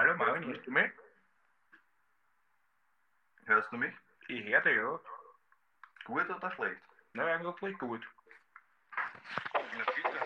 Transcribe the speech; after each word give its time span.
hallo 0.00 0.16
Marvin, 0.16 0.44
hörst 0.46 0.66
du 0.66 0.70
mich? 0.70 0.90
Hörst 3.44 3.70
du 3.70 3.76
mich? 3.76 3.92
Ich 4.28 4.44
höre 4.44 4.62
dich, 4.62 4.76
ja. 4.76 4.98
Gut 6.06 6.30
oder 6.30 6.50
schlecht? 6.52 6.80
Na, 7.12 7.26
eigentlich 7.26 7.78
gut. 7.78 8.00
Na 9.52 9.84
bitte. 9.94 10.18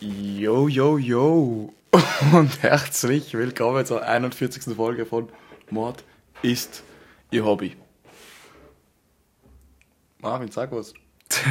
Yo, 0.00 0.68
yo, 0.68 0.96
yo. 0.96 1.74
Und 2.32 2.62
herzlich 2.62 3.34
willkommen 3.34 3.84
zur 3.84 4.02
41. 4.06 4.74
Folge 4.74 5.04
von 5.04 5.30
Mord 5.68 6.02
ist 6.40 6.82
Ihr 7.30 7.44
Hobby. 7.44 7.76
Marvin, 10.20 10.50
sag 10.50 10.70
was. 10.72 10.94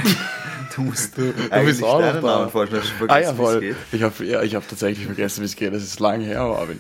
Du 0.76 0.82
musst 0.82 1.18
Du, 1.18 1.32
du 1.32 1.50
bist 1.66 1.84
auch 1.84 2.02
noch 2.02 2.14
da. 2.14 2.22
Namen 2.22 2.50
vorstellen. 2.52 2.84
Ich 2.84 3.02
hab 3.02 3.12
Ah 3.12 3.20
ja, 3.20 3.34
vergessen, 3.34 3.38
wie 3.38 3.44
es 3.44 3.50
voll. 3.50 3.60
geht. 3.62 3.76
Ich 3.94 4.04
habe 4.04 4.26
ja, 4.26 4.42
ich 4.44 4.56
hab 4.56 4.68
tatsächlich 4.68 5.06
vergessen, 5.06 5.42
wie 5.42 5.46
es 5.46 5.56
geht. 5.56 5.74
Das 5.74 5.84
ist 5.84 6.00
lange 6.00 6.26
her, 6.26 6.44
Marvin. 6.48 6.80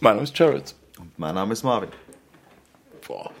Mein 0.00 0.14
Name 0.16 0.24
ist 0.24 0.38
Jared. 0.38 0.74
Und 0.98 1.18
mein 1.18 1.34
Name 1.34 1.52
ist 1.52 1.62
Marvin. 1.64 1.88
Boah, 3.06 3.32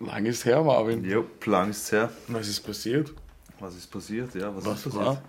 lang 0.00 0.26
ist 0.26 0.44
her, 0.44 0.62
Marvin. 0.62 1.04
Jo, 1.04 1.24
lang 1.44 1.70
ist's 1.70 1.90
her. 1.92 2.10
Was 2.28 2.48
ist 2.48 2.60
passiert? 2.60 3.12
Was 3.60 3.74
ist 3.74 3.86
passiert? 3.90 4.34
Ja, 4.34 4.54
was, 4.54 4.64
Was 4.64 4.78
ist 4.78 4.84
passiert? 4.84 5.04
war? 5.06 5.22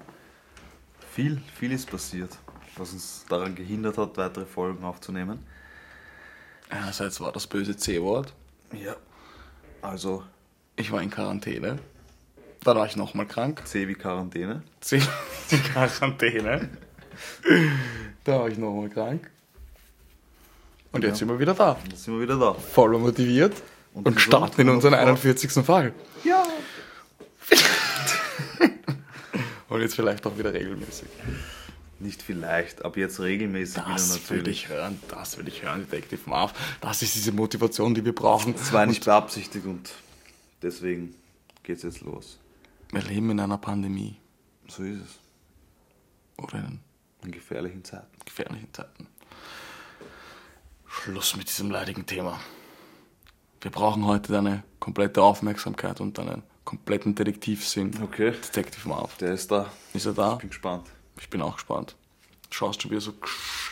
Viel, 1.14 1.42
viel 1.56 1.72
ist 1.72 1.90
passiert, 1.90 2.38
was 2.76 2.94
uns 2.94 3.26
daran 3.30 3.56
gehindert 3.56 3.98
hat, 3.98 4.18
weitere 4.18 4.46
Folgen 4.46 4.84
aufzunehmen. 4.84 5.46
Einerseits 6.70 7.20
war 7.22 7.32
das 7.32 7.48
böse 7.48 7.76
C-Wort. 7.78 8.34
Ja. 8.74 8.96
Also, 9.82 10.24
Ich 10.78 10.92
war 10.92 11.02
in 11.02 11.10
Quarantäne. 11.10 11.80
Dann 12.64 12.78
war 12.78 12.86
ich 12.86 12.96
nochmal 12.96 13.26
krank. 13.26 13.62
C 13.66 13.88
wie 13.88 13.96
Quarantäne. 13.96 14.62
C 14.80 15.02
die 15.52 15.58
Quarantäne. 15.74 16.70
Da 18.24 18.40
war 18.40 18.48
ich 18.50 18.58
nochmal 18.58 18.90
krank. 18.90 19.30
Und 20.92 21.04
jetzt 21.04 21.12
Ja. 21.14 21.16
sind 21.18 21.30
wir 21.30 21.40
wieder 21.40 21.54
da. 21.54 21.78
Jetzt 21.90 22.04
sind 22.04 22.14
wir 22.16 22.22
wieder 22.22 22.38
da. 22.40 22.54
Voll 22.54 22.98
motiviert. 22.98 23.54
Und 23.94 24.08
Und, 24.08 24.22
starten 24.22 24.62
in 24.62 24.70
unseren 24.70 24.94
drauf. 24.94 25.02
41. 25.02 25.52
Fall. 25.66 25.94
Ja. 26.24 26.44
Und 29.70 29.82
jetzt 29.82 29.96
vielleicht 29.96 30.26
auch 30.26 30.38
wieder 30.38 30.54
regelmäßig. 30.54 31.08
Nicht 32.00 32.22
vielleicht, 32.22 32.86
ab 32.86 32.96
jetzt 32.96 33.20
regelmäßig 33.20 33.78
wieder 33.78 33.94
Das 33.94 34.30
will 34.30 34.38
natürlich. 34.38 34.64
ich 34.66 34.70
hören, 34.70 35.00
das 35.10 35.38
will 35.38 35.48
ich 35.48 35.64
hören, 35.64 35.88
Detective 35.90 36.22
Marv. 36.30 36.54
Das 36.80 37.02
ist 37.02 37.16
diese 37.16 37.32
Motivation, 37.32 37.96
die 37.96 38.06
wir 38.06 38.14
brauchen. 38.14 38.54
Das 38.56 38.72
war 38.72 38.86
nicht 38.86 39.06
beabsichtigt 39.06 39.66
und 39.66 39.90
deswegen 40.62 41.16
geht's 41.64 41.84
jetzt 41.84 42.02
los. 42.02 42.40
Wir 42.92 43.02
leben 43.02 43.30
in 43.32 43.40
einer 43.40 43.58
Pandemie 43.58 44.18
So 44.68 44.84
ist 44.84 45.02
es. 45.02 45.20
oder 46.38 46.60
in 46.60 46.80
In 47.24 47.32
gefährlichen 47.32 47.84
Zeiten. 47.84 48.08
gefährlichen 48.26 48.74
Zeiten. 48.74 49.08
Schluss 50.88 51.36
mit 51.36 51.48
diesem 51.50 51.70
leidigen 51.72 52.06
Thema. 52.06 52.40
Wir 53.62 53.72
brauchen 53.72 54.06
heute 54.06 54.32
deine 54.32 54.64
komplette 54.80 55.22
Aufmerksamkeit 55.22 56.00
und 56.00 56.18
deinen 56.18 56.44
kompletten 56.64 57.16
Detektivsinn. 57.16 57.92
Okay. 58.04 58.32
Detective 58.32 58.88
Marv. 58.88 59.18
Der 59.18 59.34
ist 59.34 59.52
da. 59.52 59.72
Ist 59.94 60.06
er 60.06 60.14
da? 60.14 60.34
Ich 60.34 60.40
bin 60.40 60.50
gespannt. 60.50 60.88
Ich 61.20 61.30
bin 61.30 61.42
auch 61.42 61.56
gespannt. 61.56 61.96
Du 62.50 62.56
schaust 62.56 62.82
schon 62.82 62.92
wieder 62.92 63.02
so 63.02 63.14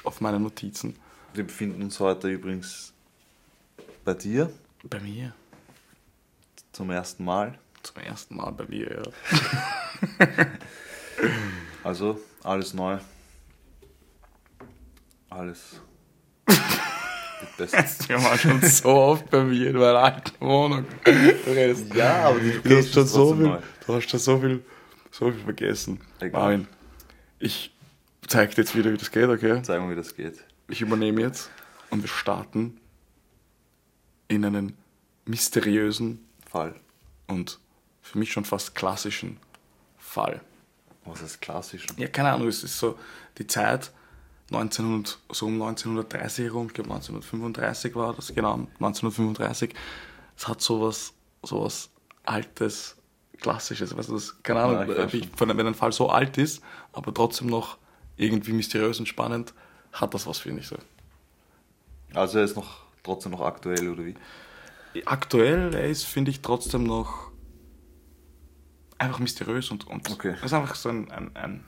auf 0.04 0.22
meine 0.22 0.40
Notizen. 0.40 0.96
Wir 1.34 1.44
befinden 1.46 1.82
uns 1.84 2.00
heute 2.00 2.30
übrigens 2.30 2.94
bei 4.04 4.14
dir 4.14 4.52
Bei 4.90 5.00
mir. 5.00 5.34
Zum 6.76 6.90
ersten 6.92 7.24
Mal. 7.24 7.58
Zum 7.84 8.02
ersten 8.02 8.36
Mal 8.36 8.52
bei 8.52 8.66
mir, 8.68 9.04
ja. 10.20 10.28
Also 11.84 12.20
alles 12.44 12.74
neu. 12.74 12.98
Alles. 15.30 15.80
wird 16.48 17.58
besser. 17.58 17.86
Wir 18.10 18.22
waren 18.24 18.38
schon 18.38 18.62
so 18.62 18.90
oft 18.90 19.30
bei 19.30 19.44
mir 19.44 19.70
in 19.70 19.78
meiner 19.78 20.00
alten 20.00 20.32
Wohnung. 20.46 20.86
Du 21.04 21.12
redest. 21.52 21.94
Ja, 21.94 22.26
aber 22.30 22.40
die 22.40 22.60
Du 22.62 22.78
hast 22.78 22.94
schon 22.94 23.04
ist 23.06 23.14
so 23.14 23.34
viel, 23.36 23.44
neu. 23.44 23.60
du 23.86 23.94
hast 23.94 24.10
schon 24.10 24.20
so 24.20 24.40
viel, 24.40 24.66
so 25.12 25.32
viel 25.32 25.42
vergessen. 25.44 26.02
Egal. 26.20 26.42
Marvin, 26.42 26.68
ich 27.40 27.72
zeig 28.28 28.56
dir 28.56 28.62
jetzt 28.64 28.76
wieder, 28.76 28.92
wie 28.92 28.98
das 28.98 29.12
geht, 29.12 29.30
okay? 29.30 29.62
Zeig 29.62 29.80
mal, 29.80 29.92
wie 29.92 29.96
das 29.96 30.16
geht. 30.16 30.44
Ich 30.68 30.82
übernehme 30.82 31.22
jetzt 31.22 31.50
und 31.92 32.02
wir 32.02 32.10
starten 32.10 32.80
in 34.28 34.44
einen 34.44 34.76
mysteriösen 35.26 36.25
Fall. 36.56 36.76
und 37.28 37.60
für 38.02 38.20
mich 38.20 38.32
schon 38.32 38.46
fast 38.46 38.76
klassischen 38.76 39.38
Fall. 39.98 40.42
Was 41.06 41.22
ist 41.22 41.42
klassisch? 41.42 41.86
Ja, 41.98 42.08
keine 42.08 42.32
Ahnung, 42.32 42.48
es 42.48 42.64
ist 42.64 42.78
so 42.78 42.98
die 43.38 43.48
Zeit 43.48 43.92
1900, 44.52 45.18
so 45.32 45.48
um 45.48 45.54
1930 45.62 46.46
herum, 46.46 46.68
ich 46.68 46.74
glaube 46.74 46.92
1935 46.92 47.96
war 47.96 48.14
das, 48.14 48.34
genau, 48.34 48.54
1935. 48.80 49.74
Es 50.38 50.48
hat 50.48 50.62
sowas, 50.62 51.14
sowas 51.44 51.90
Altes, 52.24 52.96
Klassisches, 53.42 53.96
weißt 53.96 54.10
du, 54.10 54.14
das, 54.14 54.42
keine 54.44 54.60
Ja, 54.60 54.66
Ahnung, 54.66 54.88
weiß 54.96 55.14
wie, 55.14 55.30
wenn 55.38 55.68
ein 55.68 55.76
Fall 55.76 55.92
so 55.92 56.10
alt 56.10 56.38
ist, 56.38 56.64
aber 56.94 57.14
trotzdem 57.14 57.48
noch 57.48 57.78
irgendwie 58.18 58.54
mysteriös 58.54 58.98
und 59.00 59.08
spannend, 59.08 59.54
hat 59.92 60.14
das 60.14 60.26
was, 60.26 60.40
finde 60.40 60.62
ich 60.62 60.68
so. 60.68 60.78
Also 62.14 62.38
er 62.40 62.46
ist 62.46 62.56
noch 62.56 62.84
trotzdem 63.04 63.34
noch 63.34 63.42
aktuell, 63.42 63.90
oder 63.90 64.06
wie? 64.06 64.16
Aktuell, 65.06 65.74
er 65.74 65.86
ist, 65.90 66.04
finde 66.06 66.32
ich, 66.32 66.42
trotzdem 66.42 66.84
noch 66.84 67.32
einfach 68.98 69.20
mysteriös 69.20 69.70
und, 69.72 69.86
und 69.88 70.10
Okay. 70.10 70.36
ist 70.44 70.54
einfach 70.54 70.76
so 70.76 70.90
ein, 70.90 71.12
ein, 71.12 71.36
ein 71.36 71.64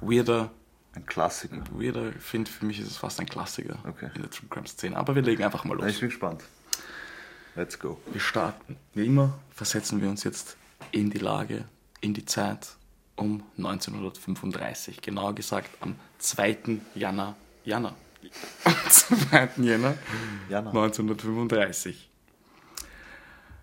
weirder, 0.00 0.50
Ein 0.94 1.06
Klassiker. 1.06 1.62
weirder, 1.72 2.10
ich 2.14 2.22
finde, 2.22 2.50
für 2.50 2.66
mich 2.66 2.78
ist 2.80 2.88
es 2.88 2.96
fast 2.98 3.18
ein 3.20 3.26
Klassiker 3.26 3.78
Okay. 3.88 4.10
in 4.14 4.22
der 4.22 4.30
True 4.30 4.48
Crime 4.50 4.66
Szene. 4.66 4.96
Aber 4.96 5.14
wir 5.14 5.22
legen 5.22 5.42
einfach 5.42 5.64
mal 5.64 5.76
los. 5.76 5.86
ich 5.86 6.00
bin 6.00 6.08
gespannt. 6.10 6.42
Let's 7.54 7.78
go. 7.78 8.00
Wir 8.12 8.20
starten. 8.20 8.76
Wie 8.94 9.06
immer 9.06 9.38
versetzen 9.50 10.00
wir 10.00 10.08
uns 10.08 10.24
jetzt 10.24 10.56
in 10.90 11.10
die 11.10 11.18
Lage, 11.18 11.64
in 12.00 12.14
die 12.14 12.24
Zeit 12.24 12.76
um 13.16 13.42
1935. 13.58 15.00
Genauer 15.02 15.34
gesagt 15.34 15.68
am 15.80 15.96
2. 16.18 16.78
Jänner. 16.94 17.36
Jänner. 17.64 17.94
Am 18.64 18.74
2. 18.88 19.50
Jänner 19.58 19.96
Jana. 20.48 20.70
1935. 20.70 22.10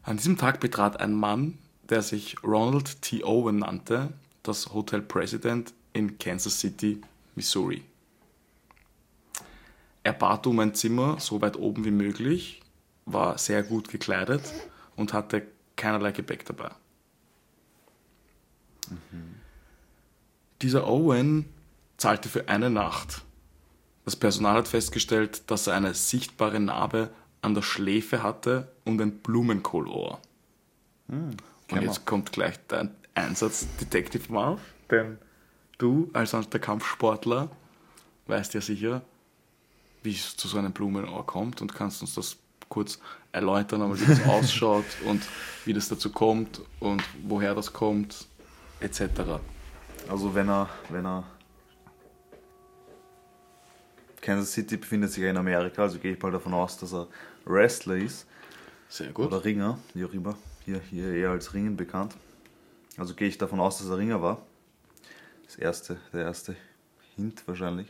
An 0.03 0.17
diesem 0.17 0.37
Tag 0.37 0.59
betrat 0.59 0.99
ein 0.99 1.13
Mann, 1.13 1.57
der 1.89 2.01
sich 2.01 2.43
Ronald 2.43 3.01
T. 3.01 3.23
Owen 3.23 3.57
nannte, 3.57 4.13
das 4.43 4.73
Hotel 4.73 5.01
President 5.01 5.73
in 5.93 6.17
Kansas 6.17 6.59
City, 6.59 7.01
Missouri. 7.35 7.83
Er 10.03 10.13
bat 10.13 10.47
um 10.47 10.59
ein 10.59 10.73
Zimmer 10.73 11.19
so 11.19 11.41
weit 11.41 11.57
oben 11.57 11.85
wie 11.85 11.91
möglich, 11.91 12.61
war 13.05 13.37
sehr 13.37 13.63
gut 13.63 13.89
gekleidet 13.89 14.53
und 14.95 15.13
hatte 15.13 15.45
keinerlei 15.75 16.11
Gepäck 16.11 16.45
dabei. 16.45 16.71
Dieser 20.61 20.87
Owen 20.87 21.45
zahlte 21.97 22.29
für 22.29 22.47
eine 22.49 22.69
Nacht. 22.69 23.23
Das 24.09 24.15
Personal 24.15 24.55
hat 24.55 24.67
festgestellt, 24.67 25.43
dass 25.51 25.67
er 25.67 25.75
eine 25.75 25.93
sichtbare 25.93 26.59
Narbe 26.59 27.11
an 27.43 27.53
der 27.53 27.61
Schläfe 27.61 28.23
hatte 28.23 28.71
und 28.83 28.99
ein 28.99 29.19
Blumenkohlohr. 29.19 30.19
und 31.09 31.37
kennen 31.67 31.83
jetzt 31.83 32.07
kommt 32.07 32.31
gleich 32.31 32.55
dein 32.67 32.89
Einsatz, 33.13 33.67
Detective 33.79 34.33
Marv, 34.33 34.59
denn 34.89 35.19
du 35.77 36.09
als 36.13 36.31
der 36.31 36.59
Kampfsportler 36.59 37.51
weißt 38.25 38.55
ja 38.55 38.61
sicher, 38.61 39.03
wie 40.01 40.15
es 40.15 40.35
zu 40.35 40.47
so 40.47 40.57
einem 40.57 40.71
Blumenohr 40.71 41.23
kommt 41.27 41.61
und 41.61 41.75
kannst 41.75 42.01
uns 42.01 42.15
das 42.15 42.37
kurz 42.67 42.97
erläutern, 43.31 43.83
aber 43.83 43.99
wie 44.01 44.05
das 44.07 44.23
ausschaut 44.27 44.85
und 45.05 45.21
wie 45.65 45.73
das 45.73 45.87
dazu 45.87 46.11
kommt 46.11 46.61
und 46.79 47.03
woher 47.27 47.53
das 47.53 47.73
kommt, 47.73 48.25
etc. 48.79 49.01
Also 50.09 50.33
wenn 50.33 50.49
er, 50.49 50.67
wenn 50.89 51.05
er 51.05 51.25
Kansas 54.29 54.51
City 54.51 54.77
befindet 54.77 55.11
sich 55.11 55.23
ja 55.23 55.31
in 55.31 55.37
Amerika, 55.37 55.81
also 55.81 55.97
gehe 55.97 56.13
ich 56.13 56.21
mal 56.21 56.31
davon 56.31 56.53
aus, 56.53 56.77
dass 56.77 56.93
er 56.93 57.07
Wrestler 57.45 57.95
ist 57.95 58.27
Sehr 58.87 59.11
gut. 59.11 59.25
oder 59.25 59.43
Ringer, 59.43 59.79
wie 59.95 60.05
auch 60.05 60.13
immer. 60.13 60.37
Hier, 60.65 60.79
hier 60.87 61.11
eher 61.11 61.31
als 61.31 61.55
Ringen 61.55 61.75
bekannt. 61.75 62.13
Also 62.95 63.15
gehe 63.15 63.27
ich 63.27 63.39
davon 63.39 63.59
aus, 63.59 63.79
dass 63.79 63.89
er 63.89 63.97
Ringer 63.97 64.21
war. 64.21 64.39
Das 65.45 65.55
erste, 65.55 65.97
der 66.13 66.25
erste 66.25 66.55
Hint 67.15 67.41
wahrscheinlich. 67.47 67.87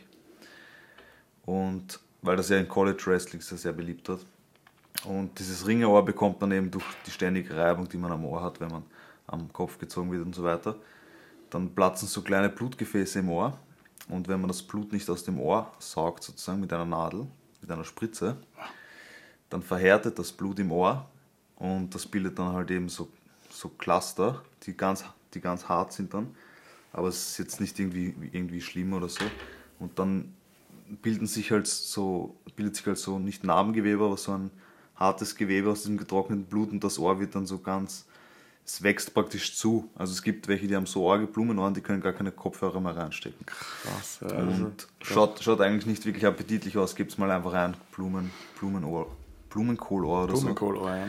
Und 1.44 2.00
weil 2.22 2.36
das 2.38 2.48
ja 2.48 2.56
in 2.56 2.68
College 2.68 3.02
Wrestling 3.04 3.42
sehr, 3.42 3.58
sehr 3.58 3.74
beliebt 3.74 4.08
hat. 4.08 4.20
Und 5.04 5.38
dieses 5.38 5.66
Ringerohr 5.66 6.06
bekommt 6.06 6.40
man 6.40 6.52
eben 6.52 6.70
durch 6.70 6.86
die 7.06 7.10
ständige 7.10 7.54
Reibung, 7.54 7.86
die 7.86 7.98
man 7.98 8.12
am 8.12 8.24
Ohr 8.24 8.42
hat, 8.42 8.62
wenn 8.62 8.70
man 8.70 8.84
am 9.26 9.52
Kopf 9.52 9.76
gezogen 9.76 10.10
wird 10.10 10.24
und 10.24 10.34
so 10.34 10.42
weiter. 10.42 10.76
Dann 11.50 11.74
platzen 11.74 12.08
so 12.08 12.22
kleine 12.22 12.48
Blutgefäße 12.48 13.18
im 13.18 13.28
Ohr. 13.28 13.58
Und 14.10 14.28
wenn 14.28 14.40
man 14.40 14.48
das 14.48 14.62
Blut 14.62 14.92
nicht 14.92 15.08
aus 15.08 15.24
dem 15.24 15.38
Ohr 15.38 15.72
saugt, 15.78 16.24
sozusagen 16.24 16.60
mit 16.60 16.72
einer 16.72 16.84
Nadel, 16.84 17.26
mit 17.60 17.70
einer 17.70 17.84
Spritze, 17.84 18.36
dann 19.48 19.62
verhärtet 19.62 20.18
das 20.18 20.32
Blut 20.32 20.58
im 20.58 20.72
Ohr 20.72 21.08
und 21.56 21.94
das 21.94 22.06
bildet 22.06 22.38
dann 22.38 22.52
halt 22.52 22.70
eben 22.70 22.88
so, 22.88 23.08
so 23.50 23.68
Cluster, 23.68 24.42
die 24.64 24.76
ganz, 24.76 25.04
die 25.34 25.40
ganz 25.40 25.68
hart 25.68 25.92
sind 25.92 26.14
dann. 26.14 26.34
Aber 26.92 27.08
es 27.08 27.30
ist 27.30 27.38
jetzt 27.38 27.60
nicht 27.60 27.78
irgendwie, 27.78 28.14
irgendwie 28.32 28.60
schlimm 28.60 28.92
oder 28.92 29.08
so. 29.08 29.24
Und 29.78 29.98
dann 29.98 30.34
bilden 31.02 31.26
sich 31.26 31.52
halt 31.52 31.66
so, 31.66 32.36
bildet 32.56 32.76
sich 32.76 32.86
halt 32.86 32.98
so 32.98 33.18
nicht 33.18 33.44
Narbengewebe, 33.44 34.04
aber 34.04 34.16
so 34.16 34.32
ein 34.32 34.50
hartes 34.96 35.36
Gewebe 35.36 35.70
aus 35.70 35.82
diesem 35.82 35.98
getrockneten 35.98 36.44
Blut 36.44 36.70
und 36.70 36.82
das 36.82 36.98
Ohr 36.98 37.20
wird 37.20 37.34
dann 37.34 37.46
so 37.46 37.58
ganz, 37.58 38.06
es 38.72 38.82
wächst 38.82 39.14
praktisch 39.14 39.56
zu. 39.56 39.90
Also 39.96 40.12
es 40.12 40.22
gibt 40.22 40.46
welche, 40.46 40.68
die 40.68 40.76
haben 40.76 40.86
so 40.86 41.10
arge 41.10 41.26
Blumenohren, 41.26 41.74
die 41.74 41.80
können 41.80 42.00
gar 42.00 42.12
keine 42.12 42.30
Kopfhörer 42.30 42.80
mehr 42.80 42.96
reinstecken. 42.96 43.44
Krass, 43.44 44.20
ja, 44.20 44.28
also, 44.28 44.64
Und 44.64 44.86
schaut, 45.02 45.42
schaut 45.42 45.60
eigentlich 45.60 45.86
nicht 45.86 46.06
wirklich 46.06 46.24
appetitlich 46.24 46.78
aus. 46.78 46.94
Gibt's 46.94 47.18
mal 47.18 47.30
einfach 47.30 47.52
ein 47.52 47.76
Blumen, 47.94 48.30
Blumenohr, 48.58 49.06
Blumenkohlohr 49.48 50.24
oder 50.24 50.32
Blumenkohl, 50.34 50.76
oh 50.76 50.86
ja. 50.86 51.06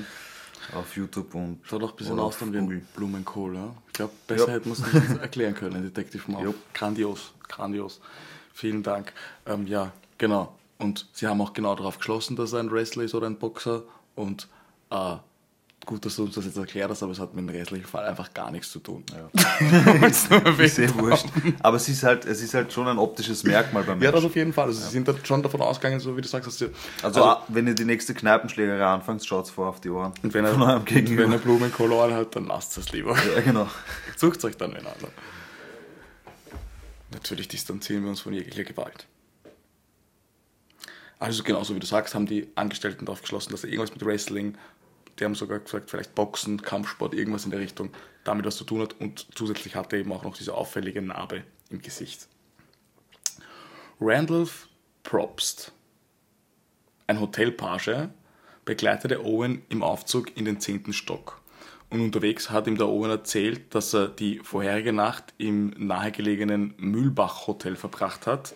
so 0.72 0.78
auf 0.80 0.96
YouTube 0.96 1.36
und 1.36 1.60
Schaut 1.64 1.84
auch 1.84 1.92
ein 1.92 1.96
bisschen 1.98 2.20
aus 2.20 2.40
dann 2.40 2.52
wie 2.52 2.58
ein. 2.58 2.88
Blumenkohl, 2.96 3.56
ja. 3.56 3.76
Ich 3.88 3.94
glaube, 3.94 4.14
besser 4.26 4.48
Ja. 4.48 4.54
hätte 4.54 4.68
man 4.70 4.78
es 4.78 4.94
nicht 4.94 5.10
erklären 5.22 5.54
können, 5.54 5.84
Detective 5.84 6.32
Mouth. 6.32 6.44
Jupp. 6.44 6.74
Grandios, 6.74 7.34
grandios. 7.48 8.02
Vielen 8.54 8.82
Dank. 8.82 9.14
Ähm, 9.46 9.68
ja, 9.68 9.92
genau. 10.18 10.56
Und 10.80 11.08
sie 11.14 11.28
haben 11.28 11.40
auch 11.42 11.54
genau 11.54 11.76
darauf 11.76 12.00
geschlossen, 12.00 12.36
dass 12.36 12.54
er 12.54 12.60
ein 12.60 12.72
Wrestler 12.72 13.04
ist 13.04 13.14
oder 13.14 13.28
ein 13.28 13.38
Boxer. 13.38 13.84
Und 14.16 14.48
äh, 14.90 15.18
gut, 15.86 16.06
dass 16.06 16.16
du 16.16 16.24
uns 16.24 16.36
das 16.36 16.46
jetzt 16.46 16.58
erklärt 16.58 16.90
hast, 16.90 17.02
aber 17.04 17.12
es 17.12 17.20
hat 17.20 17.34
mit 17.34 17.48
dem 17.48 17.50
restlichen 17.56 17.86
Fall 17.86 18.06
einfach 18.06 18.34
gar 18.34 18.52
nichts 18.52 18.72
zu 18.72 18.80
tun. 18.80 19.04
Erwähnt 19.60 20.60
Ist 20.60 20.80
eh 20.80 20.94
wurscht. 20.96 21.26
Aber 21.62 21.78
es 21.78 21.90
ist 21.90 22.04
halt, 22.04 22.26
es 22.26 22.42
ist 22.42 22.54
halt 22.54 22.72
schon 22.72 22.88
ein 22.88 22.98
optisches 22.98 23.44
Merkmal 23.44 23.84
beim 23.84 24.00
Ja, 24.02 24.12
Menschen. 24.12 24.16
das 24.16 24.26
auf 24.26 24.36
jeden 24.36 24.54
Fall. 24.54 24.68
Also, 24.68 24.82
Sie 24.82 24.92
sind 24.92 25.08
da 25.08 25.16
schon 25.24 25.42
davon 25.44 25.62
ausgegangen, 25.62 26.00
so 26.00 26.16
wie 26.16 26.22
du 26.22 26.28
sagst, 26.28 26.48
dass 26.48 26.58
sie. 26.58 26.70
Also, 27.02 27.24
ah, 27.24 27.46
wenn 27.48 27.68
ihr 27.68 27.76
die 27.76 27.86
nächste 27.86 28.14
Kneipenschlägerei 28.14 28.86
anfangt, 28.86 29.26
schaut 29.26 29.50
vor 29.50 29.68
auf 29.70 29.82
die 29.82 29.90
Ohren. 29.90 30.14
und 30.24 30.34
wenn 30.34 30.46
er, 30.46 30.54
und 30.54 30.92
wenn 30.92 31.32
er 31.32 31.38
Blumenkohl 31.40 31.92
hat, 32.14 32.36
dann 32.36 32.46
lasst 32.46 32.78
es 32.78 32.92
lieber. 32.92 33.18
Ja, 33.36 33.42
genau. 33.42 33.68
Sucht 34.16 34.44
euch 34.46 34.58
dann 34.58 34.72
einander. 34.72 35.10
Natürlich 37.12 37.48
distanzieren 37.48 38.04
wir 38.04 38.10
uns 38.10 38.22
von 38.22 38.34
jeglicher 38.34 38.64
Gewalt. 38.64 39.06
Also 41.20 41.44
genauso 41.44 41.76
wie 41.76 41.80
du 41.80 41.86
sagst, 41.86 42.16
haben 42.16 42.26
die 42.26 42.48
Angestellten 42.56 43.06
darauf 43.06 43.22
geschlossen, 43.22 43.52
dass 43.52 43.64
irgendwas 43.64 43.92
mit 43.92 44.04
Wrestling, 44.04 44.58
die 45.20 45.26
haben 45.26 45.36
sogar 45.36 45.60
gesagt, 45.60 45.90
vielleicht 45.90 46.16
Boxen, 46.16 46.62
Kampfsport, 46.62 47.14
irgendwas 47.14 47.46
in 47.46 47.52
der 47.52 47.60
Richtung, 47.60 47.92
damit 48.24 48.46
was 48.46 48.58
zu 48.58 48.64
tun 48.64 48.82
hat. 48.82 49.00
Und 49.00 49.28
zusätzlich 49.36 49.76
hatte 49.76 49.96
er 49.96 50.02
eben 50.02 50.12
auch 50.12 50.24
noch 50.24 50.36
diese 50.36 50.54
auffällige 50.54 51.02
Narbe 51.02 51.44
im 51.70 51.82
Gesicht. 51.82 52.28
Randolph 54.00 54.68
Probst, 55.04 55.72
ein 57.08 57.20
Hotelpage, 57.20 58.10
begleitete 58.66 59.24
Owen 59.26 59.64
im 59.70 59.84
Aufzug 59.84 60.36
in 60.38 60.46
den 60.46 60.60
zehnten 60.60 60.94
Stock. 60.94 61.42
Und 61.90 62.00
unterwegs 62.00 62.50
hat 62.50 62.68
ihm 62.68 62.78
der 62.78 62.88
Owen 62.88 63.12
erzählt, 63.12 63.76
dass 63.76 63.94
er 63.94 64.08
die 64.08 64.40
vorherige 64.40 64.94
Nacht 64.94 65.34
im 65.38 65.72
nahegelegenen 65.78 66.74
Mühlbach 66.78 67.48
Hotel 67.48 67.76
verbracht 67.76 68.28
hat. 68.28 68.56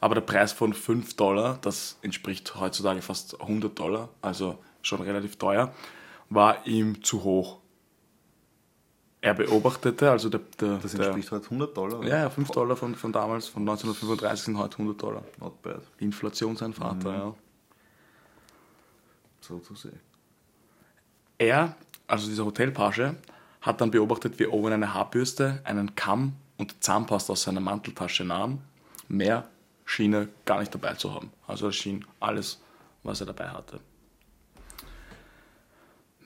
Aber 0.00 0.14
der 0.14 0.22
Preis 0.22 0.52
von 0.52 0.72
5 0.72 1.16
Dollar, 1.16 1.58
das 1.62 1.98
entspricht 2.02 2.54
heutzutage 2.54 3.02
fast 3.02 3.40
100 3.40 3.76
Dollar, 3.76 4.10
also 4.22 4.58
schon 4.86 5.00
relativ 5.02 5.36
teuer, 5.36 5.72
war 6.30 6.66
ihm 6.66 7.02
zu 7.02 7.22
hoch. 7.24 7.58
Er 9.20 9.34
beobachtete, 9.34 10.10
also 10.10 10.28
der, 10.28 10.40
der, 10.60 10.78
Das 10.78 10.92
der 10.92 11.06
entspricht 11.06 11.32
halt 11.32 11.44
100 11.44 11.76
Dollar. 11.76 11.98
oder? 11.98 12.08
ja, 12.08 12.18
ja, 12.22 12.30
5 12.30 12.50
Dollar 12.50 12.76
von, 12.76 12.94
von 12.94 13.12
damals, 13.12 13.48
von 13.48 13.62
1935 13.62 14.44
sind 14.44 14.58
heute 14.58 14.78
100 14.78 15.02
Dollar. 15.02 15.24
Not 15.40 15.60
bad. 15.62 15.82
Inflation 15.98 16.56
sein 16.56 16.72
Vater, 16.72 17.12
ja. 17.12 17.34
So 19.40 19.58
zu 19.58 19.74
sehen. 19.74 19.98
Er, 21.38 21.74
also 22.06 22.28
dieser 22.28 22.44
Hotelpage, 22.44 23.14
hat 23.60 23.80
dann 23.80 23.90
beobachtet, 23.90 24.38
wie 24.38 24.46
Owen 24.46 24.72
eine 24.72 24.94
Haarbürste, 24.94 25.60
einen 25.64 25.94
Kamm 25.96 26.34
und 26.56 26.82
Zahnpasta 26.82 27.32
aus 27.32 27.42
seiner 27.42 27.60
Manteltasche 27.60 28.24
nahm. 28.24 28.60
Mehr 29.08 29.48
schien 29.84 30.12
er 30.14 30.28
gar 30.44 30.60
nicht 30.60 30.72
dabei 30.74 30.94
zu 30.94 31.12
haben. 31.12 31.32
Also 31.46 31.68
es 31.68 31.76
schien 31.76 32.04
alles, 32.20 32.60
was 33.02 33.20
er 33.20 33.26
dabei 33.26 33.48
hatte. 33.48 33.80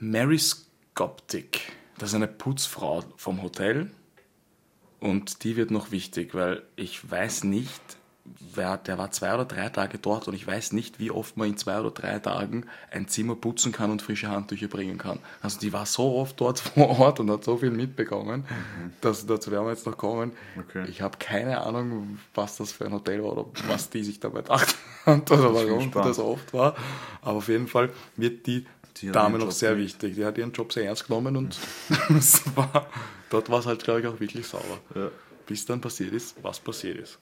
Mary 0.02 0.38
Skoptik, 0.38 1.73
das 1.99 2.11
ist 2.11 2.14
eine 2.14 2.26
Putzfrau 2.26 3.05
vom 3.17 3.43
Hotel. 3.43 3.91
Und 4.99 5.44
die 5.44 5.56
wird 5.56 5.70
noch 5.70 5.91
wichtig, 5.91 6.35
weil 6.35 6.62
ich 6.75 7.11
weiß 7.11 7.44
nicht, 7.44 7.81
wer, 8.55 8.79
der 8.79 8.97
war 8.97 9.11
zwei 9.11 9.35
oder 9.35 9.44
drei 9.44 9.69
Tage 9.69 9.99
dort 9.99 10.26
und 10.26 10.35
ich 10.35 10.47
weiß 10.47 10.73
nicht, 10.73 11.00
wie 11.00 11.11
oft 11.11 11.37
man 11.37 11.49
in 11.49 11.56
zwei 11.58 11.81
oder 11.81 11.91
drei 11.91 12.19
Tagen 12.19 12.64
ein 12.91 13.08
Zimmer 13.08 13.35
putzen 13.35 13.73
kann 13.73 13.91
und 13.91 14.00
frische 14.00 14.29
Handtücher 14.29 14.69
bringen 14.69 14.97
kann. 14.97 15.19
Also 15.43 15.58
die 15.58 15.73
war 15.73 15.85
so 15.85 16.17
oft 16.17 16.41
dort 16.41 16.61
vor 16.61 16.99
Ort 16.99 17.20
und 17.20 17.31
hat 17.31 17.44
so 17.44 17.58
viel 17.58 17.70
mitbekommen, 17.70 18.44
dass 19.02 19.26
dazu 19.26 19.50
werden 19.50 19.67
wir 19.67 19.73
jetzt 19.73 19.87
noch 19.87 19.99
kommen. 19.99 20.32
Okay. 20.58 20.87
Ich 20.88 21.02
habe 21.02 21.19
keine 21.19 21.61
Ahnung, 21.61 22.19
was 22.35 22.56
das 22.56 22.73
für 22.73 22.87
ein 22.87 22.93
Hotel 22.93 23.23
war 23.23 23.32
oder 23.32 23.47
was 23.69 23.91
die 23.91 24.02
sich 24.02 24.19
dabei 24.19 24.41
gedacht 24.41 24.75
hat 25.05 25.31
oder 25.31 25.55
warum 25.55 25.91
das 25.91 26.19
oft 26.19 26.55
war. 26.55 26.75
Aber 27.20 27.38
auf 27.38 27.49
jeden 27.49 27.69
Fall 27.69 27.91
wird 28.17 28.47
die 28.47 28.64
Dame 29.08 29.38
noch 29.38 29.50
sehr 29.50 29.75
geliebt. 29.75 29.94
wichtig. 29.94 30.14
Die 30.17 30.25
hat 30.25 30.38
ihren 30.38 30.52
Job 30.52 30.73
sehr 30.73 30.85
ernst 30.85 31.06
genommen 31.06 31.37
und 31.37 31.58
war, 32.55 32.87
dort 33.31 33.50
war 33.50 33.61
es 33.61 33.67
halt, 33.67 33.82
glaube 33.82 34.00
ich, 34.00 34.06
auch 34.06 34.20
wirklich 34.20 34.47
sauber. 34.47 34.79
Ja. 34.94 35.11
Bis 35.47 35.64
dann 35.67 35.81
passiert 35.81 36.12
ist, 36.12 36.37
was 36.43 36.61
passiert 36.61 36.99
ist. 36.99 37.19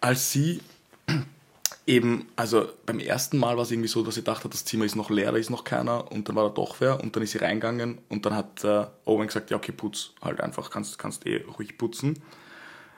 Als 0.00 0.32
sie 0.32 0.60
eben, 1.86 2.28
also 2.36 2.68
beim 2.86 2.98
ersten 2.98 3.38
Mal 3.38 3.56
war 3.56 3.64
es 3.64 3.70
irgendwie 3.70 3.88
so, 3.88 4.02
dass 4.02 4.14
sie 4.14 4.22
dachte, 4.22 4.48
das 4.48 4.64
Zimmer 4.64 4.84
ist 4.84 4.96
noch 4.96 5.10
leer, 5.10 5.32
da 5.32 5.38
ist 5.38 5.50
noch 5.50 5.64
keiner 5.64 6.10
und 6.10 6.28
dann 6.28 6.36
war 6.36 6.48
da 6.48 6.54
doch 6.54 6.76
wer 6.80 7.00
und 7.00 7.14
dann 7.14 7.22
ist 7.22 7.32
sie 7.32 7.38
reingegangen 7.38 7.98
und 8.08 8.24
dann 8.26 8.34
hat 8.34 8.64
äh, 8.64 8.86
Owen 9.04 9.26
gesagt, 9.26 9.50
ja 9.50 9.56
okay, 9.56 9.72
putz 9.72 10.12
halt 10.22 10.40
einfach, 10.40 10.70
kannst, 10.70 10.98
kannst 10.98 11.26
eh 11.26 11.42
ruhig 11.58 11.78
putzen. 11.78 12.22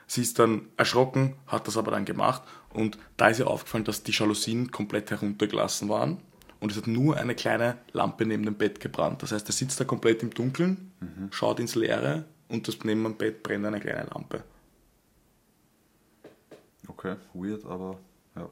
Sie 0.06 0.20
ist 0.20 0.38
dann 0.38 0.68
erschrocken, 0.76 1.34
hat 1.46 1.66
das 1.66 1.78
aber 1.78 1.90
dann 1.90 2.04
gemacht 2.04 2.42
und 2.70 2.98
da 3.16 3.28
ist 3.28 3.38
ihr 3.38 3.48
aufgefallen, 3.48 3.84
dass 3.84 4.02
die 4.02 4.12
Jalousien 4.12 4.70
komplett 4.70 5.10
heruntergelassen 5.10 5.88
waren 5.88 6.20
und 6.64 6.72
es 6.72 6.78
hat 6.78 6.86
nur 6.86 7.18
eine 7.18 7.34
kleine 7.34 7.76
Lampe 7.92 8.24
neben 8.24 8.42
dem 8.42 8.54
Bett 8.54 8.80
gebrannt. 8.80 9.22
Das 9.22 9.32
heißt, 9.32 9.46
er 9.46 9.52
sitzt 9.52 9.78
da 9.80 9.84
komplett 9.84 10.22
im 10.22 10.30
Dunkeln, 10.30 10.92
schaut 11.30 11.60
ins 11.60 11.74
Leere 11.74 12.24
und 12.48 12.66
das 12.66 12.78
neben 12.84 13.02
dem 13.02 13.18
Bett 13.18 13.42
brennt 13.42 13.66
eine 13.66 13.80
kleine 13.80 14.08
Lampe. 14.08 14.42
Okay, 16.88 17.16
weird, 17.34 17.66
aber 17.66 17.98
ja. 18.34 18.48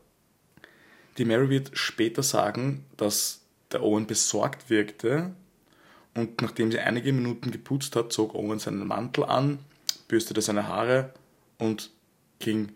Die 1.16 1.24
Mary 1.24 1.48
wird 1.48 1.70
später 1.72 2.22
sagen, 2.22 2.84
dass 2.98 3.40
der 3.72 3.82
Owen 3.82 4.06
besorgt 4.06 4.68
wirkte 4.68 5.34
und 6.12 6.42
nachdem 6.42 6.70
sie 6.70 6.80
einige 6.80 7.14
Minuten 7.14 7.50
geputzt 7.50 7.96
hat, 7.96 8.12
zog 8.12 8.34
Owen 8.34 8.58
seinen 8.58 8.86
Mantel 8.86 9.24
an, 9.24 9.58
bürstete 10.08 10.42
seine 10.42 10.68
Haare 10.68 11.14
und 11.56 11.88
ging 12.40 12.72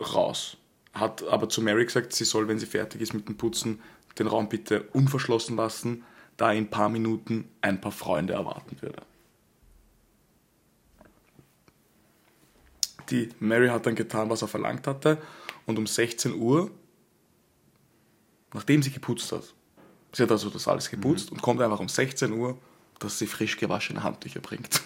raus. 0.00 0.56
Hat 0.94 1.22
aber 1.24 1.50
zu 1.50 1.60
Mary 1.60 1.84
gesagt, 1.84 2.14
sie 2.14 2.24
soll, 2.24 2.48
wenn 2.48 2.58
sie 2.58 2.64
fertig 2.64 3.02
ist 3.02 3.12
mit 3.12 3.28
dem 3.28 3.36
Putzen, 3.36 3.80
den 4.18 4.26
Raum 4.26 4.48
bitte 4.48 4.82
unverschlossen 4.92 5.56
lassen, 5.56 6.04
da 6.36 6.52
in 6.52 6.64
ein 6.64 6.70
paar 6.70 6.88
Minuten 6.88 7.48
ein 7.60 7.80
paar 7.80 7.92
Freunde 7.92 8.32
erwarten 8.32 8.76
würde. 8.80 9.02
Die 13.10 13.28
Mary 13.40 13.68
hat 13.68 13.86
dann 13.86 13.94
getan, 13.94 14.30
was 14.30 14.42
er 14.42 14.48
verlangt 14.48 14.86
hatte 14.86 15.18
und 15.66 15.78
um 15.78 15.86
16 15.86 16.34
Uhr 16.34 16.70
nachdem 18.54 18.82
sie 18.82 18.90
geputzt 18.90 19.32
hat. 19.32 19.54
Sie 20.12 20.22
hat 20.22 20.30
also 20.30 20.50
das 20.50 20.68
alles 20.68 20.90
geputzt 20.90 21.32
und 21.32 21.40
kommt 21.40 21.60
einfach 21.60 21.80
um 21.80 21.88
16 21.88 22.32
Uhr, 22.32 22.58
dass 22.98 23.18
sie 23.18 23.26
frisch 23.26 23.56
gewaschene 23.56 24.02
Handtücher 24.02 24.40
bringt. 24.40 24.82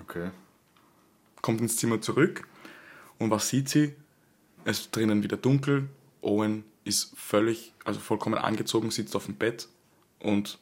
Okay. 0.00 0.30
Kommt 1.40 1.60
ins 1.60 1.76
Zimmer 1.76 2.00
zurück 2.00 2.48
und 3.18 3.30
was 3.30 3.48
sieht 3.48 3.68
sie? 3.68 3.94
Es 4.64 4.80
ist 4.80 4.96
drinnen 4.96 5.22
wieder 5.22 5.36
dunkel. 5.36 5.88
Owen 6.20 6.64
ist 6.88 7.12
völlig, 7.16 7.74
also 7.84 8.00
vollkommen 8.00 8.38
angezogen, 8.38 8.90
sitzt 8.90 9.14
auf 9.14 9.26
dem 9.26 9.36
Bett 9.36 9.68
und 10.18 10.58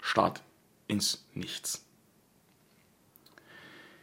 starrt 0.00 0.42
ins 0.88 1.24
Nichts. 1.34 1.84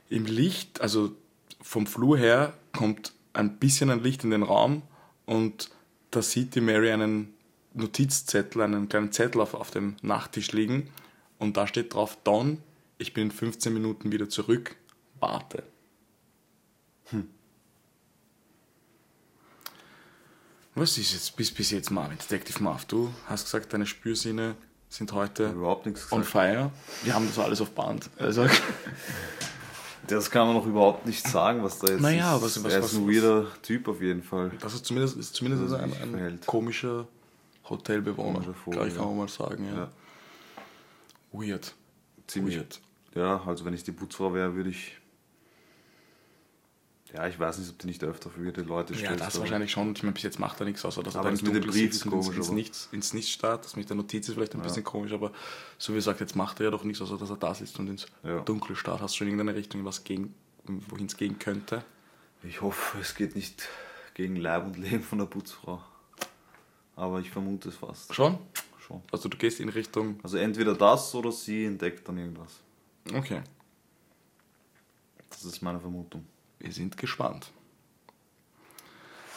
Im 0.10 0.26
Licht, 0.26 0.82
also 0.82 1.16
vom 1.62 1.86
Flur 1.86 2.18
her, 2.18 2.58
kommt 2.72 3.14
ein 3.34 3.60
bisschen 3.60 3.92
ein 3.92 4.02
Licht 4.02 4.24
in 4.24 4.32
den 4.32 4.44
Raum 4.44 4.82
und 5.26 5.70
da 6.12 6.22
sieht 6.22 6.56
die 6.56 6.62
Mary 6.62 6.92
einen 6.92 7.34
Notizzettel, 7.74 8.62
einen 8.64 8.90
kleinen 8.90 9.12
Zettel 9.12 9.42
auf, 9.42 9.54
auf 9.54 9.70
dem 9.70 9.98
Nachttisch 10.02 10.54
liegen 10.54 10.90
und 11.38 11.58
da 11.58 11.68
steht 11.68 11.94
drauf, 11.94 12.18
Don, 12.24 12.64
ich 12.98 13.14
bin 13.14 13.26
in 13.26 13.32
15 13.32 13.74
Minuten 13.74 14.12
wieder 14.12 14.30
zurück, 14.30 14.76
warte. 15.20 15.64
Was 20.76 20.98
ist 20.98 21.14
jetzt 21.14 21.36
bis, 21.36 21.52
bis 21.52 21.72
jetzt 21.72 21.90
Marvin, 21.92 22.18
Detective 22.18 22.64
Marv? 22.64 22.86
Du 22.86 23.12
hast 23.28 23.46
gesagt, 23.46 23.74
deine 23.74 23.86
Spürsinne 23.86 24.56
sind 24.88 25.12
heute 25.12 25.50
Überhaupt 25.52 25.86
nichts 25.86 26.12
on 26.12 26.24
fire. 26.24 26.72
Wir 27.04 27.14
haben 27.14 27.28
das 27.28 27.38
alles 27.40 27.60
auf 27.62 27.72
Band. 27.72 28.10
Also, 28.18 28.46
Das 30.08 30.32
kann 30.32 30.48
man 30.48 30.56
noch 30.56 30.66
überhaupt 30.66 31.06
nicht 31.06 31.28
sagen, 31.28 31.62
was 31.64 31.78
da 31.78 31.88
jetzt 31.92 32.02
Naja, 32.02 32.36
ist. 32.38 32.42
was- 32.42 32.64
was- 32.64 32.74
er 32.74 32.80
ist 32.80 32.94
ein 32.96 33.08
weirder 33.08 33.46
Typ 33.62 33.88
auf 33.88 34.02
jeden 34.02 34.24
Fall. 34.24 34.52
das 34.60 34.74
ist 34.74 34.86
zumindest, 34.86 35.18
ist 35.18 35.36
zumindest 35.36 35.64
Also 35.64 35.76
ein, 35.76 35.92
sich 35.92 36.02
ein 36.02 36.10
verhält. 36.12 36.46
komischer 36.48 37.08
Hotelbewohner, 37.70 38.40
glaube 38.66 38.88
ich, 38.88 38.96
kann 38.96 39.06
man 39.06 39.18
mal 39.18 39.28
sagen. 39.28 39.66
Ja. 39.68 39.76
Ja. 39.76 39.90
Weird. 41.32 41.76
ziemlich. 42.26 42.58
Weird. 42.58 42.80
Ja, 43.14 43.42
also 43.46 43.66
wenn 43.66 43.74
ich 43.76 43.84
die 43.84 43.92
Putzfrau 43.92 44.34
wäre, 44.34 44.56
würde 44.56 44.72
ich. 44.72 44.98
Ja, 47.14 47.28
ich 47.28 47.40
weiß 47.40 47.58
nicht, 47.58 47.70
ob 47.72 47.80
die 47.80 47.88
nicht 47.88 48.04
öfter 48.04 48.30
verwirrte 48.30 48.62
Leute 48.62 48.94
Ja, 48.94 49.00
stößt, 49.00 49.20
das 49.22 49.40
wahrscheinlich 49.40 49.72
schon. 49.72 49.94
Ich 49.96 50.04
meine, 50.04 50.14
bis 50.14 50.22
jetzt 50.22 50.38
macht 50.40 50.60
er 50.60 50.66
nichts, 50.68 50.86
außer 50.86 51.02
dass 51.02 51.16
er 51.16 51.22
Aber 51.22 51.32
das 51.32 51.42
mit 51.42 51.56
dem 51.56 51.62
Brief 51.64 51.74
sitzt 51.74 51.96
ist 52.02 52.06
und 52.06 52.14
ins, 52.14 52.26
komisch, 52.26 52.38
ins, 52.38 52.48
aber- 52.48 52.56
Nichts, 52.56 52.90
ins 52.92 53.14
Nichts 53.14 53.32
starrt. 53.32 53.66
Das 53.66 53.76
mit 53.76 53.90
der 53.90 53.96
Notiz 53.98 54.28
ist 54.28 54.36
vielleicht 54.36 54.54
ein 54.54 54.62
bisschen 54.62 54.84
komisch, 54.84 55.12
aber 55.12 55.32
so 55.80 55.94
wie 55.94 55.98
gesagt, 55.98 56.20
jetzt 56.20 56.36
macht 56.36 56.60
er 56.60 56.66
ja 56.66 56.72
doch 56.72 56.84
nichts, 56.84 57.02
außer 57.02 57.18
dass 57.18 57.32
er 57.32 57.38
da 57.38 57.56
sitzt 57.56 57.80
und 57.80 57.88
ins 57.88 58.06
Ja. 58.24 58.42
Dunkle 58.42 58.76
starrt. 58.76 59.02
Hast 59.02 59.16
du 59.16 59.18
schon 59.20 59.28
irgendeine 59.28 59.56
Richtung, 59.58 59.84
was 59.86 60.04
gegen, 60.04 60.36
wohin 60.66 61.08
es 61.08 61.18
gehen 61.18 61.40
könnte? 61.40 61.84
Ich 62.44 62.62
hoffe, 62.62 63.00
es 63.00 63.16
geht 63.16 63.36
nicht 63.36 63.68
gegen 64.14 64.36
Leib 64.36 64.66
und 64.68 64.78
Leben 64.78 65.02
von 65.04 65.18
der 65.18 65.26
Putzfrau. 65.26 65.82
Aber 66.96 67.20
ich 67.22 67.32
vermute 67.32 67.70
es 67.70 67.76
fast. 67.76 68.14
Schon? 68.14 68.38
Schon. 68.86 69.02
Also 69.12 69.30
du 69.30 69.38
gehst 69.38 69.60
in 69.62 69.70
Richtung. 69.70 70.20
Also 70.22 70.38
entweder 70.38 70.76
das 70.76 71.16
oder 71.16 71.32
sie 71.32 71.66
entdeckt 71.66 72.08
dann 72.08 72.18
irgendwas. 72.20 72.60
Okay. 73.14 73.42
Das 75.30 75.44
ist 75.46 75.62
meine 75.62 75.80
Vermutung. 75.80 76.26
Wir 76.60 76.72
sind 76.72 76.98
gespannt. 76.98 77.52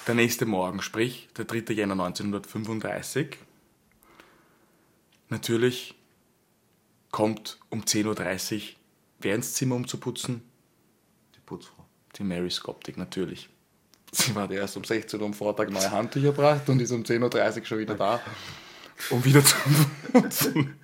Der 0.07 0.14
nächste 0.14 0.47
Morgen, 0.47 0.83
sprich 0.83 1.29
der 1.37 1.45
3. 1.45 1.73
Jänner 1.73 1.95
1935. 1.95 3.38
Natürlich 5.29 5.95
kommt 7.12 7.61
um 7.71 7.83
10.30 7.83 8.57
Uhr 8.57 8.62
wer 9.21 9.35
ins 9.37 9.55
Zimmer, 9.55 9.76
um 9.76 9.87
zu 9.87 9.99
putzen? 9.99 10.43
Die 11.37 11.41
Putzfrau. 11.47 11.87
Die 12.17 12.25
Mary 12.25 12.50
Skoptik, 12.50 12.97
natürlich. 12.97 13.49
Sie 14.11 14.35
war 14.35 14.50
erst 14.50 14.76
um 14.76 14.85
16 14.85 15.21
Uhr 15.21 15.26
am 15.26 15.33
Vortag 15.33 15.71
neue 15.71 15.91
Handtücher 15.91 16.33
gebracht 16.33 16.69
und 16.69 16.81
ist 16.81 16.91
um 16.91 17.02
10.30 17.02 17.61
Uhr 17.61 17.64
schon 17.64 17.79
wieder 17.79 17.95
da, 17.95 18.21
um 19.11 19.25
wieder 19.25 19.43
zu 19.45 19.57
putzen. 20.12 20.79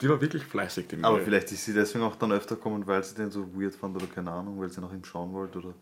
Die 0.00 0.08
war 0.08 0.20
wirklich 0.20 0.44
fleißig, 0.44 0.88
die 0.88 0.96
Aber 1.02 1.14
Mary. 1.14 1.24
vielleicht 1.24 1.52
ist 1.52 1.64
sie 1.64 1.72
deswegen 1.72 2.04
auch 2.04 2.16
dann 2.16 2.32
öfter 2.32 2.56
kommen, 2.56 2.86
weil 2.86 3.02
sie 3.04 3.14
den 3.14 3.30
so 3.30 3.46
weird 3.54 3.74
fand 3.74 3.96
oder 3.96 4.06
keine 4.06 4.30
Ahnung, 4.30 4.60
weil 4.60 4.68
sie 4.70 4.80
nach 4.80 4.92
ihm 4.92 5.04
schauen 5.04 5.32
wollte 5.32 5.58
oder. 5.58 5.74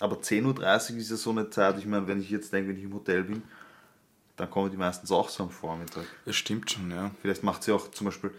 Aber 0.00 0.16
10.30 0.16 0.92
Uhr 0.92 0.98
ist 0.98 1.10
ja 1.10 1.16
so 1.16 1.30
eine 1.30 1.50
Zeit, 1.50 1.78
ich 1.78 1.86
meine, 1.86 2.06
wenn 2.06 2.20
ich 2.20 2.30
jetzt 2.30 2.52
denke, 2.52 2.70
wenn 2.70 2.76
ich 2.76 2.84
im 2.84 2.94
Hotel 2.94 3.24
bin, 3.24 3.42
dann 4.36 4.50
kommen 4.50 4.70
die 4.70 4.76
meistens 4.76 5.10
auch 5.10 5.28
so 5.28 5.42
am 5.44 5.50
Vormittag. 5.50 6.04
Das 6.24 6.36
stimmt 6.36 6.70
schon, 6.70 6.90
ja. 6.90 7.10
Vielleicht 7.20 7.42
macht 7.42 7.62
sie 7.64 7.72
auch 7.72 7.90
zum 7.90 8.06
Beispiel, 8.06 8.30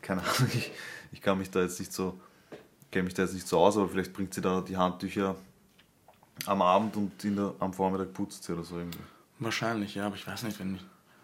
keine 0.00 0.20
Ahnung, 0.22 0.48
ich, 0.54 0.70
ich 1.12 1.20
kann 1.20 1.38
mich 1.38 1.50
da 1.50 1.60
jetzt 1.62 1.80
nicht 1.80 1.92
so, 1.92 2.20
kenne 2.90 3.04
mich 3.04 3.14
da 3.14 3.22
jetzt 3.22 3.34
nicht 3.34 3.48
so 3.48 3.58
aus, 3.58 3.76
aber 3.76 3.88
vielleicht 3.88 4.12
bringt 4.12 4.34
sie 4.34 4.40
da 4.40 4.60
die 4.60 4.76
Handtücher 4.76 5.36
am 6.46 6.62
Abend 6.62 6.96
und 6.96 7.24
in 7.24 7.36
der, 7.36 7.54
am 7.58 7.72
Vormittag 7.72 8.12
putzt 8.12 8.44
sie 8.44 8.52
oder 8.52 8.64
so 8.64 8.78
irgendwie. 8.78 8.98
Wahrscheinlich, 9.38 9.96
ja, 9.96 10.06
aber 10.06 10.14
ich 10.16 10.26
weiß 10.26 10.44
nicht, 10.44 10.58
wenn 10.60 10.78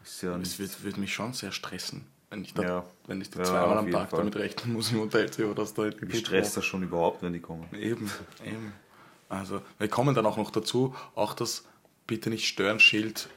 Ist 0.08 0.22
ja 0.22 0.38
nicht, 0.38 0.58
wird, 0.58 0.82
wird 0.84 0.96
mich 0.96 1.12
schon 1.12 1.34
sehr 1.34 1.52
stressen, 1.52 2.06
wenn 2.30 2.42
ich 2.42 2.54
da, 2.54 2.62
Ja. 2.62 2.84
wenn 3.06 3.20
ich 3.20 3.28
da 3.30 3.40
Ja, 3.40 3.44
zweimal 3.44 3.78
am 3.78 3.90
Tag 3.90 4.08
Fall. 4.10 4.18
damit 4.20 4.36
rechnen 4.36 4.72
muss 4.72 4.90
im 4.90 5.00
Hotelzimmer, 5.00 5.54
dass 5.54 5.74
da 5.74 5.88
die 5.90 6.10
wie 6.12 6.16
stresst 6.16 6.56
das 6.56 6.64
schon 6.64 6.82
überhaupt, 6.82 7.22
wenn 7.22 7.34
die 7.34 7.40
kommen? 7.40 7.66
Eben, 7.74 8.10
eben. 8.44 8.72
Also, 9.28 9.60
wir 9.78 9.88
kommen 9.88 10.14
dann 10.14 10.24
auch 10.24 10.38
noch 10.38 10.50
dazu, 10.50 10.94
auch 11.14 11.34
das 11.34 11.64
Bitte 12.06 12.30
nicht 12.30 12.46
stören 12.48 12.80
Schild 12.80 13.28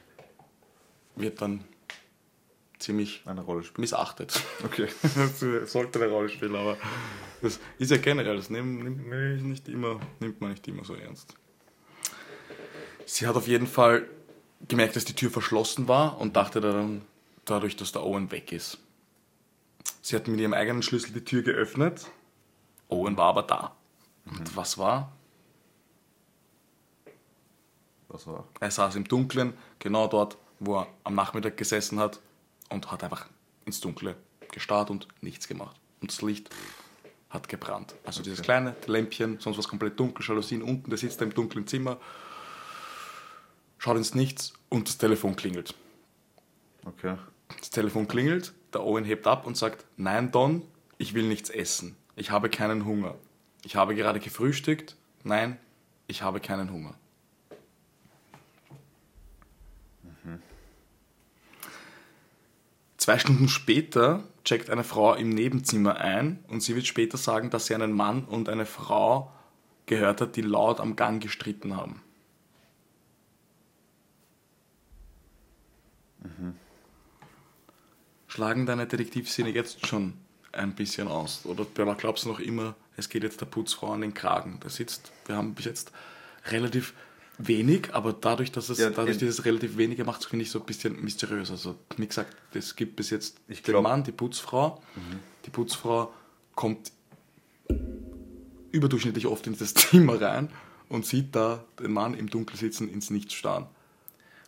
wird 1.14 1.42
dann 1.42 1.62
ziemlich 2.78 3.20
Eine 3.26 3.42
Rolle 3.42 3.62
missachtet. 3.76 4.40
Okay. 4.64 4.88
Das 5.14 5.70
sollte 5.72 6.00
eine 6.02 6.10
Rolle 6.10 6.30
spielen, 6.30 6.56
aber 6.56 6.78
das 7.42 7.60
ist 7.78 7.90
ja 7.90 7.98
generell, 7.98 8.36
das 8.36 8.48
nimmt, 8.48 8.82
nimmt, 8.82 9.42
nicht 9.44 9.68
immer, 9.68 10.00
nimmt 10.20 10.40
man 10.40 10.50
nicht 10.52 10.66
immer 10.66 10.84
so 10.86 10.94
ernst. 10.94 11.34
Sie 13.04 13.26
hat 13.26 13.36
auf 13.36 13.46
jeden 13.46 13.66
Fall 13.66 14.08
gemerkt, 14.68 14.96
dass 14.96 15.04
die 15.04 15.14
Tür 15.14 15.30
verschlossen 15.30 15.88
war 15.88 16.18
und 16.20 16.36
dachte 16.36 16.60
dann 16.60 17.02
dadurch, 17.44 17.76
dass 17.76 17.92
der 17.92 18.04
Owen 18.04 18.30
weg 18.30 18.52
ist. 18.52 18.78
Sie 20.00 20.16
hat 20.16 20.28
mit 20.28 20.40
ihrem 20.40 20.54
eigenen 20.54 20.82
Schlüssel 20.82 21.12
die 21.12 21.24
Tür 21.24 21.42
geöffnet. 21.42 22.06
Owen 22.88 23.16
war 23.16 23.26
aber 23.26 23.42
da. 23.42 23.76
Und 24.26 24.56
was 24.56 24.78
war? 24.78 25.12
Was 28.08 28.26
war? 28.26 28.46
Er 28.60 28.70
saß 28.70 28.96
im 28.96 29.04
Dunkeln, 29.04 29.54
genau 29.78 30.06
dort, 30.06 30.36
wo 30.58 30.80
er 30.80 30.88
am 31.04 31.14
Nachmittag 31.14 31.56
gesessen 31.56 31.98
hat 31.98 32.20
und 32.68 32.90
hat 32.92 33.02
einfach 33.02 33.26
ins 33.64 33.80
Dunkle 33.80 34.16
gestarrt 34.52 34.90
und 34.90 35.08
nichts 35.20 35.48
gemacht. 35.48 35.76
Und 36.00 36.10
das 36.10 36.22
Licht 36.22 36.50
hat 37.30 37.48
gebrannt. 37.48 37.94
Also 38.04 38.22
dieses 38.22 38.42
kleine 38.42 38.76
Lämpchen, 38.86 39.40
sonst 39.40 39.56
was 39.56 39.66
komplett 39.66 39.98
dunkel, 39.98 40.24
Jalousien 40.24 40.62
unten, 40.62 40.90
der 40.90 40.98
sitzt 40.98 41.20
da 41.20 41.24
im 41.24 41.32
dunklen 41.32 41.66
Zimmer, 41.66 41.98
schaut 43.82 43.96
ins 43.96 44.14
Nichts 44.14 44.52
und 44.68 44.88
das 44.88 44.96
Telefon 44.96 45.34
klingelt. 45.34 45.74
Okay. 46.84 47.16
Das 47.58 47.70
Telefon 47.70 48.06
klingelt, 48.06 48.52
der 48.72 48.84
Owen 48.84 49.04
hebt 49.04 49.26
ab 49.26 49.44
und 49.44 49.56
sagt, 49.56 49.84
nein 49.96 50.30
Don, 50.30 50.62
ich 50.98 51.14
will 51.14 51.26
nichts 51.26 51.50
essen. 51.50 51.96
Ich 52.14 52.30
habe 52.30 52.48
keinen 52.48 52.84
Hunger. 52.84 53.16
Ich 53.64 53.74
habe 53.74 53.96
gerade 53.96 54.20
gefrühstückt. 54.20 54.96
Nein, 55.24 55.58
ich 56.06 56.22
habe 56.22 56.38
keinen 56.38 56.70
Hunger. 56.70 56.94
Zwei 62.98 63.18
Stunden 63.18 63.48
später 63.48 64.22
checkt 64.44 64.70
eine 64.70 64.84
Frau 64.84 65.14
im 65.14 65.30
Nebenzimmer 65.30 65.96
ein 65.96 66.38
und 66.46 66.62
sie 66.62 66.76
wird 66.76 66.86
später 66.86 67.18
sagen, 67.18 67.50
dass 67.50 67.66
sie 67.66 67.74
einen 67.74 67.90
Mann 67.90 68.24
und 68.26 68.48
eine 68.48 68.64
Frau 68.64 69.32
gehört 69.86 70.20
hat, 70.20 70.36
die 70.36 70.42
laut 70.42 70.78
am 70.78 70.94
Gang 70.94 71.20
gestritten 71.20 71.76
haben. 71.76 72.00
Schlagen 78.28 78.66
deine 78.66 78.86
Detektivsinne 78.86 79.50
jetzt 79.50 79.86
schon 79.86 80.14
ein 80.52 80.74
bisschen 80.74 81.08
aus? 81.08 81.44
Oder 81.44 81.66
glaubst 81.96 82.24
du 82.24 82.28
noch 82.30 82.40
immer, 82.40 82.74
es 82.96 83.08
geht 83.08 83.22
jetzt 83.22 83.40
der 83.40 83.46
Putzfrau 83.46 83.92
an 83.92 84.00
den 84.00 84.14
Kragen? 84.14 84.58
Da 84.60 84.68
sitzt, 84.68 85.12
wir 85.26 85.36
haben 85.36 85.54
bis 85.54 85.66
jetzt 85.66 85.92
relativ 86.46 86.94
wenig, 87.38 87.94
aber 87.94 88.12
dadurch, 88.12 88.52
dass 88.52 88.68
es, 88.68 88.78
Ja, 88.78 88.90
dadurch, 88.90 89.20
in- 89.20 89.26
dass 89.26 89.38
es 89.38 89.44
relativ 89.44 89.76
wenige 89.76 90.04
macht, 90.04 90.24
finde 90.24 90.44
ich 90.44 90.50
so 90.50 90.60
ein 90.60 90.66
bisschen 90.66 91.02
mysteriös. 91.02 91.50
Also, 91.50 91.76
wie 91.96 92.06
gesagt, 92.06 92.34
es 92.54 92.76
gibt 92.76 92.96
bis 92.96 93.10
jetzt 93.10 93.38
Ich 93.48 93.62
den 93.62 93.72
glaub- 93.72 93.82
Mann, 93.84 94.04
die 94.04 94.12
Putzfrau. 94.12 94.82
Die 95.44 95.50
Putzfrau 95.50 96.12
kommt 96.54 96.92
überdurchschnittlich 98.70 99.26
oft 99.26 99.46
in 99.46 99.56
das 99.58 99.74
Zimmer 99.74 100.20
rein 100.20 100.50
und 100.88 101.04
sieht 101.06 101.34
da 101.34 101.64
den 101.80 101.92
Mann 101.92 102.14
im 102.14 102.28
Dunkel 102.30 102.56
sitzen, 102.56 102.88
ins 102.88 103.10
Nichts 103.10 103.34
starren. 103.34 103.66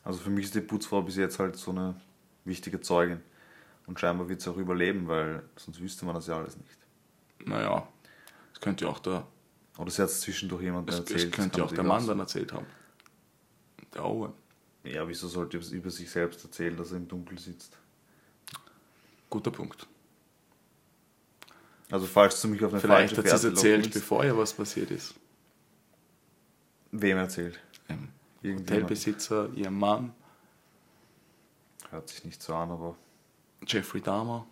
Also 0.04 0.20
für 0.20 0.30
mich 0.30 0.44
ist 0.46 0.54
die 0.54 0.61
Putzfrau 0.61 1.02
bis 1.02 1.16
jetzt 1.16 1.38
halt 1.38 1.56
so 1.56 1.70
eine 1.70 2.00
wichtige 2.44 2.80
Zeugin. 2.80 3.20
Und 3.87 3.99
scheinbar 3.99 4.28
wird 4.28 4.40
sie 4.40 4.50
auch 4.50 4.56
überleben, 4.56 5.08
weil 5.08 5.42
sonst 5.56 5.80
wüsste 5.80 6.04
man 6.04 6.14
das 6.14 6.26
ja 6.26 6.37
alles 6.37 6.56
nicht. 6.56 6.78
Naja, 7.46 7.88
das 8.52 8.61
könnte 8.61 8.84
ja 8.84 8.90
auch 8.90 8.99
der, 8.99 9.26
Oder 9.78 9.90
sie 9.90 10.02
hat 10.02 10.08
es 10.08 10.20
zwischendurch 10.20 10.62
jemandem 10.62 10.94
erzählt. 10.94 11.25
das 11.25 11.30
könnte 11.30 11.58
ja 11.58 11.64
auch 11.64 11.73
der 11.73 11.84
Mann 11.84 12.06
dann 12.06 12.20
erzählt 12.20 12.52
haben. 12.52 12.66
Der 13.94 14.04
Owen. 14.04 14.32
Ja, 14.84 15.06
wieso 15.08 15.28
sollte 15.28 15.58
er 15.58 15.73
über 15.73 15.90
sich 15.90 16.11
selbst 16.11 16.44
erzählen, 16.44 16.76
dass 16.76 16.90
er 16.90 16.99
im 16.99 17.08
Dunkeln 17.08 17.38
sitzt? 17.38 17.76
Guter 19.30 19.50
Punkt. 19.50 19.87
Also 21.90 22.06
falls 22.06 22.40
du 22.40 22.49
mich 22.49 22.62
auf 22.64 22.73
eine 22.73 22.80
Vielleicht 22.80 23.14
falsche 23.14 23.30
hat 23.32 23.40
sie 23.40 23.49
es 23.49 23.54
erzählt, 23.54 23.92
bevor 23.92 24.25
ihr 24.25 24.37
was 24.37 24.52
passiert 24.52 24.90
ist. 24.90 25.14
Wem 26.90 27.18
erzählt? 27.18 27.58
Irgendjemand. 27.88 28.13
Hotelbesitzer, 28.44 29.48
ihr 29.54 29.70
Mann, 29.70 30.12
Hört 31.94 32.08
sich 32.08 32.24
nicht 32.24 32.42
so 32.42 32.56
an, 32.56 32.72
aber 32.72 32.96
Jeffrey 33.64 34.00
Dahmer. 34.00 34.48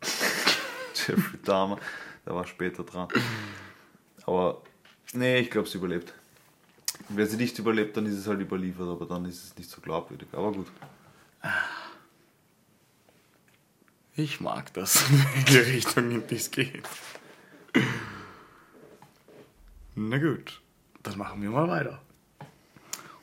Jeffrey 0.94 1.40
Dahmer, 1.42 1.76
der 2.24 2.36
war 2.36 2.46
später 2.46 2.84
dran. 2.84 3.08
Aber 4.24 4.62
nee, 5.12 5.40
ich 5.40 5.50
glaube, 5.50 5.68
sie 5.68 5.78
überlebt. 5.78 6.14
Wenn 7.08 7.26
sie 7.26 7.36
nicht 7.36 7.58
überlebt, 7.58 7.96
dann 7.96 8.06
ist 8.06 8.14
es 8.14 8.28
halt 8.28 8.40
überliefert, 8.40 8.86
aber 8.86 9.06
dann 9.06 9.24
ist 9.24 9.42
es 9.42 9.56
nicht 9.56 9.68
so 9.68 9.80
glaubwürdig. 9.80 10.28
Aber 10.30 10.52
gut. 10.52 10.68
Ich 14.14 14.40
mag 14.40 14.72
das, 14.74 15.02
in 15.10 15.18
welche 15.34 15.66
Richtung 15.66 16.12
in 16.12 16.24
dies 16.28 16.48
geht. 16.48 16.88
Na 19.96 20.18
gut, 20.18 20.60
dann 21.02 21.18
machen 21.18 21.42
wir 21.42 21.50
mal 21.50 21.68
weiter. 21.68 22.00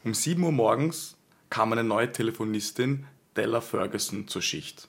Um 0.06 0.14
7 0.14 0.42
Uhr 0.44 0.52
morgens 0.52 1.18
kam 1.50 1.72
eine 1.72 1.84
neue 1.84 2.12
Telefonistin, 2.12 3.08
Della 3.36 3.60
Ferguson, 3.60 4.28
zur 4.28 4.42
Schicht. 4.44 4.88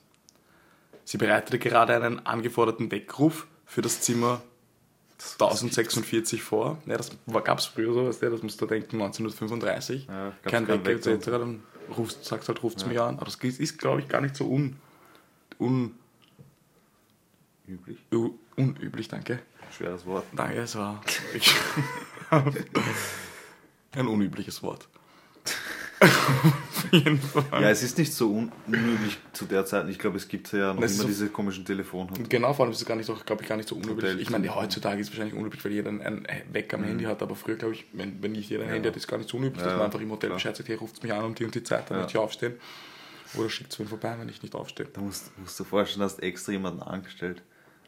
Sie 1.05 1.17
bereitete 1.17 1.59
gerade 1.59 1.97
einen 1.97 2.25
angeforderten 2.27 2.91
Weckruf 2.91 3.47
für 3.65 3.81
das 3.81 4.03
Zimmer 4.03 4.43
1046 5.41 6.43
vor. 6.43 6.83
Ja, 6.85 6.99
das 6.99 7.11
gab 7.45 7.59
es 7.59 7.65
früher 7.67 7.95
so, 7.95 8.07
weißt 8.07 8.23
du, 8.23 8.31
das 8.31 8.43
musst 8.43 8.61
du 8.61 8.67
denken, 8.67 8.97
1935. 9.01 10.07
Ja, 10.07 10.33
Kein 10.45 10.69
Wecker 10.69 10.85
Wecker. 10.85 11.11
etc. 11.13 11.25
Dann 11.31 11.63
rufst, 11.97 12.25
sagst 12.25 12.49
halt, 12.49 12.63
ruft 12.63 12.77
es 12.79 12.87
mich 12.87 13.01
an. 13.01 13.17
Aber 13.17 13.25
das 13.25 13.37
ist, 13.37 13.79
glaube 13.79 14.03
ich, 14.03 14.09
gar 14.09 14.21
nicht 14.21 14.37
so 14.37 14.47
un, 14.47 14.77
un, 15.59 15.95
Üblich. 17.67 17.99
unüblich, 18.57 19.09
danke. 19.09 19.41
Schweres 19.77 20.05
Wort. 20.05 20.25
Danke, 20.35 20.59
es 20.59 20.77
war 20.77 21.03
ein 23.93 24.07
unübliches 24.07 24.63
Wort. 24.63 24.89
Auf 26.01 26.87
jeden 26.93 27.19
Fall. 27.19 27.45
Ja, 27.63 27.71
es 27.71 27.83
ist 27.83 27.97
nicht 27.99 28.13
so 28.13 28.31
un 28.31 28.53
unüblich 28.67 29.19
zu 29.33 29.47
der 29.47 29.65
Zeit. 29.65 29.89
Ich 29.89 29.99
glaube, 29.99 30.17
es 30.19 30.29
gibt 30.29 30.53
ja 30.53 30.69
noch 30.75 30.77
immer 30.83 30.89
so- 30.89 31.07
diese 31.07 31.29
komischen 31.29 31.65
Telefone. 31.65 32.11
Genau, 32.29 32.53
vor 32.53 32.65
allem 32.67 32.73
ist 32.73 32.81
es 32.81 32.87
gar 32.87 32.97
nicht 32.97 33.07
so, 33.07 33.15
glaube 33.15 33.43
ich, 33.43 33.49
gar 33.49 33.57
nicht 33.57 33.69
so 33.69 33.77
unüblich. 33.77 33.97
Hotel- 34.11 34.21
Ich 34.21 34.31
meine, 34.31 34.55
heutzutage 34.55 35.01
ist 35.01 35.09
es 35.09 35.13
wahrscheinlich 35.13 35.35
unüblich, 35.39 35.65
weil 35.65 35.73
jeder 35.73 35.91
ein 35.91 36.27
Wecker 36.53 36.77
am 36.77 36.85
Handy 36.85 37.05
hat, 37.05 37.23
aber 37.23 37.35
früher, 37.35 37.57
glaube 37.57 37.75
ich, 37.75 37.87
wenn, 37.93 38.23
wenn 38.23 38.33
nicht 38.33 38.51
jeder 38.51 38.65
ein 38.65 38.71
Handy 38.71 38.89
hat, 38.89 38.97
ist 38.97 39.05
es 39.05 39.09
gar 39.09 39.17
nicht 39.17 39.31
so 39.31 39.37
unüblich, 39.39 39.63
dass 39.63 39.73
Ja, 39.73 39.79
man 39.79 39.87
einfach 39.87 40.01
im 40.01 40.11
Hotel. 40.11 40.31
Bescheid 40.31 40.57
sagt, 40.57 40.69
hey, 40.69 40.77
ruft 40.77 41.03
mich 41.03 41.13
an 41.13 41.25
um 41.25 41.35
die 41.35 41.45
und 41.45 41.55
die 41.55 41.63
Zeit, 41.63 41.89
dann 41.91 41.97
Ja. 41.99 42.03
möchte 42.03 42.19
ich 42.19 42.23
aufstehen. 42.23 42.55
Oder 43.35 43.49
schickt 43.51 43.73
es 43.73 43.79
wen 43.81 43.89
vorbei, 43.89 44.15
wenn 44.19 44.29
ich 44.29 44.43
nicht 44.43 44.55
aufstehe. 44.55 44.87
Da 44.93 45.01
musst, 45.01 45.37
musst 45.39 45.59
du 45.59 45.65
vorstellen, 45.65 46.05
hast 46.05 46.23
extra 46.23 46.53
jemanden 46.53 46.83
angestellt, 46.83 47.43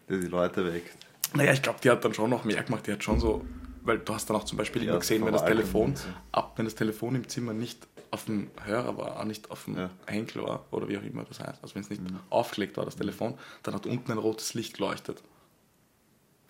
der 0.08 0.18
die 0.18 0.26
Leute 0.26 0.64
weckt. 0.72 0.96
Naja, 1.34 1.52
ich 1.52 1.62
glaube, 1.62 1.78
die 1.82 1.90
hat 1.90 2.04
dann 2.04 2.14
schon 2.14 2.30
noch 2.30 2.44
mehr 2.44 2.62
gemacht. 2.62 2.86
Die 2.86 2.92
hat 2.92 3.04
schon 3.04 3.20
so, 3.20 3.44
weil 3.84 3.98
du 3.98 4.14
hast 4.14 4.28
dann 4.30 4.36
auch 4.36 4.44
zum 4.44 4.58
Beispiel 4.58 4.82
Ja, 4.82 4.90
immer 4.92 5.00
gesehen, 5.00 5.24
wenn 5.24 5.32
das 5.32 5.44
Telefon 5.44 5.90
und 5.90 6.06
ab, 6.32 6.54
wenn 6.56 6.64
das 6.64 6.74
Telefon 6.74 7.14
im 7.14 7.28
Zimmer 7.28 7.52
nicht 7.52 7.86
auf 8.10 8.24
dem 8.24 8.50
Hörer 8.64 8.96
war, 8.96 9.20
auch 9.20 9.24
nicht 9.24 9.50
auf 9.50 9.64
dem 9.64 9.76
Ja. 9.76 9.88
Mhm. 9.88 9.90
Henkel 10.06 10.42
war 10.42 10.64
oder 10.70 10.88
wie 10.88 10.98
auch 10.98 11.02
immer 11.02 11.24
das 11.24 11.40
heißt, 11.40 11.62
also 11.62 11.74
wenn 11.74 11.82
es 11.82 11.90
nicht 11.90 12.02
aufgelegt 12.30 12.76
war, 12.76 12.84
das 12.84 12.96
Telefon, 12.96 13.38
dann 13.62 13.74
hat 13.74 13.86
unten 13.86 14.10
ein 14.12 14.18
rotes 14.18 14.54
Licht 14.54 14.74
geleuchtet. 14.74 15.22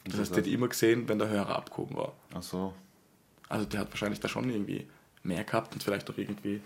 Das 0.04 0.12
das 0.12 0.20
heißt, 0.20 0.36
die 0.36 0.40
hat 0.40 0.46
immer 0.46 0.68
gesehen, 0.68 1.08
wenn 1.08 1.18
der 1.18 1.28
Hörer 1.28 1.56
abgehoben 1.56 1.96
war. 1.96 2.12
Ach 2.34 2.42
so. 2.42 2.74
Also 3.48 3.64
der 3.64 3.80
hat 3.80 3.90
wahrscheinlich 3.90 4.20
da 4.20 4.28
schon 4.28 4.48
irgendwie 4.48 4.86
mehr 5.22 5.44
gehabt 5.44 5.74
und 5.74 5.82
vielleicht 5.82 6.10
auch 6.10 6.16
irgendwie, 6.16 6.60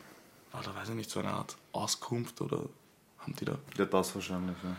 oder 0.52 0.74
weiß 0.74 0.90
ich 0.90 0.94
nicht, 0.94 1.10
so 1.10 1.20
eine 1.20 1.30
Art 1.30 1.56
Auskunft 1.72 2.40
oder 2.40 2.68
haben 3.18 3.34
die 3.36 3.44
da. 3.44 3.58
Ja, 3.76 3.84
das 3.84 4.14
wahrscheinlich, 4.14 4.56
ja. 4.62 4.76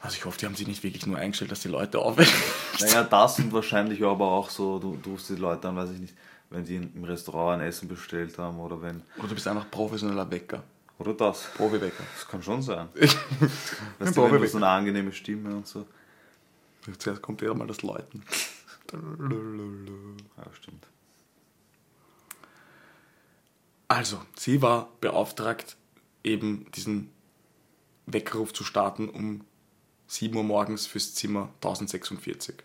Also 0.00 0.16
ich 0.16 0.24
hoffe, 0.24 0.38
die 0.38 0.46
haben 0.46 0.54
sich 0.54 0.66
nicht 0.66 0.82
wirklich 0.84 1.06
nur 1.06 1.18
eingestellt, 1.18 1.50
dass 1.50 1.60
die 1.60 1.68
Leute 1.68 1.98
aufwecken. 1.98 2.32
Naja, 2.80 3.02
das 3.02 3.38
und 3.40 3.52
wahrscheinlich 3.52 4.02
aber 4.04 4.26
auch 4.26 4.48
so, 4.48 4.78
du, 4.78 4.96
du 5.02 5.10
rufst 5.10 5.30
die 5.30 5.34
Leute 5.34 5.68
an, 5.68 5.76
weiß 5.76 5.90
ich 5.90 5.98
nicht, 5.98 6.14
wenn 6.50 6.64
die 6.64 6.76
im 6.76 7.04
Restaurant 7.04 7.60
ein 7.60 7.68
Essen 7.68 7.88
bestellt 7.88 8.38
haben 8.38 8.58
oder 8.58 8.80
wenn. 8.80 9.02
Oder 9.18 9.28
du 9.28 9.34
bist 9.34 9.46
einfach 9.46 9.70
professioneller 9.70 10.30
Wecker. 10.30 10.62
Oder 10.98 11.14
das. 11.14 11.48
Profi-Wecker. 11.54 12.02
Das 12.14 12.26
kann 12.26 12.42
schon 12.42 12.62
sein. 12.62 12.88
Ich, 12.94 13.16
Weißt 13.98 14.16
du, 14.16 14.30
wenn 14.30 14.40
du 14.40 14.48
so 14.48 14.56
eine 14.56 14.68
angenehme 14.68 15.12
Stimme 15.12 15.54
und 15.54 15.66
so. 15.66 15.86
Zuerst 16.98 17.22
kommt 17.22 17.42
eher 17.42 17.54
mal 17.54 17.66
das 17.66 17.82
Läuten. 17.82 18.22
Ja, 18.92 20.44
stimmt. 20.54 20.86
Also, 23.86 24.20
sie 24.36 24.60
war 24.62 24.88
beauftragt, 25.00 25.76
eben 26.24 26.70
diesen 26.72 27.10
Weckruf 28.06 28.52
zu 28.52 28.64
starten 28.64 29.08
um 29.08 29.44
7 30.08 30.36
Uhr 30.36 30.44
morgens 30.44 30.86
fürs 30.86 31.14
Zimmer 31.14 31.50
1046. 31.56 32.56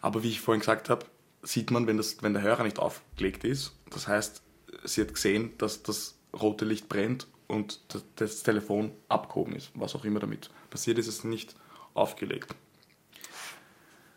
Aber 0.00 0.22
wie 0.22 0.28
ich 0.28 0.40
vorhin 0.40 0.60
gesagt 0.60 0.88
habe, 0.88 1.06
sieht 1.42 1.70
man, 1.70 1.86
wenn, 1.86 1.96
das, 1.96 2.22
wenn 2.22 2.32
der 2.32 2.42
Hörer 2.42 2.64
nicht 2.64 2.78
aufgelegt 2.78 3.44
ist, 3.44 3.72
das 3.90 4.08
heißt, 4.08 4.42
sie 4.84 5.00
hat 5.00 5.14
gesehen, 5.14 5.52
dass 5.58 5.82
das 5.82 6.16
rote 6.38 6.64
Licht 6.64 6.88
brennt 6.88 7.26
und 7.46 7.80
das, 7.88 8.04
das 8.16 8.42
Telefon 8.42 8.92
abgehoben 9.08 9.54
ist. 9.54 9.70
Was 9.74 9.94
auch 9.94 10.04
immer 10.04 10.20
damit 10.20 10.50
passiert 10.70 10.98
ist, 10.98 11.08
ist 11.08 11.24
nicht 11.24 11.54
aufgelegt. 11.94 12.54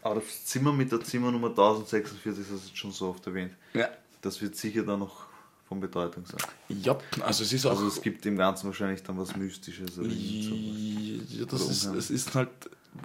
Aber 0.04 0.16
das 0.16 0.46
Zimmer 0.46 0.74
mit 0.74 0.92
der 0.92 1.01
Zimmernummer 1.01 1.50
1046, 1.50 2.24
das 2.24 2.38
ist 2.40 2.68
jetzt 2.68 2.78
schon 2.78 2.92
so 2.92 3.10
oft 3.10 3.25
erwähnt. 3.28 3.56
Ja. 3.74 3.90
Das 4.22 4.42
wird 4.42 4.56
sicher 4.56 4.84
dann 4.84 5.00
noch 5.00 5.28
von 5.68 5.80
Bedeutung 5.80 6.25
sein. 6.25 6.42
Ja, 6.70 6.98
also 7.22 7.44
es 7.44 7.54
ist 7.54 7.66
auch. 7.66 7.72
Also 7.72 7.88
es 7.88 8.01
gibt 8.01 8.25
dem 8.25 8.36
Ganzen 8.36 8.68
wahrscheinlich 8.68 9.04
dann 9.04 9.18
was 9.18 9.36
Mystisches. 9.36 9.98
Oder. 9.98 10.10
Ja, 10.10 11.46
das 11.46 11.70
ist, 11.70 11.86
es 11.86 12.10
ist 12.10 12.36
halt 12.36 12.50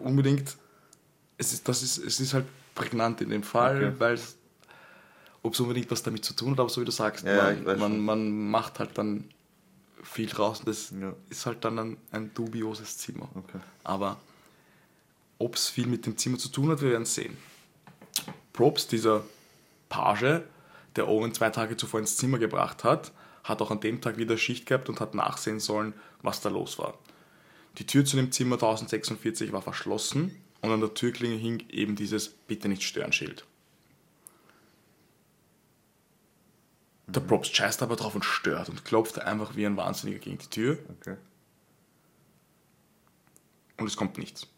unbedingt, 0.00 0.56
es 1.38 1.52
ist, 1.52 1.68
das 1.68 1.82
ist, 1.82 1.98
es 1.98 2.18
ist 2.18 2.34
halt 2.34 2.46
prägnant 2.76 3.20
in 3.20 3.30
dem 3.30 3.42
Fall, 3.42 3.76
Okay. 3.76 3.92
weil 3.98 4.14
es, 4.14 4.36
ob 5.42 5.54
es 5.54 5.60
unbedingt 5.60 5.90
was 5.90 6.04
damit 6.04 6.24
zu 6.24 6.34
tun 6.34 6.52
hat, 6.52 6.60
aber 6.60 6.68
so 6.68 6.80
wie 6.80 6.84
du 6.84 6.92
sagst, 6.92 7.24
Ja, 7.26 7.52
man, 7.64 7.78
man, 7.78 8.00
man 8.00 8.50
macht 8.50 8.78
halt 8.78 8.96
dann 8.96 9.24
viel 10.04 10.26
draus 10.28 10.60
und 10.60 10.68
das 10.68 10.92
Ja. 11.00 11.12
ist 11.30 11.44
halt 11.46 11.64
dann 11.64 11.78
ein, 11.78 11.96
ein 12.12 12.32
dubioses 12.34 12.98
Zimmer. 12.98 13.28
Okay. 13.34 13.58
Aber 13.82 14.18
ob 15.38 15.56
es 15.56 15.68
viel 15.68 15.86
mit 15.88 16.06
dem 16.06 16.16
Zimmer 16.16 16.38
zu 16.38 16.48
tun 16.48 16.70
hat, 16.70 16.80
wir 16.80 16.90
werden 16.90 17.04
sehen. 17.06 17.36
Props, 18.52 18.86
dieser 18.86 19.24
Page, 19.88 20.42
der 20.96 21.08
Owen 21.08 21.34
zwei 21.34 21.50
Tage 21.50 21.76
zuvor 21.76 22.00
ins 22.00 22.16
Zimmer 22.16 22.38
gebracht 22.38 22.84
hat, 22.84 23.12
hat 23.44 23.60
auch 23.62 23.70
an 23.70 23.80
dem 23.80 24.00
Tag 24.00 24.16
wieder 24.16 24.38
Schicht 24.38 24.66
gehabt 24.66 24.88
und 24.88 25.00
hat 25.00 25.14
nachsehen 25.14 25.60
sollen, 25.60 25.92
was 26.22 26.40
da 26.40 26.48
los 26.48 26.78
war. 26.78 26.94
Die 27.78 27.86
Tür 27.86 28.04
zu 28.04 28.16
dem 28.16 28.32
Zimmer 28.32 28.54
1046 28.56 29.52
war 29.52 29.60
verschlossen 29.62 30.34
und 30.60 30.70
an 30.70 30.80
der 30.80 30.94
Türklinge 30.94 31.36
hing 31.36 31.64
eben 31.68 31.96
dieses 31.96 32.28
Bitte 32.28 32.68
nicht 32.68 32.82
stören 32.82 33.12
Schild. 33.12 33.46
Der 37.08 37.20
Props 37.20 37.48
scheißt 37.48 37.82
aber 37.82 37.96
drauf 37.96 38.14
und 38.14 38.24
stört 38.24 38.68
und 38.68 38.84
klopft 38.84 39.20
einfach 39.20 39.54
wie 39.54 39.64
ein 39.64 39.76
Wahnsinniger 39.76 40.18
gegen 40.18 40.38
die 40.38 40.48
Tür 40.48 40.78
Okay. 41.00 41.16
und 43.78 43.86
es 43.86 43.96
kommt 43.96 44.18
nichts. 44.18 44.48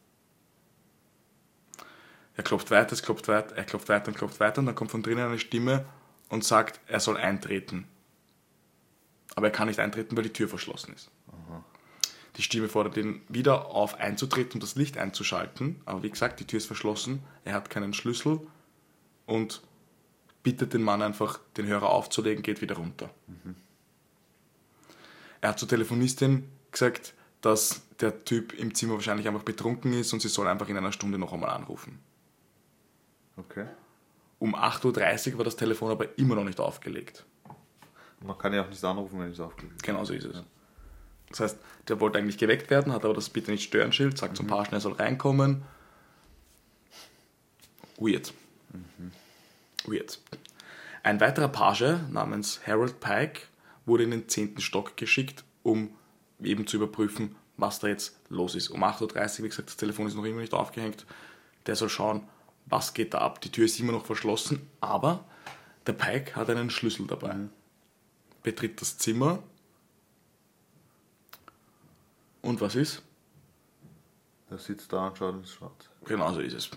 Er 2.37 2.44
klopft 2.44 2.70
weiter, 2.70 2.92
es 2.92 3.02
klopft 3.02 3.28
weiter, 3.28 3.56
er 3.56 3.64
klopft 3.64 3.88
weiter 3.88 4.08
und 4.08 4.16
klopft 4.16 4.40
weiter 4.40 4.61
und 4.61 4.66
dann 4.66 4.74
kommt 4.74 4.92
von 4.92 5.02
drinnen 5.02 5.26
eine 5.26 5.38
Stimme 5.38 5.84
und 6.28 6.44
sagt, 6.44 6.80
er 6.87 7.00
soll 7.00 7.16
eintreten. 7.16 7.87
Aber 9.34 9.48
er 9.48 9.52
kann 9.52 9.68
nicht 9.68 9.80
eintreten, 9.80 10.16
weil 10.16 10.24
die 10.24 10.32
Tür 10.32 10.48
verschlossen 10.48 10.94
ist. 10.94 11.11
Die 12.38 12.42
Stimme 12.42 12.68
fordert 12.68 12.96
ihn 12.96 13.20
wieder 13.29 13.66
auf, 13.66 13.96
einzutreten 13.96 14.55
und 14.55 14.62
das 14.62 14.77
Licht 14.77 14.96
einzuschalten. 14.96 15.81
Aber 15.85 16.05
wie 16.05 16.11
gesagt, 16.11 16.38
die 16.38 16.46
Tür 16.46 16.59
ist 16.59 16.66
verschlossen, 16.66 17.22
er 17.44 17.55
hat 17.55 17.68
keinen 17.68 17.92
Schlüssel 17.92 18.40
und 19.27 19.61
bittet 20.44 20.72
den 20.72 20.83
Mann 20.83 21.03
einfach, 21.03 21.40
den 21.57 21.66
Hörer 21.66 21.90
aufzulegen, 21.90 22.42
geht 22.44 22.62
wieder 22.62 22.77
runter. 22.77 23.11
Er 25.40 25.51
hat 25.51 25.59
zur 25.59 25.68
Telefonistin 25.68 26.48
gesagt, 26.70 27.14
dass 27.40 27.83
der 28.01 28.24
Typ 28.24 28.53
im 28.53 28.72
Zimmer 28.72 28.94
wahrscheinlich 28.94 29.27
einfach 29.27 29.42
betrunken 29.42 29.92
ist 29.92 30.12
und 30.12 30.20
sie 30.20 30.29
soll 30.29 30.46
einfach 30.46 30.68
in 30.68 30.77
einer 30.77 30.92
Stunde 30.92 31.18
noch 31.18 31.33
einmal 31.33 31.51
anrufen. 31.51 31.98
Okay. 33.37 33.66
Um 34.38 34.55
8.30 34.55 35.33
Uhr 35.33 35.38
war 35.38 35.44
das 35.44 35.57
Telefon 35.57 35.90
aber 35.90 36.16
immer 36.18 36.37
noch 36.37 36.44
nicht 36.44 36.61
aufgelegt. 36.61 37.24
Man 38.20 38.38
kann 38.38 38.53
ja 38.53 38.62
auch 38.62 38.68
nicht 38.68 38.83
anrufen, 38.85 39.18
wenn 39.20 39.31
es 39.31 39.40
aufgelegt 39.40 39.77
ist. 39.77 39.83
Genau 39.83 40.05
so 40.05 40.14
ist 40.14 40.24
es. 40.24 40.44
Das 41.30 41.40
heißt, 41.40 41.58
der 41.88 42.00
wollte 42.00 42.18
eigentlich 42.18 42.38
geweckt 42.38 42.70
werden, 42.70 42.92
hat 42.92 43.04
aber 43.04 43.14
das 43.14 43.30
Bitte 43.30 43.50
nicht 43.50 43.64
stören 43.64 43.92
Schild, 43.92 44.18
sagt 44.18 44.36
zum 44.36 44.46
Pagen, 44.46 44.72
er 44.72 44.80
soll 44.80 44.94
reinkommen. 44.94 45.62
Weird. 47.98 48.32
Weird. 49.84 50.20
Ein 51.02 51.20
weiterer 51.20 51.48
Page 51.48 51.98
namens 52.10 52.60
Harold 52.66 53.00
Pike 53.00 53.42
wurde 53.86 54.04
in 54.04 54.10
den 54.10 54.28
10. 54.28 54.60
Stock 54.60 54.96
geschickt, 54.96 55.44
um 55.62 55.90
eben 56.42 56.66
zu 56.66 56.76
überprüfen, 56.76 57.34
was 57.56 57.80
da 57.80 57.88
jetzt 57.88 58.16
los 58.28 58.54
ist. 58.54 58.68
Um 58.68 58.84
8.30 58.84 59.38
Uhr, 59.38 59.44
wie 59.44 59.48
gesagt, 59.48 59.68
das 59.68 59.76
Telefon 59.76 60.06
ist 60.06 60.14
noch 60.14 60.24
immer 60.24 60.40
nicht 60.40 60.54
aufgehängt. 60.54 61.06
Der 61.66 61.76
soll 61.76 61.88
schauen, 61.88 62.22
was 62.66 62.94
geht 62.94 63.14
da 63.14 63.18
ab. 63.18 63.40
Die 63.40 63.50
Tür 63.50 63.64
ist 63.64 63.80
immer 63.80 63.92
noch 63.92 64.06
verschlossen, 64.06 64.68
aber 64.80 65.24
der 65.86 65.94
Pike 65.94 66.36
hat 66.36 66.50
einen 66.50 66.70
Schlüssel 66.70 67.06
dabei. 67.06 67.34
Betritt 68.42 68.80
das 68.80 68.98
Zimmer. 68.98 69.42
Und 72.42 72.61
was 72.61 72.74
ist? 72.74 73.03
Der 74.51 74.59
sitzt 74.59 74.92
da 74.92 75.09
und 75.09 75.18
schaut 75.18 75.35
ins 75.35 75.53
Schwarz. 75.53 75.90
Genau 76.05 76.33
so 76.33 76.40
ist 76.40 76.55
es. 76.55 76.70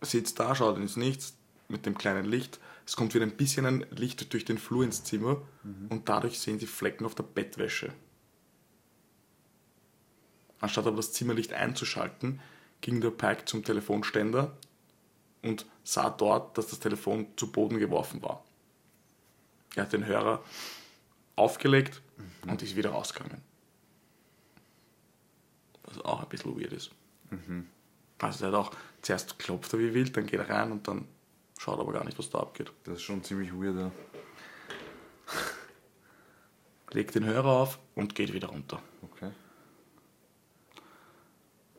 Sitzt 0.00 0.38
da, 0.38 0.54
schaut 0.54 0.76
ins 0.76 0.96
Nichts 0.96 1.36
mit 1.68 1.86
dem 1.86 1.98
kleinen 1.98 2.24
Licht. 2.24 2.60
Es 2.86 2.96
kommt 2.96 3.14
wieder 3.14 3.24
ein 3.26 3.36
bisschen 3.36 3.66
ein 3.66 3.86
Licht 3.90 4.32
durch 4.32 4.44
den 4.44 4.58
Flur 4.58 4.84
ins 4.84 5.04
Zimmer 5.04 5.42
und 5.90 6.08
dadurch 6.08 6.38
sehen 6.38 6.58
sie 6.58 6.66
Flecken 6.66 7.04
auf 7.04 7.14
der 7.14 7.24
Bettwäsche. 7.24 7.92
Anstatt 10.60 10.86
aber 10.86 10.96
das 10.96 11.12
Zimmerlicht 11.12 11.52
einzuschalten, 11.52 12.40
ging 12.80 13.00
der 13.00 13.10
Pike 13.10 13.44
zum 13.44 13.64
Telefonständer 13.64 14.56
und 15.42 15.66
sah 15.84 16.10
dort, 16.10 16.56
dass 16.56 16.68
das 16.68 16.80
Telefon 16.80 17.26
zu 17.36 17.52
Boden 17.52 17.78
geworfen 17.78 18.22
war. 18.22 18.44
Er 19.74 19.84
hat 19.84 19.92
den 19.92 20.06
Hörer 20.06 20.42
aufgelegt 21.36 22.00
und 22.46 22.62
ist 22.62 22.76
wieder 22.76 22.90
rausgegangen. 22.90 23.42
Was 25.88 26.04
auch 26.04 26.22
ein 26.22 26.28
bisschen 26.28 26.58
weird 26.60 26.72
ist. 26.72 26.90
Also 28.18 28.44
er 28.44 28.52
hat 28.52 28.58
auch 28.58 28.72
zuerst 29.02 29.38
klopft 29.38 29.72
er 29.72 29.78
wie 29.78 29.94
wild, 29.94 30.16
dann 30.16 30.26
geht 30.26 30.40
er 30.40 30.48
rein 30.48 30.72
und 30.72 30.86
dann 30.86 31.06
schaut 31.58 31.78
aber 31.78 31.92
gar 31.92 32.04
nicht, 32.04 32.18
was 32.18 32.30
da 32.30 32.38
abgeht. 32.40 32.72
Das 32.84 32.96
ist 32.96 33.02
schon 33.02 33.22
ziemlich 33.22 33.52
weird, 33.52 33.76
ja. 33.76 33.90
Legt 36.90 37.14
den 37.14 37.24
Hörer 37.24 37.48
auf 37.48 37.78
und 37.94 38.14
geht 38.14 38.32
wieder 38.32 38.48
runter. 38.48 38.82
Okay. 39.02 39.30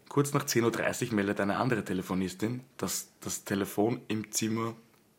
Kurz 0.08 0.34
nach 0.34 0.46
10.30 0.46 1.10
Uhr 1.10 1.14
meldet 1.14 1.40
eine 1.40 1.58
andere 1.58 1.84
Telefonistin, 1.84 2.64
dass 2.78 3.10
das 3.20 3.44
Telefon 3.44 4.02
im 4.08 4.32
Zimmer 4.32 4.76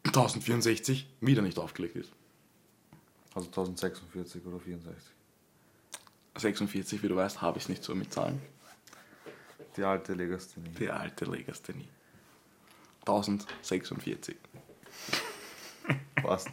1064 0.07 1.09
wieder 1.21 1.43
nicht 1.43 1.59
aufgelegt 1.59 1.97
ist. 1.97 2.13
Also 3.35 3.47
1046 3.49 4.45
oder 4.47 4.59
64. 4.59 5.13
46, 6.37 7.03
wie 7.03 7.09
du 7.09 7.17
weißt, 7.17 7.41
habe 7.41 7.59
ich 7.59 7.65
es 7.65 7.69
nicht 7.69 7.85
so 7.85 7.95
mit 7.95 8.13
Zahlen. 8.13 8.41
Die 9.77 9.85
alte 9.85 10.15
Legasthenie. 10.15 10.71
Die 10.79 10.91
alte 10.91 11.25
Legasthenie. 11.25 11.89
1046. 13.01 14.37
Passt. 16.17 16.49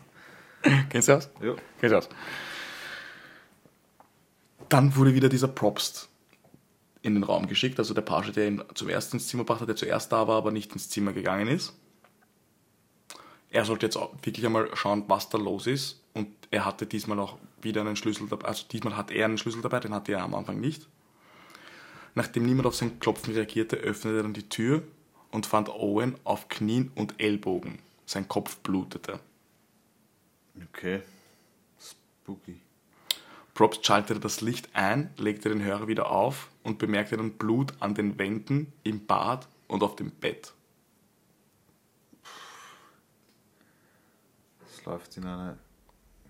Kennst 0.90 1.08
du 1.08 1.12
das? 1.14 1.30
Ja. 1.42 1.56
Kennst 1.80 1.84
du 1.84 1.90
das? 1.90 2.10
Dann 4.70 4.96
wurde 4.96 5.14
wieder 5.14 5.30
dieser 5.30 5.48
Propst 5.48 6.10
in 7.02 7.14
den 7.14 7.24
Raum 7.24 7.48
geschickt, 7.48 7.80
also 7.80 7.94
der 7.94 8.02
Page, 8.02 8.32
der 8.34 8.48
ihn 8.48 8.64
zum 8.74 8.90
ersten 8.90 9.18
ins 9.18 9.28
Zimmer 9.28 9.44
gebracht 9.44 9.62
hat, 9.62 9.70
der 9.70 9.76
zuerst 9.76 10.12
da 10.12 10.28
war, 10.28 10.38
aber 10.38 10.52
nicht 10.52 10.74
ins 10.74 10.90
Zimmer 10.90 11.14
gegangen 11.14 11.48
ist. 11.48 11.74
Er 13.50 13.64
sollte 13.64 13.86
jetzt 13.86 13.96
auch 13.96 14.14
wirklich 14.24 14.46
einmal 14.46 14.70
schauen, 14.76 15.06
was 15.08 15.30
da 15.30 15.38
los 15.38 15.68
ist. 15.68 16.04
Und 16.14 16.28
er 16.52 16.66
hatte 16.66 16.86
diesmal 16.86 17.20
auch 17.20 17.38
wieder 17.62 17.82
einen 17.82 17.96
Schlüssel 17.96 18.28
dabei. 18.28 18.48
Also 18.48 18.66
diesmal 18.70 18.98
hat 18.98 19.10
er 19.12 19.26
einen 19.26 19.38
Schlüssel 19.38 19.62
dabei, 19.62 19.80
den 19.80 19.94
hatte 19.94 20.12
er 20.12 20.24
am 20.24 20.36
Anfang 20.36 20.60
nicht. 20.60 20.88
Nachdem 22.18 22.48
niemand 22.48 22.66
auf 22.66 22.74
sein 22.76 23.00
Klopfen 23.00 23.36
reagierte, 23.36 23.76
öffnete 23.76 24.18
er 24.18 24.24
dann 24.24 24.34
die 24.34 24.50
Tür 24.50 24.82
und 25.30 25.46
fand 25.46 25.70
Owen 25.70 26.16
auf 26.24 26.50
Knien 26.50 26.92
und 26.96 27.22
Ellbogen. 27.22 27.78
Sein 28.08 28.28
Kopf 28.28 28.58
blutete. 28.58 29.20
Okay. 30.68 31.04
Spooky. 31.80 32.60
Probst 33.54 33.86
schaltete 33.86 34.20
das 34.20 34.42
Licht 34.42 34.70
ein, 34.74 35.14
legte 35.18 35.50
den 35.50 35.62
Hörer 35.62 35.88
wieder 35.88 36.10
auf 36.10 36.50
und 36.64 36.80
bemerkte 36.80 37.18
dann 37.18 37.34
Blut 37.34 37.74
an 37.82 37.94
den 37.94 38.18
Wänden, 38.18 38.74
im 38.82 39.06
Bad 39.06 39.48
und 39.68 39.84
auf 39.84 39.96
dem 39.96 40.10
Bett. 40.10 40.56
Das 44.62 44.86
läuft 44.86 45.18
in 45.18 45.26
eine 45.28 45.60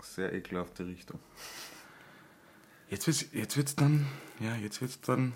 sehr 0.02 0.34
ekelhafte 0.34 0.86
Richtung. 0.86 1.22
Jetzt 2.90 3.08
wird's, 3.08 3.26
jetzt 3.32 3.56
wird's 3.56 3.76
dann, 3.78 4.06
ja, 4.42 4.54
jetzt 4.58 4.82
wird's 4.82 5.00
dann 5.00 5.32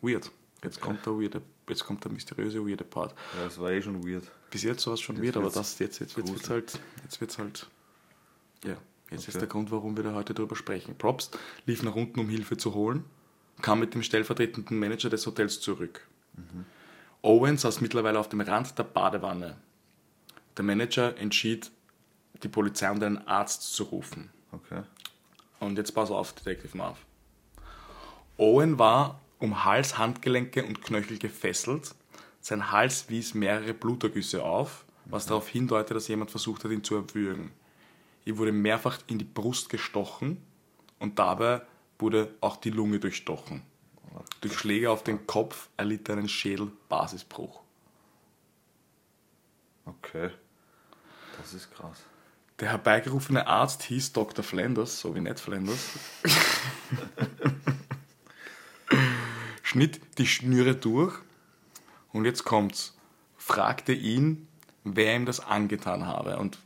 weird. 0.00 0.30
Jetzt 0.62 0.80
kommt 0.80 1.06
der 1.06 1.12
weirde, 1.12 1.42
jetzt 1.68 1.84
kommt 1.84 2.04
der 2.04 2.10
mysteriöse 2.10 2.66
weirde 2.66 2.84
Part. 2.84 3.14
Ja, 3.36 3.44
das 3.44 3.58
war 3.60 3.70
eh 3.70 3.80
schon 3.80 4.04
weird. 4.06 4.24
Bis 4.50 4.62
jetzt 4.64 4.86
war 4.86 4.94
es 4.94 5.00
schon 5.00 5.16
Jetzt 5.16 5.24
weird, 5.24 5.36
aber 5.36 5.50
das 5.50 5.78
jetzt, 5.78 6.00
jetzt 6.00 6.16
wird's, 6.16 6.30
wird's 6.32 6.50
halt, 6.50 6.80
jetzt 7.04 7.20
wird's 7.20 7.38
halt, 7.38 7.66
ja, 8.64 8.76
jetzt 9.10 9.28
ist 9.28 9.36
Okay. 9.36 9.38
der 9.40 9.48
Grund, 9.48 9.70
warum 9.70 9.96
wir 9.96 10.02
da 10.04 10.14
heute 10.14 10.34
drüber 10.34 10.56
sprechen. 10.56 10.96
Probst 10.98 11.38
lief 11.66 11.82
nach 11.84 11.94
unten, 11.94 12.18
um 12.18 12.28
Hilfe 12.28 12.56
zu 12.56 12.74
holen, 12.74 13.04
kam 13.62 13.78
mit 13.80 13.94
dem 13.94 14.02
stellvertretenden 14.02 14.78
Manager 14.78 15.10
des 15.10 15.26
Hotels 15.26 15.60
zurück. 15.60 16.06
Owen 17.22 17.56
saß 17.56 17.80
mittlerweile 17.80 18.18
auf 18.18 18.28
dem 18.28 18.40
Rand 18.40 18.78
der 18.78 18.84
Badewanne. 18.84 19.56
Der 20.56 20.64
Manager 20.64 21.16
entschied, 21.18 21.70
die 22.42 22.48
Polizei 22.48 22.90
und 22.90 23.02
einen 23.02 23.18
Arzt 23.28 23.74
zu 23.74 23.84
rufen. 23.84 24.30
Okay. 24.52 24.82
Und 25.60 25.76
jetzt 25.78 25.92
pass 25.92 26.10
auf, 26.10 26.32
Detective 26.32 26.76
Marv. 26.76 26.98
Owen 28.36 28.78
war 28.78 29.20
um 29.38 29.64
Hals, 29.64 29.98
Handgelenke 29.98 30.64
und 30.64 30.82
Knöchel 30.82 31.18
gefesselt. 31.18 31.94
Sein 32.40 32.70
Hals 32.70 33.08
wies 33.08 33.34
mehrere 33.34 33.74
Blutergüsse 33.74 34.42
auf, 34.42 34.84
was 35.04 35.26
darauf 35.26 35.48
hindeutete, 35.48 35.94
dass 35.94 36.08
jemand 36.08 36.30
versucht 36.30 36.64
hat, 36.64 36.70
ihn 36.70 36.84
zu 36.84 36.96
erwürgen. 36.96 37.52
Ihm 38.24 38.38
wurde 38.38 38.52
mehrfach 38.52 38.98
in 39.06 39.18
die 39.18 39.24
Brust 39.24 39.68
gestochen 39.68 40.42
und 40.98 41.18
dabei 41.18 41.62
wurde 41.98 42.34
auch 42.40 42.56
die 42.56 42.70
Lunge 42.70 43.00
durchstochen. 43.00 43.62
Durch 44.40 44.58
Schläge 44.58 44.90
auf 44.90 45.02
den 45.02 45.26
Kopf 45.26 45.68
erlitt 45.76 46.08
er 46.08 46.16
einen 46.16 46.28
Schädelbasisbruch. 46.28 47.60
Okay. 49.84 50.30
Das 51.38 51.54
ist 51.54 51.72
krass. 51.72 51.98
Der 52.60 52.70
herbeigerufene 52.70 53.46
Arzt 53.46 53.84
hieß 53.84 54.12
Dr. 54.12 54.44
Flanders, 54.44 55.00
so 55.00 55.14
wie 55.14 55.20
Ned 55.20 55.38
Flanders. 55.38 55.78
Schnitt 59.68 60.00
die 60.16 60.26
Schnüre 60.26 60.74
durch 60.74 61.14
und 62.14 62.24
jetzt 62.24 62.44
kommt's. 62.44 62.96
Fragte 63.36 63.92
ihn, 63.92 64.48
wer 64.82 65.14
ihm 65.14 65.26
das 65.26 65.40
angetan 65.40 66.06
habe. 66.06 66.38
Und 66.38 66.58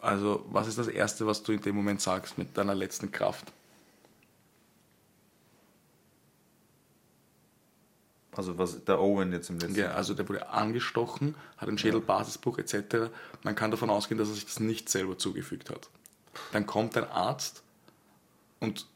also, 0.00 0.46
was 0.48 0.66
ist 0.66 0.78
das 0.78 0.88
Erste, 0.88 1.26
was 1.26 1.42
du 1.42 1.52
in 1.52 1.60
dem 1.60 1.76
Moment 1.76 2.00
sagst 2.00 2.38
mit 2.38 2.56
deiner 2.56 2.74
letzten 2.74 3.12
Kraft? 3.12 3.52
Also 8.32 8.56
was 8.56 8.84
der 8.86 8.98
Owen 8.98 9.32
jetzt 9.32 9.50
im 9.50 9.58
letzten 9.58 9.78
Ja, 9.78 9.90
also 9.90 10.14
der 10.14 10.26
wurde 10.26 10.48
angestochen, 10.48 11.34
hat 11.58 11.68
einen 11.68 11.76
Schädelbasisbruch 11.76 12.56
etc. 12.56 13.10
Man 13.42 13.54
kann 13.54 13.70
davon 13.70 13.90
ausgehen, 13.90 14.16
dass 14.16 14.28
er 14.28 14.34
sich 14.34 14.46
das 14.46 14.60
nicht 14.60 14.88
selber 14.88 15.18
zugefügt 15.18 15.68
hat. 15.68 15.90
Dann 16.52 16.64
kommt 16.64 16.96
ein 16.96 17.04
Arzt 17.04 17.62
und 18.60 18.86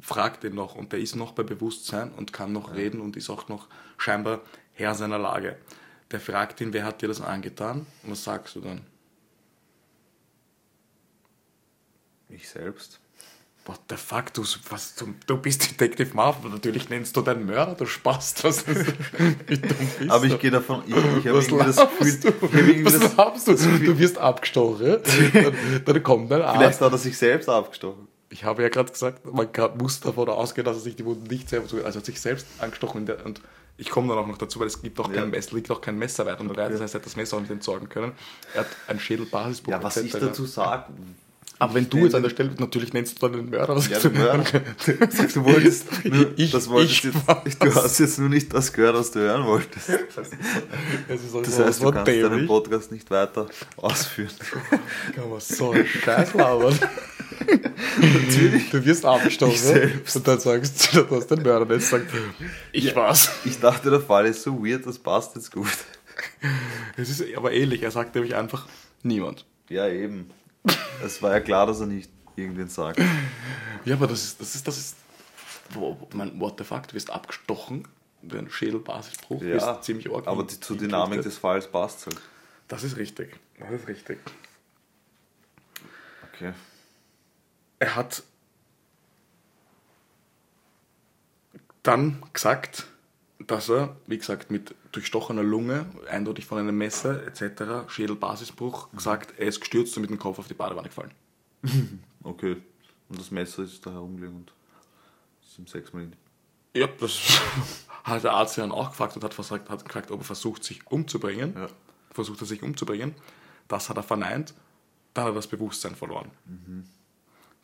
fragt 0.00 0.44
ihn 0.44 0.54
noch 0.54 0.74
und 0.74 0.92
der 0.92 1.00
ist 1.00 1.16
noch 1.16 1.32
bei 1.32 1.42
Bewusstsein 1.42 2.12
und 2.12 2.32
kann 2.32 2.52
noch 2.52 2.74
reden 2.74 3.00
und 3.00 3.16
ist 3.16 3.30
auch 3.30 3.48
noch 3.48 3.68
scheinbar 3.98 4.40
Herr 4.72 4.94
seiner 4.94 5.18
Lage. 5.18 5.56
Der 6.10 6.20
fragt 6.20 6.60
ihn, 6.60 6.72
wer 6.72 6.84
hat 6.84 7.02
dir 7.02 7.08
das 7.08 7.20
angetan? 7.20 7.86
Und 8.02 8.12
was 8.12 8.24
sagst 8.24 8.56
du 8.56 8.60
dann? 8.60 8.80
Ich 12.28 12.48
selbst. 12.48 13.00
What 13.66 13.80
the 13.90 13.96
fuck, 13.96 14.32
du, 14.32 14.42
was, 14.70 14.94
du, 14.94 15.14
du 15.26 15.36
bist 15.36 15.70
Detective 15.70 16.14
Marvel, 16.14 16.50
natürlich 16.50 16.88
nennst 16.88 17.14
du 17.16 17.20
deinen 17.20 17.44
Mörder, 17.44 17.74
du 17.74 17.84
Spaß. 17.84 18.34
Das 18.34 18.62
ist, 18.62 18.86
wie 19.46 19.58
dumm 19.58 19.76
bist 19.98 20.10
Aber 20.10 20.24
ich 20.24 20.38
gehe 20.38 20.50
davon, 20.50 20.82
ich, 20.86 20.96
ich 20.96 21.26
habe 21.28 21.40
irgendwie 21.40 21.58
das 21.58 21.76
Gefühl, 21.76 22.20
du? 22.20 22.46
ich 22.46 22.52
irgendwie 22.54 22.84
Was 22.86 22.98
das, 23.44 23.60
du? 23.62 23.78
Du 23.78 23.98
wirst 23.98 24.16
abgestochen, 24.16 24.98
dann, 25.34 25.84
dann 25.84 26.02
kommt 26.02 26.32
ein 26.32 26.38
vielleicht 26.40 26.64
Arzt. 26.64 26.80
hat 26.80 26.92
er 26.92 26.98
sich 26.98 27.16
selbst 27.16 27.48
abgestochen. 27.48 28.08
Ich 28.32 28.44
habe 28.44 28.62
ja 28.62 28.68
gerade 28.68 28.90
gesagt, 28.92 29.26
man 29.32 29.50
kann, 29.52 29.76
muss 29.78 30.00
davon 30.00 30.28
ausgehen, 30.28 30.64
dass 30.64 30.76
er 30.76 30.80
sich 30.82 30.94
die 30.96 31.04
Wunden 31.04 31.26
nicht 31.26 31.48
zugeht. 31.50 31.84
Also 31.84 31.98
hat 31.98 32.06
sich 32.06 32.20
selbst 32.20 32.46
angestochen. 32.58 33.08
Und 33.24 33.40
ich 33.76 33.90
komme 33.90 34.08
dann 34.08 34.18
auch 34.18 34.26
noch 34.26 34.38
dazu, 34.38 34.60
weil 34.60 34.68
es 34.68 34.80
gibt 34.80 35.00
auch 35.00 35.08
Ja. 35.08 35.16
kein 35.22 35.30
Messer, 35.30 35.56
liegt 35.56 35.70
auch 35.70 35.80
kein 35.80 35.98
Messer 35.98 36.26
weit 36.26 36.38
und 36.40 36.48
breit. 36.52 36.72
Das 36.72 36.80
heißt, 36.80 36.94
er 36.94 37.00
hat 37.00 37.06
das 37.06 37.16
Messer 37.16 37.36
auch 37.36 37.40
nicht 37.40 37.50
entsorgen 37.50 37.88
können. 37.88 38.12
Er 38.54 38.60
hat 38.60 38.68
einen 38.86 39.00
Schädelbasisbruch. 39.00 39.72
Ja, 39.72 39.82
was 39.82 39.96
ich 39.96 40.12
dazu 40.12 40.46
sage. 40.46 40.84
Aber 41.58 41.74
wenn 41.74 41.90
du 41.90 41.98
jetzt 41.98 42.14
an 42.14 42.22
der 42.22 42.30
Stelle, 42.30 42.52
natürlich 42.58 42.94
nennst 42.94 43.20
du 43.20 43.28
dann 43.28 43.36
den 43.36 43.50
Mörder. 43.50 43.76
Ja, 43.90 43.98
den 43.98 44.14
Mörder. 44.14 44.44
Sagst 45.10 45.36
du 45.36 45.44
wolltest, 45.44 46.04
nur, 46.06 46.32
Ich- 46.38 46.52
das 46.52 46.70
wolltest 46.70 47.04
ich 47.04 47.12
jetzt, 47.12 47.26
du 47.62 47.74
hast 47.74 47.98
jetzt 47.98 48.18
nur 48.18 48.30
nicht 48.30 48.54
das 48.54 48.72
gehört, 48.72 48.94
was 48.96 49.10
du 49.10 49.18
hören 49.18 49.44
wolltest. 49.44 49.90
Es 49.90 51.22
ist 51.22 51.34
Das 51.34 51.58
heißt, 51.58 51.82
du 51.82 51.90
kannst 51.90 52.08
deinen. 52.08 52.46
Podcast 52.46 52.90
nicht 52.92 53.10
weiter 53.10 53.46
ausführen. 53.76 54.30
Kann 55.14 55.28
man 55.28 55.40
so 55.40 55.72
einen 55.72 55.84
Scheiß 55.86 56.32
labern. 56.32 56.78
Natürlich. 58.00 58.70
Du 58.70 58.84
wirst 58.84 59.00
Ich 59.00 59.06
abgestochen 59.08 59.56
selbst. 59.56 60.16
und 60.16 60.26
dann 60.28 60.38
sagst 60.40 60.94
du, 60.94 61.02
du 61.02 61.16
hast 61.16 61.30
den 61.30 61.42
Mörder 61.42 61.74
nicht 61.74 61.86
sagt, 61.86 62.06
ich 62.72 62.94
war's. 62.94 63.30
Ich 63.44 63.58
dachte, 63.60 63.90
der 63.90 64.00
Fall 64.00 64.26
ist 64.26 64.42
so 64.42 64.64
weird, 64.64 64.86
das 64.86 64.98
passt 64.98 65.34
jetzt 65.36 65.50
gut. 65.52 65.66
Es 66.96 67.08
ist 67.10 67.24
aber 67.36 67.52
ähnlich, 67.52 67.82
er 67.82 67.90
sagt 67.90 68.14
nämlich 68.14 68.34
einfach 68.34 68.66
niemand. 69.02 69.44
Ja, 69.68 69.88
eben. 69.88 70.30
Es 71.04 71.22
war 71.22 71.32
ja 71.32 71.40
klar, 71.40 71.66
dass 71.66 71.80
er 71.80 71.86
nicht 71.86 72.10
irgendwen 72.36 72.68
sagt. 72.68 73.00
Ja, 73.84 73.94
aber 73.94 74.06
das 74.06 74.22
ist, 74.24 74.40
das 74.40 74.54
ist, 74.54 74.66
das 74.68 74.76
ist, 74.78 74.96
wo, 75.70 75.96
mein, 76.14 76.38
what 76.40 76.56
the 76.58 76.64
fuck, 76.64 76.86
du 76.88 76.94
wirst 76.94 77.10
abgestochen, 77.10 77.86
ein 78.30 78.50
Schädelbasisbruch, 78.50 79.42
Ja, 79.42 79.54
bist 79.72 79.84
ziemlich 79.84 80.12
arg. 80.12 80.26
aber 80.26 80.44
die, 80.44 80.60
zur 80.60 80.76
Dynamik 80.76 81.22
des 81.22 81.38
Falls 81.38 81.66
passt 81.66 82.04
halt. 82.06 82.16
Das 82.68 82.84
ist 82.84 82.96
richtig, 82.98 83.34
das 83.58 83.70
ist 83.80 83.88
richtig. 83.88 84.18
Okay. 86.34 86.52
Er 87.80 87.96
hat 87.96 88.22
dann 91.82 92.22
gesagt, 92.32 92.86
dass 93.38 93.70
er, 93.70 93.96
wie 94.06 94.18
gesagt, 94.18 94.50
mit 94.50 94.74
durchstochener 94.92 95.42
Lunge, 95.42 95.86
eindeutig 96.08 96.44
von 96.46 96.58
einem 96.58 96.76
Messer 96.76 97.26
etc., 97.26 97.90
Schädelbasisbruch, 97.90 98.92
gesagt, 98.92 99.38
er 99.38 99.46
ist 99.46 99.60
gestürzt 99.60 99.96
und 99.96 100.02
mit 100.02 100.10
dem 100.10 100.18
Kopf 100.18 100.38
auf 100.38 100.46
die 100.46 100.54
Badewanne 100.54 100.88
gefallen. 100.88 101.12
Okay. 102.22 102.58
Und 103.08 103.18
das 103.18 103.30
Messer 103.30 103.62
ist 103.62 103.84
da 103.86 103.92
herumgelegen 103.92 104.36
und 104.36 104.52
ist 105.42 105.58
ihm 105.58 105.66
sechsmal 105.66 106.02
in 106.02 106.10
die 106.74 106.80
Ja, 106.80 106.86
das 106.86 107.18
hat 108.04 108.22
der 108.22 108.34
Arzt 108.34 108.58
ja 108.58 108.62
dann 108.62 108.72
auch 108.72 108.90
gefragt 108.90 109.16
und 109.16 109.24
hat, 109.24 109.32
versagt, 109.32 109.70
hat 109.70 109.86
gefragt, 109.86 110.10
ob 110.10 110.20
er 110.20 110.24
versucht, 110.24 110.62
sich 110.62 110.86
umzubringen. 110.86 111.54
Ja. 111.56 111.68
Versucht 112.10 112.42
er 112.42 112.46
sich 112.46 112.62
umzubringen. 112.62 113.14
Das 113.68 113.88
hat 113.88 113.96
er 113.96 114.02
verneint. 114.02 114.52
Dann 115.14 115.24
hat 115.24 115.32
er 115.32 115.34
das 115.34 115.46
Bewusstsein 115.46 115.96
verloren. 115.96 116.30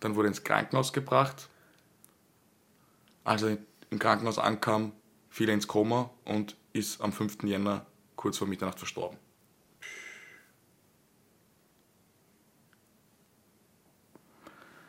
Dann 0.06 0.14
wurde 0.14 0.28
er 0.28 0.34
ins 0.34 0.44
Krankenhaus 0.44 0.92
gebracht. 0.92 1.48
Als 3.24 3.42
er 3.42 3.58
im 3.90 3.98
Krankenhaus 3.98 4.38
ankam, 4.38 4.92
fiel 5.30 5.48
er 5.48 5.54
ins 5.54 5.66
Koma 5.66 6.10
und 6.24 6.54
ist 6.72 7.00
am 7.00 7.12
5. 7.12 7.42
Jänner 7.42 7.84
kurz 8.14 8.38
vor 8.38 8.46
Mitternacht 8.46 8.78
verstorben. 8.78 9.18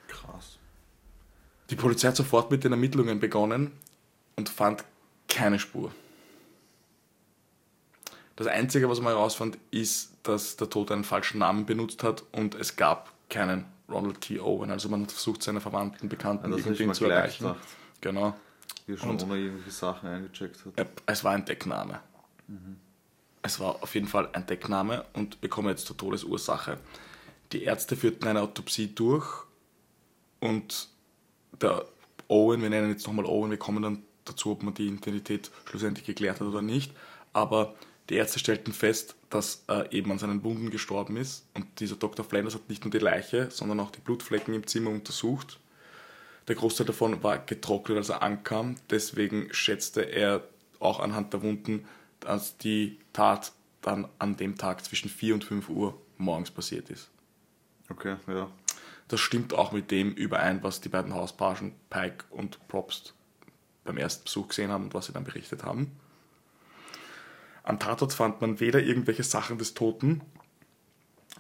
Krass. 0.08 0.60
Die 1.71 1.75
Polizei 1.75 2.10
hat 2.10 2.15
sofort 2.15 2.51
mit 2.51 2.63
den 2.63 2.73
Ermittlungen 2.73 3.19
begonnen 3.19 3.71
und 4.36 4.49
fand 4.49 4.84
keine 5.27 5.58
Spur. 5.58 5.91
Das 8.36 8.45
Einzige, 8.45 8.88
was 8.88 9.01
man 9.01 9.13
herausfand, 9.13 9.58
ist, 9.71 10.12
dass 10.21 10.58
der 10.58 10.69
Tote 10.69 10.93
einen 10.93 11.03
falschen 11.03 11.39
Namen 11.39 11.65
benutzt 11.65 12.03
hat 12.03 12.23
und 12.32 12.53
es 12.53 12.75
gab 12.75 13.12
keinen 13.32 13.65
Ronald 13.89 14.21
T. 14.21 14.39
Owen. 14.39 14.69
Also 14.71 14.89
man 14.89 15.08
versucht, 15.08 15.43
seine 15.43 15.62
Verwandten, 15.62 16.10
Bekannten 16.10 16.52
Ja, 16.52 16.58
irgendwie 16.58 16.91
zu 16.91 17.06
erreichen. 17.06 17.43
gedacht. 17.43 17.60
Genau. 18.02 18.36
Wie 18.86 18.93
er 18.93 18.97
schon 18.97 19.10
Und- 19.12 19.23
ohne 19.23 19.38
irgendwelche 19.38 19.71
Sachen 19.71 20.10
eingecheckt 20.10 20.58
hat. 20.78 20.88
Es 21.06 21.23
war 21.23 21.34
ein 21.34 21.45
Deckname. 21.45 22.00
Es 23.41 23.60
war 23.60 23.82
auf 23.82 23.93
jeden 23.95 24.08
Fall 24.08 24.30
ein 24.34 24.45
Deckname 24.45 25.06
und 25.13 25.38
wir 25.41 25.50
kommen 25.50 25.69
jetzt 25.69 25.86
zur 25.86 25.95
Todesursache. 25.97 26.78
Die 27.54 27.63
Ärzte 27.63 27.95
führten 27.95 28.28
eine 28.28 28.41
Autopsie 28.41 28.93
durch 28.93 29.26
und 30.41 30.89
der 31.62 31.86
Owen, 32.28 32.62
wir 32.62 32.69
nennen 32.69 32.89
jetzt 32.89 33.08
nochmal 33.08 33.26
Owen, 33.26 33.52
wir 33.52 33.58
kommen 33.58 33.82
dann 33.82 34.04
dazu, 34.26 34.52
ob 34.52 34.63
man 34.63 34.73
die 34.73 34.88
Identität 34.88 35.50
schlussendlich 35.65 36.06
geklärt 36.06 36.41
hat 36.41 36.47
oder 36.47 36.62
nicht. 36.62 36.91
Aber 37.32 37.76
die 38.10 38.15
Ärzte 38.15 38.39
stellten 38.39 38.74
fest, 38.74 39.15
dass 39.30 39.63
er 39.67 39.91
eben 39.91 40.12
an 40.12 40.20
seinen 40.20 40.43
Wunden 40.43 40.70
gestorben 40.70 41.17
ist. 41.17 41.46
Und 41.54 41.80
dieser 41.80 41.98
Dr. 41.98 42.24
Flanders 42.24 42.56
hat 42.56 42.70
nicht 42.70 42.86
nur 42.86 42.91
die 42.91 43.00
Leiche, 43.00 43.52
sondern 43.52 43.80
auch 43.80 43.91
die 43.91 44.00
Blutflecken 44.00 44.54
im 44.54 44.65
Zimmer 44.65 44.91
untersucht. 44.91 45.60
Der 46.48 46.56
Großteil 46.56 46.88
davon 46.88 47.22
war 47.24 47.39
getrocknet, 47.39 47.98
als 47.98 48.10
er 48.10 48.22
ankam. 48.22 48.76
Deswegen 48.89 49.54
schätzte 49.54 50.02
er 50.02 50.48
auch 50.80 51.00
anhand 51.00 51.34
der 51.34 51.41
Wunden, 51.41 51.86
dass 52.22 52.58
die 52.58 52.98
Tat 53.12 53.52
dann 53.82 54.08
an 54.20 54.38
dem 54.38 54.58
Tag 54.58 54.86
zwischen 54.86 55.10
4 55.10 55.34
und 55.34 55.43
5 55.43 55.70
Uhr 55.70 56.00
morgens 56.17 56.52
passiert 56.52 56.89
ist. 56.89 57.10
Okay, 57.89 58.15
ja. 58.28 58.50
Das 59.08 59.20
stimmt 59.20 59.54
auch 59.54 59.72
mit 59.72 59.91
dem 59.91 60.12
überein, 60.13 60.63
was 60.63 60.82
die 60.82 60.89
beiden 60.89 61.13
Hauspagen 61.13 61.74
Pike 61.89 62.26
und 62.30 62.65
Probst 62.67 63.13
beim 63.86 63.98
ersten 63.98 64.26
Besuch 64.26 64.50
gesehen 64.50 64.72
haben 64.72 64.86
und 64.86 64.93
was 64.93 65.06
sie 65.06 65.13
dann 65.13 65.24
berichtet 65.24 65.63
haben. 65.63 65.91
Am 67.67 67.80
Tatort 67.80 68.13
fand 68.13 68.39
man 68.39 68.62
weder 68.62 68.82
irgendwelche 68.82 69.23
Sachen 69.23 69.58
des 69.58 69.73
Toten, 69.73 70.21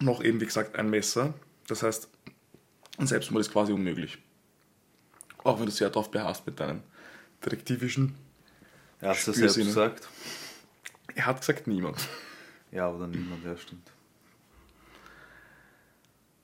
noch 0.01 0.21
eben, 0.21 0.41
wie 0.41 0.45
gesagt, 0.45 0.75
ein 0.75 0.89
Messer. 0.89 1.33
Das 1.67 1.83
heißt, 1.83 2.09
ein 2.97 3.07
Selbstmord 3.07 3.45
ist 3.45 3.53
quasi 3.53 3.71
unmöglich. 3.71 4.17
Auch 5.45 5.57
wenn 5.57 5.67
du 5.67 5.71
sehr 5.71 5.89
darauf 5.89 6.11
beharrst 6.11 6.45
mit 6.45 6.59
deinem 6.59 6.83
detektivischen. 7.45 8.15
Er 8.99 9.11
hat 9.11 9.17
es 9.17 9.23
selbst 9.23 9.55
gesagt. 9.55 10.09
Er 11.15 11.27
hat 11.27 11.39
gesagt, 11.39 11.65
niemand. 11.65 12.05
Ja, 12.73 12.89
aber 12.89 12.99
dann 12.99 13.11
niemand, 13.11 13.45
ja, 13.45 13.55
stimmt. 13.55 13.89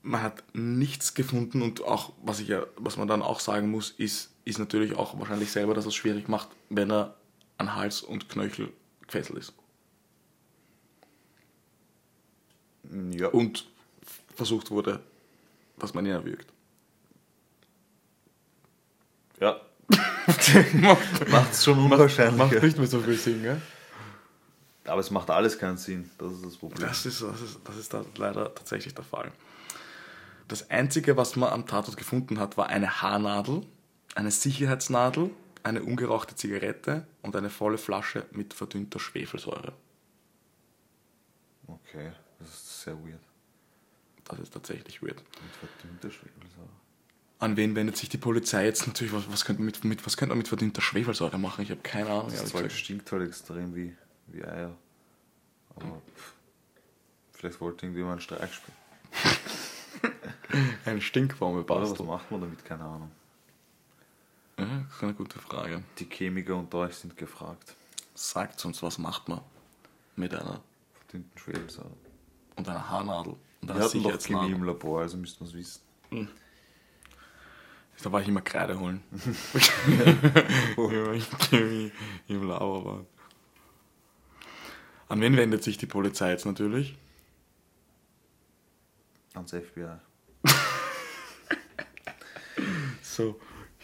man 0.01 0.21
hat 0.21 0.45
nichts 0.53 1.13
gefunden 1.13 1.61
und 1.61 1.83
auch, 1.83 2.13
was, 2.23 2.39
ich 2.39 2.47
ja, 2.47 2.65
was 2.77 2.95
man 2.95 3.09
dann 3.09 3.21
auch 3.21 3.41
sagen 3.41 3.69
muss, 3.69 3.91
ist, 3.91 4.33
ist 4.45 4.59
natürlich 4.59 4.95
auch 4.95 5.19
wahrscheinlich 5.19 5.51
selber, 5.51 5.73
dass 5.73 5.85
es 5.85 5.93
schwierig 5.93 6.29
macht, 6.29 6.47
wenn 6.69 6.89
er 6.89 7.17
an 7.57 7.75
Hals 7.75 8.01
und 8.01 8.29
Knöchel 8.29 8.71
gefesselt 9.05 9.39
ist. 9.39 9.53
Ja. 13.11 13.27
Und 13.29 13.67
versucht 14.35 14.71
wurde, 14.71 14.99
dass 15.77 15.93
man 15.93 16.05
ihn 16.05 16.11
erwürgt. 16.11 16.51
Ja. 19.39 19.59
Macht 21.29 21.51
es 21.51 21.63
schon 21.63 21.77
unwahrscheinlich. 21.79 22.37
Macht 22.37 22.63
nicht 22.63 22.77
mehr 22.77 22.87
so 22.87 22.99
viel 22.99 23.17
Sinn, 23.17 23.43
gell? 23.43 23.61
Aber 24.85 24.99
es 24.99 25.11
macht 25.11 25.29
alles 25.29 25.57
keinen 25.57 25.77
Sinn. 25.77 26.09
Das 26.17 26.31
ist 26.33 26.45
das 26.45 26.57
Problem. 26.57 26.87
Das 26.87 27.05
ist, 27.05 27.21
das, 27.21 27.41
ist, 27.41 27.59
das 27.63 27.77
ist 27.77 27.93
da 27.93 28.05
leider 28.17 28.53
tatsächlich 28.53 28.93
der 28.93 29.03
Fall. 29.03 29.31
Das 30.47 30.69
Einzige, 30.69 31.15
was 31.15 31.35
man 31.35 31.49
am 31.49 31.65
Tatort 31.65 31.95
gefunden 31.97 32.39
hat, 32.39 32.57
war 32.57 32.67
eine 32.67 33.01
Haarnadel, 33.01 33.65
eine 34.15 34.29
Sicherheitsnadel, 34.29 35.31
eine 35.63 35.83
ungerauchte 35.83 36.35
Zigarette 36.35 37.07
und 37.21 37.35
eine 37.35 37.49
volle 37.49 37.77
Flasche 37.77 38.25
mit 38.31 38.53
verdünnter 38.53 38.99
Schwefelsäure. 38.99 39.73
Okay, 41.67 42.11
das 42.43 42.53
ist 42.53 42.81
sehr 42.83 42.95
weird. 42.95 43.19
Das 44.25 44.39
ist 44.39 44.53
tatsächlich 44.53 45.01
weird. 45.01 45.19
Und 45.19 45.51
verdünnte 45.51 46.11
Schwefelsäure. 46.11 46.69
An 47.39 47.57
wen 47.57 47.75
wendet 47.75 47.97
sich 47.97 48.07
die 48.07 48.17
Polizei 48.17 48.65
jetzt 48.65 48.87
natürlich? 48.87 49.11
Was, 49.13 49.29
was, 49.29 49.43
könnte, 49.43 49.61
man 49.61 49.65
mit, 49.65 49.83
mit, 49.83 50.05
was 50.05 50.15
könnte 50.15 50.29
man 50.29 50.37
mit 50.37 50.47
verdünnter 50.47 50.81
Schwefelsäure 50.81 51.37
machen? 51.37 51.63
Ich 51.63 51.71
habe 51.71 51.81
keine 51.81 52.09
Ahnung. 52.09 52.29
Das 52.29 52.45
Zeug 52.45 52.71
stinkt 52.71 53.11
halt 53.11 53.27
extrem 53.27 53.75
wie, 53.75 53.95
wie 54.27 54.43
Eier. 54.43 54.73
Aber 55.75 56.01
pff, 56.15 56.33
vielleicht 57.33 57.59
wollte 57.59 57.85
irgendjemand 57.85 58.13
einen 58.13 58.21
Streik 58.21 58.53
spielen. 58.53 58.77
Ein 60.85 61.01
Stinkbombe 61.01 61.63
Oder 61.63 61.81
was 61.81 61.89
passt. 61.89 62.03
macht 62.03 62.31
man 62.31 62.41
damit? 62.41 62.63
Keine 62.63 62.83
Ahnung. 62.83 63.11
Ja, 64.57 64.65
das 64.65 64.95
ist 64.95 65.03
eine 65.03 65.13
gute 65.13 65.39
Frage. 65.39 65.83
Die 65.97 66.05
Chemiker 66.05 66.55
unter 66.55 66.79
euch 66.79 66.95
sind 66.95 67.17
gefragt. 67.17 67.75
Sagt 68.13 68.63
uns, 68.65 68.83
was 68.83 68.97
macht 68.99 69.27
man 69.27 69.41
mit 70.15 70.33
einer 70.33 70.61
Verdünnten 70.93 71.37
Schwefelsäure. 71.37 71.91
Und 72.55 72.67
einer 72.67 72.89
Haarnadel 72.89 73.35
und 73.61 73.67
Wir 73.67 73.75
einer 73.75 73.85
hatten 73.85 74.03
doch 74.03 74.19
Chemie 74.19 74.51
im 74.51 74.63
Labor, 74.63 75.01
also 75.01 75.17
müssten 75.17 75.41
wir 75.41 75.47
es 75.47 75.53
wissen. 75.53 76.29
Da 78.01 78.11
war 78.11 78.21
ich 78.21 78.27
immer 78.27 78.41
Kreide 78.41 78.79
holen. 78.79 79.01
Chemie 80.75 81.91
im 82.27 82.47
Labor 82.47 82.85
war. 82.85 83.05
An 85.09 85.21
wen 85.21 85.37
wendet 85.37 85.63
sich 85.63 85.77
die 85.77 85.85
Polizei 85.85 86.31
jetzt 86.31 86.45
natürlich? 86.45 86.97
Ans 89.33 89.51
FBI. 89.51 89.97
So, 93.01 93.39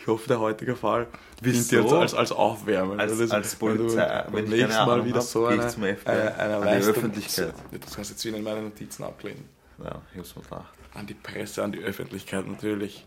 hoffe, 0.10 0.28
der 0.28 0.40
heutige 0.40 0.76
Fall 0.76 1.08
dient 1.44 1.72
jetzt 1.72 1.94
als, 1.94 2.14
als 2.14 2.32
Aufwärmen. 2.32 3.00
Als- 3.00 3.18
Wenn 3.18 3.30
du- 3.30 3.34
als 3.36 3.62
wenn 3.62 3.70
du 3.78 3.84
Polizei, 3.84 4.26
wenn 4.32 4.44
ich 4.46 4.50
nächsten 4.50 4.70
keine 4.72 4.86
Mal 4.86 5.06
wieder 5.06 5.16
hab, 5.20 5.24
so 5.24 5.46
eine, 5.46 5.64
eine, 5.64 5.76
eine 6.06 6.56
an 6.56 6.62
die 6.62 6.68
Leistung- 6.68 6.96
Öffentlichkeit. 6.96 7.54
Das 7.80 7.96
kannst 7.96 8.10
du 8.10 8.14
jetzt 8.14 8.26
wieder 8.26 8.38
in 8.38 8.44
meine 8.44 8.62
Notizen 8.62 9.04
ablehnen. 9.04 9.46
Ja, 9.84 10.02
ich 10.12 10.18
hab's 10.20 10.36
mir 10.36 10.42
gedacht. 10.44 10.74
An 10.94 11.08
die 11.08 11.14
Presse, 11.14 11.64
an 11.64 11.72
die 11.72 11.80
Öffentlichkeit 11.80 12.48
natürlich. 12.48 13.06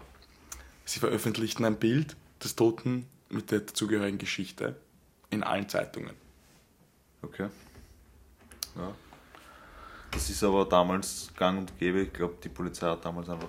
Sie 0.84 1.00
veröffentlichten 1.00 1.64
ein 1.64 1.76
Bild 1.76 2.16
des 2.42 2.56
Toten 2.56 3.06
mit 3.28 3.50
der 3.50 3.60
dazugehörigen 3.60 4.18
Geschichte 4.18 4.76
in 5.30 5.42
allen 5.42 5.68
Zeitungen. 5.68 6.14
Okay. 7.22 7.48
Ja. 8.76 8.92
Das 10.10 10.28
ist 10.28 10.42
aber 10.44 10.64
damals 10.66 11.30
gang 11.36 11.58
und 11.58 11.78
gäbe. 11.78 12.02
Ich 12.02 12.12
glaube, 12.12 12.34
die 12.42 12.48
Polizei 12.48 12.86
hat 12.86 13.04
damals 13.04 13.28
einfach 13.28 13.48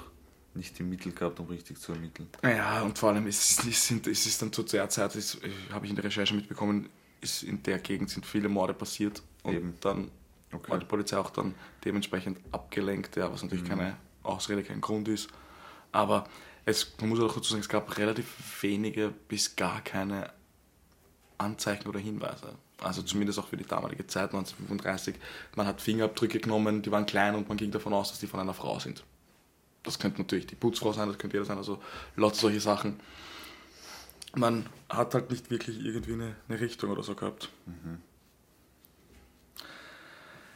nicht 0.56 0.78
die 0.78 0.84
Mittel 0.84 1.12
gehabt, 1.12 1.40
um 1.40 1.48
richtig 1.48 1.80
zu 1.80 1.94
ermitteln. 1.94 2.28
Ja, 2.44 2.82
und 2.82 2.98
vor 2.98 3.10
allem 3.10 3.28
ist 3.28 3.60
es, 3.60 3.66
es, 3.68 3.88
sind, 3.88 4.08
es 4.08 4.26
ist 4.26 4.42
dann 4.42 4.52
zu 4.52 4.64
der 4.64 4.90
Zeit, 4.90 5.16
ist, 5.16 5.40
habe 5.72 5.86
ich 5.86 5.90
in 5.90 5.96
der 5.96 6.06
Recherche 6.06 6.34
mitbekommen, 6.34 6.90
ist 7.22 7.44
in 7.44 7.64
der 7.64 7.80
Gegend 7.80 8.10
sind 8.10 8.26
viele 8.26 8.50
Morde 8.50 8.74
passiert 8.74 9.22
und 9.44 9.54
Eben. 9.54 9.74
dann 9.82 10.12
Okay. 10.54 10.72
war 10.72 10.78
die 10.78 10.86
Polizei 10.86 11.18
auch 11.18 11.32
dann 11.32 11.56
dementsprechend 11.84 12.38
abgelenkt, 12.52 13.16
ja, 13.16 13.32
was 13.32 13.42
natürlich 13.42 13.68
keine 13.68 13.98
Ausrede, 14.22 14.64
kein 14.64 14.82
Grund 14.82 15.08
ist. 15.08 15.30
Aber 15.92 16.26
es, 16.66 16.94
man 17.00 17.10
muss 17.10 17.20
auch 17.20 17.34
dazu 17.34 17.50
sagen, 17.50 17.62
es 17.62 17.70
gab 17.70 17.98
relativ 17.98 18.28
wenige 18.62 19.12
bis 19.28 19.56
gar 19.56 19.82
keine 19.82 20.32
Anzeichen 21.38 21.88
oder 21.88 22.00
Hinweise. 22.00 22.54
Also 22.80 23.02
zumindest 23.02 23.40
auch 23.40 23.48
für 23.48 23.58
die 23.58 23.66
damalige 23.66 24.06
Zeit, 24.08 24.34
1935. 24.34 25.16
Man 25.56 25.68
hat 25.68 25.82
Fingerabdrücke 25.82 26.40
genommen, 26.40 26.82
die 26.82 26.92
waren 26.92 27.06
klein 27.06 27.36
und 27.36 27.48
man 27.48 27.58
ging 27.58 27.72
davon 27.72 27.94
aus, 27.94 28.10
dass 28.10 28.20
die 28.20 28.28
von 28.28 28.40
einer 28.40 28.54
Frau 28.54 28.80
sind. 28.80 29.04
Das 29.84 30.00
könnte 30.00 30.22
natürlich 30.22 30.48
die 30.48 30.56
Putzfrau 30.56 30.94
sein, 30.94 31.10
das 31.10 31.18
könnte 31.18 31.38
jeder 31.38 31.46
sein, 31.46 31.58
also 31.58 31.82
lauter 32.16 32.36
solche 32.36 32.62
Sachen. 32.62 33.00
Man 34.36 34.66
hat 34.90 35.14
halt 35.14 35.30
nicht 35.30 35.52
wirklich 35.52 35.84
irgendwie 35.84 36.14
eine, 36.14 36.36
eine 36.48 36.60
Richtung 36.60 36.90
oder 36.90 37.04
so 37.04 37.16
gehabt. 37.16 37.50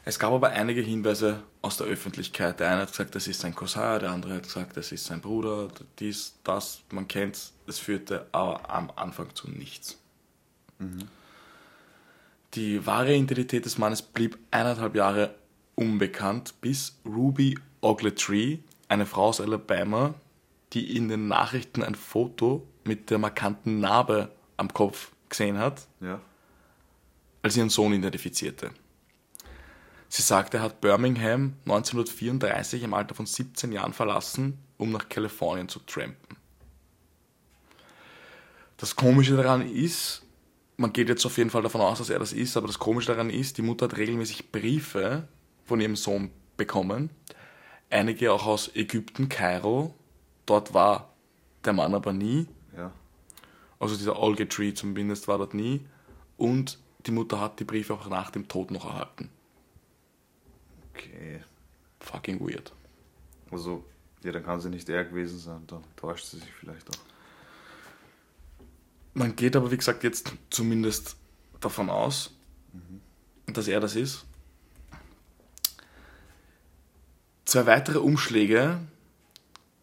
Es 0.05 0.17
gab 0.17 0.31
aber 0.31 0.49
einige 0.51 0.81
Hinweise 0.81 1.43
aus 1.61 1.75
der 1.75 1.87
Öffentlichkeit. 1.87 2.61
Der 2.61 2.71
eine 2.71 2.83
hat 2.83 2.91
gesagt, 2.91 3.13
das 3.13 3.27
ist 3.27 3.41
sein 3.41 3.53
Cousin, 3.53 3.99
der 3.99 4.11
andere 4.11 4.35
hat 4.35 4.43
gesagt, 4.43 4.77
das 4.77 4.93
ist 4.93 5.03
sein 5.03 5.19
Bruder, 5.19 5.67
dies, 5.99 6.35
das, 6.45 6.81
man 6.91 7.07
kennt 7.07 7.51
es 7.67 7.79
führte 7.79 8.27
aber 8.31 8.69
am 8.69 8.91
Anfang 8.95 9.35
zu 9.35 9.49
nichts. 9.49 9.97
Die 12.53 12.85
wahre 12.85 13.13
Identität 13.13 13.65
des 13.65 13.77
Mannes 13.77 14.01
blieb 14.01 14.37
eineinhalb 14.49 14.95
Jahre 14.95 15.35
unbekannt, 15.75 16.55
bis 16.61 16.97
Ruby 17.05 17.59
Ogletree, 17.81 18.59
eine 18.87 19.05
Frau 19.05 19.27
aus 19.27 19.41
Alabama, 19.41 20.13
die 20.73 20.95
in 20.95 21.09
den 21.09 21.27
Nachrichten 21.27 21.83
ein 21.83 21.95
Foto 21.95 22.67
mit 22.83 23.09
der 23.09 23.17
markanten 23.17 23.79
Narbe 23.79 24.31
am 24.57 24.73
Kopf 24.73 25.11
gesehen 25.29 25.57
hat, 25.57 25.87
Ja. 26.01 26.19
als 27.41 27.57
ihren 27.57 27.69
Sohn 27.69 27.93
identifizierte. 27.93 28.71
Sie 30.09 30.21
sagte, 30.21 30.57
er 30.57 30.63
hat 30.63 30.79
Birmingham 30.81 31.53
1934 31.65 32.83
im 32.83 32.93
Alter 32.93 33.13
von 33.13 33.25
17 33.25 33.71
Jahren 33.73 33.91
verlassen, 33.93 34.57
um 34.77 34.91
nach 34.91 35.09
Kalifornien 35.09 35.67
zu 35.67 35.79
trampen. 35.79 36.37
Das 38.77 38.95
Komische 38.95 39.35
daran 39.35 39.67
ist, 39.69 40.23
man 40.77 40.93
geht 40.93 41.09
jetzt 41.09 41.25
auf 41.25 41.37
jeden 41.37 41.49
Fall 41.49 41.63
davon 41.63 41.81
aus, 41.81 41.97
dass 41.97 42.09
er 42.09 42.19
das 42.19 42.31
ist, 42.31 42.55
aber 42.55 42.67
das 42.67 42.79
Komische 42.79 43.07
daran 43.07 43.29
ist, 43.29 43.57
die 43.57 43.63
Mutter 43.63 43.85
hat 43.85 43.97
regelmäßig 43.97 44.51
Briefe 44.51 45.27
von 45.65 45.81
ihrem 45.81 45.95
Sohn 45.95 46.29
bekommen. 46.55 47.09
Einige 47.89 48.33
auch 48.33 48.45
aus 48.45 48.75
Ägypten, 48.75 49.29
Kairo. 49.29 49.93
Dort 50.45 50.73
war 50.73 51.13
der 51.63 51.73
Mann 51.73 51.93
aber 51.93 52.13
nie. 52.13 52.47
Ja. 52.75 52.91
Also 53.79 53.95
dieser 53.95 54.19
Olgetree 54.19 54.73
zumindest 54.73 55.27
war 55.27 55.37
dort 55.37 55.53
nie. 55.53 55.85
Und 56.37 56.79
die 57.05 57.11
Mutter 57.11 57.39
hat 57.39 57.59
die 57.59 57.63
Briefe 57.63 57.93
auch 57.93 58.09
nach 58.09 58.31
dem 58.31 58.47
Tod 58.47 58.71
noch 58.71 58.85
erhalten. 58.85 59.29
Okay. 60.93 61.41
Fucking 61.99 62.39
weird. 62.39 62.73
Also, 63.51 63.83
ja, 64.23 64.31
dann 64.31 64.43
kann 64.43 64.59
sie 64.59 64.69
nicht 64.69 64.89
er 64.89 65.05
gewesen 65.05 65.39
sein. 65.39 65.63
Dann 65.67 65.83
täuscht 65.95 66.25
sie 66.25 66.37
sich 66.37 66.51
vielleicht 66.51 66.89
auch. 66.89 67.01
Man 69.13 69.35
geht 69.35 69.55
aber, 69.55 69.71
wie 69.71 69.77
gesagt, 69.77 70.03
jetzt 70.03 70.33
zumindest 70.49 71.15
davon 71.59 71.89
aus, 71.89 72.33
dass 73.47 73.67
er 73.67 73.79
das 73.79 73.95
ist. 73.95 74.25
Zwei 77.47 77.65
weitere 77.65 77.99
Umschläge 77.99 78.77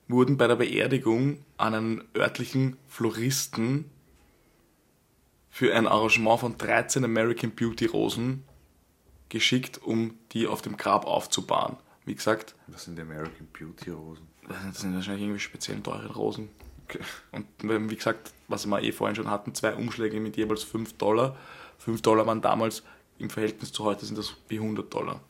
wurden 0.07 0.37
bei 0.37 0.47
der 0.47 0.57
Beerdigung 0.57 1.39
an 1.57 1.75
einen 1.75 2.05
örtlichen 2.15 2.77
Floristen 2.89 3.91
für 5.49 5.75
ein 5.75 5.87
Arrangement 5.87 6.41
von 6.41 6.59
13 6.59 7.07
American 7.07 7.53
Beauty 7.53 7.87
Rosen 7.87 8.45
geschickt, 9.31 9.81
um 9.83 10.19
die 10.33 10.47
auf 10.47 10.61
dem 10.61 10.77
Grab 10.77 11.07
aufzubahren. 11.07 11.79
Wie 12.05 12.15
gesagt, 12.15 12.55
Was 12.67 12.85
sind 12.85 12.99
die 12.99 13.03
American 13.03 13.49
Beauty 13.59 13.93
Rosen? 13.93 14.29
das 14.47 14.83
sind 14.83 14.95
wahrscheinlich 14.95 15.23
irgendwie 15.23 15.41
speziell 15.41 15.81
teure 15.81 16.13
Rosen. 16.13 16.51
Okay. 16.85 17.01
Und 17.33 17.47
wie 17.91 17.97
gesagt, 17.97 18.35
was 18.47 18.67
wir 18.67 18.83
eh 18.83 18.93
vorhin 18.93 19.17
schon 19.17 19.31
hatten, 19.31 19.55
zwei 19.55 19.75
Umschläge 19.75 20.21
mit 20.21 20.37
jeweils 20.37 20.65
5 20.65 20.99
Dollar. 20.99 21.35
5 21.79 22.03
Dollar 22.03 22.27
waren 22.27 22.43
damals 22.43 22.83
im 23.19 23.31
Verhältnis 23.31 23.73
zu 23.73 23.85
heute 23.85 24.05
sind 24.05 24.19
das 24.19 24.35
wie 24.49 24.59
100 24.59 24.93
Dollar. 24.93 25.23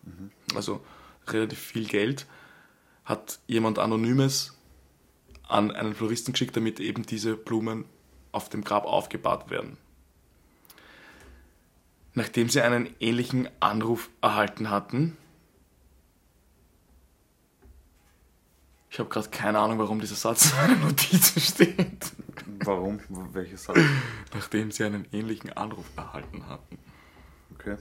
Also 0.56 0.80
relativ 1.28 1.58
viel 1.58 1.86
Geld. 1.86 2.26
Hat 3.04 3.38
jemand 3.46 3.78
Anonymes 3.78 4.56
an 5.48 5.70
einen 5.70 5.94
Floristen 5.94 6.32
geschickt, 6.32 6.56
damit 6.56 6.80
eben 6.80 7.04
diese 7.04 7.36
Blumen 7.36 7.84
auf 8.32 8.48
dem 8.48 8.64
Grab 8.64 8.84
aufgebahrt 8.84 9.50
werden. 9.50 9.76
Nachdem 12.14 12.48
sie 12.48 12.62
einen 12.62 12.94
ähnlichen 13.00 13.48
Anruf 13.60 14.08
erhalten 14.20 14.70
hatten, 14.70 15.16
ich 18.90 19.00
habe 19.00 19.08
gerade 19.08 19.28
keine 19.28 19.58
Ahnung, 19.58 19.80
warum 19.80 20.00
dieser 20.00 20.14
Satz 20.14 20.52
in 20.52 20.56
meiner 20.56 20.76
Notizen 20.76 21.40
steht. 21.40 22.12
Warum? 22.60 23.00
Welches 23.32 23.64
Satz? 23.64 23.78
Nachdem 24.32 24.70
sie 24.70 24.84
einen 24.84 25.04
ähnlichen 25.10 25.52
Anruf 25.52 25.86
erhalten 25.96 26.46
hatten. 26.46 26.78
Okay. 27.54 27.76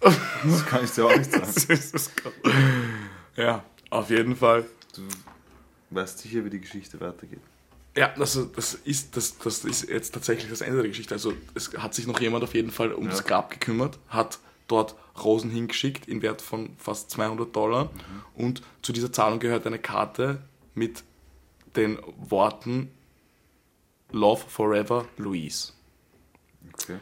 Das 0.00 0.66
kann 0.66 0.84
ich 0.84 0.90
dir 0.92 1.06
auch 1.06 1.16
nicht 1.16 1.30
sagen. 1.30 1.80
Ja, 3.36 3.64
auf 3.90 4.10
jeden 4.10 4.36
Fall. 4.36 4.66
Du 4.94 5.02
weißt 5.90 6.18
sicher, 6.18 6.44
wie 6.44 6.50
die 6.50 6.60
Geschichte 6.60 7.00
weitergeht. 7.00 7.40
Ja, 7.96 8.12
also 8.14 8.44
das 8.44 8.74
ist, 8.74 9.16
das, 9.16 9.38
das 9.38 9.64
ist 9.64 9.88
jetzt 9.88 10.12
tatsächlich 10.12 10.50
das 10.50 10.60
Ende 10.60 10.78
der 10.78 10.88
Geschichte. 10.88 11.14
Also 11.14 11.32
es 11.54 11.72
hat 11.78 11.94
sich 11.94 12.06
noch 12.06 12.20
jemand 12.20 12.44
auf 12.44 12.54
jeden 12.54 12.70
Fall 12.70 12.92
um 12.92 13.08
Ja. 13.08 13.20
Grab 13.20 13.50
gekümmert, 13.50 13.98
hat 14.08 14.38
dort 14.68 14.94
Rosen 15.22 15.50
hingeschickt 15.50 16.06
in 16.06 16.22
Wert 16.22 16.42
von 16.42 16.70
fast 16.76 17.10
200 17.10 17.54
Dollar 17.54 17.90
und 18.34 18.62
zu 18.82 18.92
dieser 18.92 19.12
Zahlung 19.12 19.38
gehört 19.40 19.66
eine 19.66 19.78
Karte 19.78 20.42
mit 20.74 21.02
den 21.76 21.98
Worten 22.16 22.90
Love 24.12 24.44
Forever 24.48 25.06
Louise. 25.16 25.72
Okay. 26.74 26.98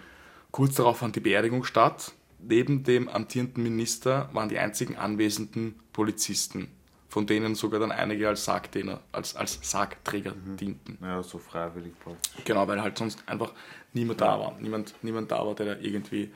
Kurz 0.51 0.75
darauf 0.77 0.99
fand 0.99 1.17
die 1.17 1.21
Beerdigung 1.21 1.65
statt. 1.65 2.13
Neben 2.39 2.85
dem 2.85 3.09
amtierenden 3.09 3.63
Minister 3.63 4.29
waren 4.33 4.49
die 4.49 4.59
einzigen 4.59 4.97
anwesenden 4.97 5.79
Polizisten, 5.93 6.69
von 7.09 7.27
denen 7.27 7.55
sogar 7.55 7.81
dann 7.81 7.91
einige 7.91 8.29
als 8.29 8.45
Sargträger, 8.45 9.01
als, 9.13 9.35
als 9.35 9.59
Sargträger 9.63 10.35
dienten. 10.61 10.99
Ja, 11.01 11.23
so 11.23 11.39
freiwillig 11.39 11.99
praktisch. 11.99 12.45
Genau, 12.45 12.67
weil 12.69 12.81
halt 12.81 12.97
sonst 12.97 13.23
einfach 13.27 13.53
niemand 13.93 14.21
da 14.21 14.39
war. 14.39 14.57
Niemand, 14.61 14.95
niemand 15.03 15.31
da 15.33 15.45
war, 15.45 15.55
der 15.55 15.75
da 15.75 15.81
irgendwie 15.81 16.31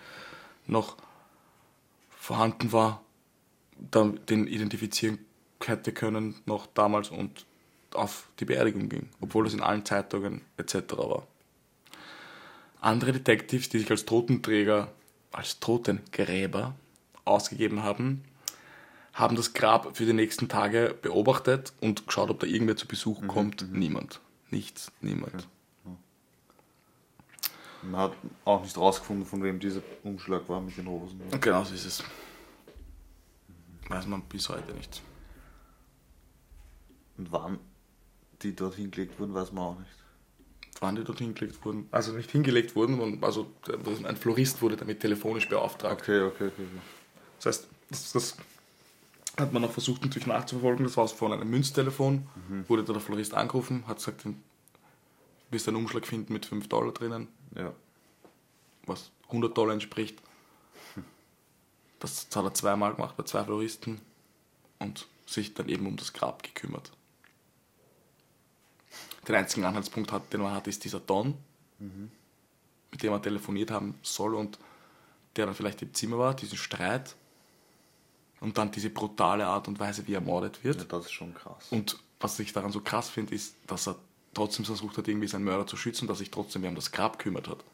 noch 0.66 0.96
vorhanden 2.10 2.72
war, 2.72 3.02
den 3.76 4.46
identifizieren 4.46 5.18
hätte 5.64 5.92
können, 5.92 6.34
noch 6.46 6.66
damals 6.66 7.10
und 7.10 7.46
auf 7.94 8.28
die 8.40 8.44
Beerdigung 8.44 8.88
ging, 8.88 9.08
obwohl 9.20 9.46
es 9.46 9.54
in 9.54 9.60
allen 9.60 9.84
Zeitungen 9.84 10.42
etc. 10.56 10.74
war. 10.96 11.26
Andere 12.80 13.12
Detectives, 13.12 13.68
die 13.68 13.78
sich 13.78 13.90
als 13.90 14.04
Totenträger, 14.04 14.92
als 15.32 15.60
Totengräber 15.60 16.74
ausgegeben 17.24 17.82
haben, 17.82 18.24
haben 19.12 19.36
das 19.36 19.52
Grab 19.52 19.96
für 19.96 20.06
die 20.06 20.12
nächsten 20.12 20.48
Tage 20.48 20.96
beobachtet 21.02 21.72
und 21.80 22.06
geschaut, 22.06 22.30
ob 22.30 22.40
da 22.40 22.46
irgendwer 22.46 22.76
zu 22.76 22.86
Besuch 22.86 23.26
kommt. 23.26 23.70
Niemand. 23.72 24.20
Nichts, 24.50 24.90
niemand. 25.00 25.46
Man 27.82 28.00
hat 28.00 28.12
auch 28.44 28.62
nicht 28.62 28.76
rausgefunden, 28.76 29.26
von 29.26 29.42
wem 29.42 29.58
dieser 29.58 29.82
Umschlag 30.04 30.48
war 30.48 30.60
mit 30.60 30.76
den 30.76 30.86
Rosen. 30.86 31.20
Genau 31.40 31.64
so 31.64 31.74
ist 31.74 31.84
es. 31.84 32.04
Weiß 33.88 34.06
man 34.06 34.22
bis 34.22 34.48
heute 34.48 34.72
nicht. 34.74 35.02
Und 37.18 37.32
wann 37.32 37.58
die 38.42 38.54
dort 38.54 38.76
hingelegt 38.76 39.18
wurden, 39.18 39.34
weiß 39.34 39.52
man 39.52 39.64
auch 39.64 39.78
nicht. 39.78 40.01
Die 40.82 41.04
dort 41.04 41.18
hingelegt 41.20 41.64
wurden? 41.64 41.86
Also 41.92 42.12
nicht 42.12 42.30
hingelegt 42.32 42.74
wurden, 42.74 42.98
sondern- 42.98 43.22
also 43.24 43.46
ein 44.04 44.16
Florist 44.16 44.60
wurde 44.62 44.76
damit 44.76 44.98
telefonisch 45.00 45.48
beauftragt. 45.48 46.02
Okay, 46.02 46.22
okay, 46.22 46.48
okay. 46.48 46.66
Das 47.38 47.46
heißt, 47.46 47.68
das, 47.90 48.12
das 48.12 48.36
hat 49.38 49.52
man 49.52 49.64
auch 49.64 49.70
versucht 49.70 50.02
natürlich 50.02 50.26
nachzuverfolgen. 50.26 50.84
Das 50.84 50.96
war 50.96 51.06
von 51.06 51.32
einem 51.32 51.48
Münztelefon. 51.48 52.26
Wurde 52.66 52.82
da 52.84 52.92
der 52.92 53.00
Florist 53.00 53.32
angerufen, 53.34 53.86
hat 53.86 53.98
gesagt, 53.98 54.24
du 54.24 54.34
wirst 55.50 55.68
einen 55.68 55.76
Umschlag 55.76 56.06
finden 56.06 56.32
mit 56.32 56.46
5 56.46 56.68
Dollar 56.68 56.92
drinnen, 56.92 57.28
Ja. 57.56 57.72
was 58.86 59.10
100 59.28 59.56
Dollar 59.56 59.74
entspricht. 59.74 60.20
Das 62.00 62.26
hat 62.34 62.44
er 62.44 62.54
zweimal 62.54 62.94
gemacht 62.94 63.16
bei 63.16 63.22
zwei 63.22 63.44
Floristen 63.44 64.00
und 64.80 65.06
sich 65.26 65.54
dann 65.54 65.68
eben 65.68 65.86
um 65.86 65.96
das 65.96 66.12
Grab 66.12 66.42
gekümmert. 66.42 66.90
Den 69.26 69.34
einzigen 69.36 69.64
Anhaltspunkt, 69.64 70.10
hat, 70.12 70.32
den 70.32 70.40
man 70.40 70.52
hat, 70.52 70.66
ist 70.66 70.84
dieser 70.84 71.00
Don, 71.00 71.34
mit 72.90 73.02
dem 73.02 73.12
er 73.12 73.22
telefoniert 73.22 73.70
haben 73.70 73.94
soll 74.02 74.34
und 74.34 74.58
der 75.36 75.46
dann 75.46 75.54
vielleicht 75.54 75.82
im 75.82 75.94
Zimmer 75.94 76.18
war, 76.18 76.34
diesen 76.34 76.58
Streit 76.58 77.14
und 78.40 78.58
dann 78.58 78.70
diese 78.70 78.90
brutale 78.90 79.46
Art 79.46 79.68
und 79.68 79.78
Weise, 79.80 80.06
wie 80.06 80.12
er 80.12 80.20
ermordet 80.20 80.62
wird. 80.64 80.78
ja, 80.78 80.84
das 80.84 81.06
ist 81.06 81.12
schon 81.12 81.34
krass. 81.34 81.68
Und 81.70 81.98
was 82.20 82.38
ich 82.38 82.52
daran 82.52 82.72
so 82.72 82.80
krass 82.80 83.08
finde, 83.08 83.34
ist, 83.34 83.54
dass 83.66 83.88
er 83.88 83.96
trotzdem 84.34 84.64
versucht 84.64 84.98
hat, 84.98 85.08
irgendwie 85.08 85.28
seinen 85.28 85.44
Mörder 85.44 85.66
zu 85.66 85.76
schützen, 85.76 86.08
dass 86.08 86.18
sich 86.18 86.30
trotzdem 86.30 86.64
um 86.64 86.74
das 86.74 86.90
Grab 86.92 87.18
kümmert 87.18 87.48
hat. 87.48 87.64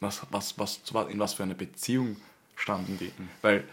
Was, 0.00 0.22
was, 0.30 0.58
was, 0.58 0.80
in 1.08 1.18
was 1.18 1.34
für 1.34 1.42
eine 1.42 1.54
Beziehung 1.54 2.16
standen 2.56 2.98
die? 2.98 3.12
Weil, 3.40 3.64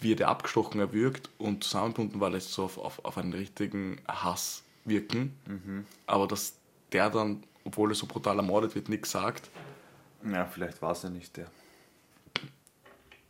wie 0.00 0.12
er 0.12 0.16
der 0.16 0.28
abgestochen 0.28 0.80
erwürgt 0.80 1.30
und 1.38 1.62
zusammenbunden 1.62 2.20
war, 2.20 2.30
lässt 2.30 2.52
so 2.52 2.64
auf, 2.64 2.78
auf, 2.78 3.04
auf 3.04 3.18
einen 3.18 3.32
richtigen 3.32 4.00
Hass 4.08 4.62
wirken. 4.88 5.84
Aber 6.06 6.26
dass 6.26 6.54
der 6.92 7.10
dann, 7.10 7.44
obwohl 7.64 7.92
er 7.92 7.94
so 7.94 8.06
brutal 8.06 8.36
ermordet 8.36 8.74
wird, 8.74 8.88
nichts 8.88 9.10
sagt, 9.10 9.50
Ja, 10.24 10.46
vielleicht 10.46 10.82
war 10.82 10.92
es 10.92 11.02
ja 11.02 11.10
nicht 11.10 11.36
der. 11.36 11.50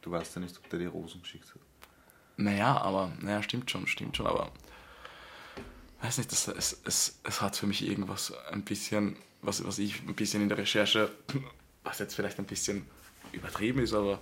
Du 0.01 0.11
weißt 0.11 0.37
ja 0.37 0.40
nicht, 0.40 0.57
ob 0.57 0.68
der 0.71 0.79
die 0.79 0.87
Rosen 0.87 1.21
geschickt 1.21 1.49
hat. 1.55 1.61
Naja, 2.37 2.81
aber, 2.81 3.12
naja, 3.21 3.42
stimmt 3.42 3.71
schon, 3.71 3.87
stimmt 3.87 4.16
schon, 4.16 4.27
aber 4.27 4.53
weiß 6.01 6.18
nicht, 6.18 6.31
das, 6.31 6.49
es, 6.49 6.81
es, 6.85 7.21
es 7.25 7.40
hat 7.40 7.57
für 7.57 7.66
mich 7.66 7.87
irgendwas 7.87 8.33
ein 8.51 8.62
bisschen, 8.62 9.16
was, 9.42 9.64
was 9.64 9.79
ich 9.79 10.01
ein 10.03 10.14
bisschen 10.14 10.42
in 10.42 10.49
der 10.49 10.59
Recherche, 10.59 11.11
was 11.83 11.99
jetzt 11.99 12.14
vielleicht 12.14 12.38
ein 12.38 12.47
bisschen 12.47 12.87
übertrieben 13.33 13.81
ist, 13.81 13.92
aber 13.92 14.21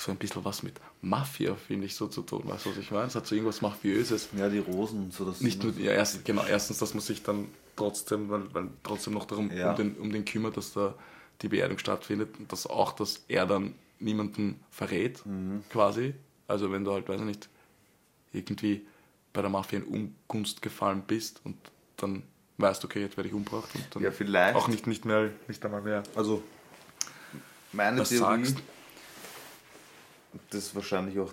so 0.00 0.10
ein 0.12 0.16
bisschen 0.16 0.44
was 0.44 0.62
mit 0.62 0.74
Mafia, 1.02 1.54
finde 1.56 1.86
ich, 1.86 1.94
so 1.94 2.06
zu 2.06 2.22
tun. 2.22 2.42
Weißt 2.44 2.64
du, 2.66 2.70
was 2.70 2.78
ich 2.78 2.90
meine? 2.90 3.06
Es 3.08 3.14
hat 3.14 3.26
so 3.26 3.34
irgendwas 3.34 3.60
Mafiöses. 3.60 4.30
Ja, 4.36 4.48
die 4.48 4.58
Rosen 4.58 5.04
und 5.04 5.12
so. 5.12 5.24
Das 5.26 5.40
Nicht 5.42 5.62
nur, 5.62 5.76
ja, 5.78 5.92
erst, 5.92 6.24
genau, 6.24 6.42
erstens, 6.44 6.78
dass 6.78 6.94
man 6.94 7.02
sich 7.02 7.22
dann 7.22 7.48
trotzdem, 7.76 8.30
weil, 8.30 8.52
weil 8.54 8.68
trotzdem 8.82 9.12
noch 9.12 9.26
darum 9.26 9.50
Ja. 9.50 9.70
um, 9.70 9.76
den, 9.76 9.96
um 9.96 10.10
den 10.10 10.24
kümmert, 10.24 10.56
dass 10.56 10.72
da 10.72 10.94
die 11.42 11.48
Beerdigung 11.48 11.78
stattfindet 11.78 12.30
und 12.38 12.50
dass 12.50 12.66
auch, 12.66 12.92
dass 12.92 13.24
er 13.28 13.44
dann 13.46 13.74
niemanden 13.98 14.58
verrät, 14.70 15.24
Mhm. 15.26 15.64
quasi. 15.68 16.14
Also 16.48 16.72
wenn 16.72 16.84
du 16.84 16.92
halt, 16.92 17.06
weiß 17.08 17.20
ich 17.20 17.26
nicht, 17.26 17.48
irgendwie 18.32 18.86
bei 19.34 19.42
der 19.42 19.50
Mafia 19.50 19.80
in 19.80 19.84
Ungunst 20.28 20.62
gefallen 20.62 21.02
bist 21.06 21.40
und 21.44 21.56
dann 21.98 22.22
weißt, 22.58 22.84
okay, 22.86 23.00
jetzt 23.02 23.16
werde 23.18 23.28
ich 23.28 23.34
umgebracht 23.34 23.68
und 23.74 23.84
dann 23.94 24.02
Ja, 24.02 24.10
vielleicht. 24.12 24.56
auch 24.56 24.68
nicht, 24.68 24.86
nicht 24.86 25.04
mehr, 25.04 25.30
nicht 25.46 25.62
einmal 25.64 25.82
mehr 25.82 26.02
Also, 26.14 26.42
meine 27.72 27.98
das 27.98 28.08
Theorie, 28.08 28.44
sagst. 28.46 28.56
Das 30.50 30.66
ist 30.66 30.74
wahrscheinlich 30.74 31.18
auch 31.18 31.32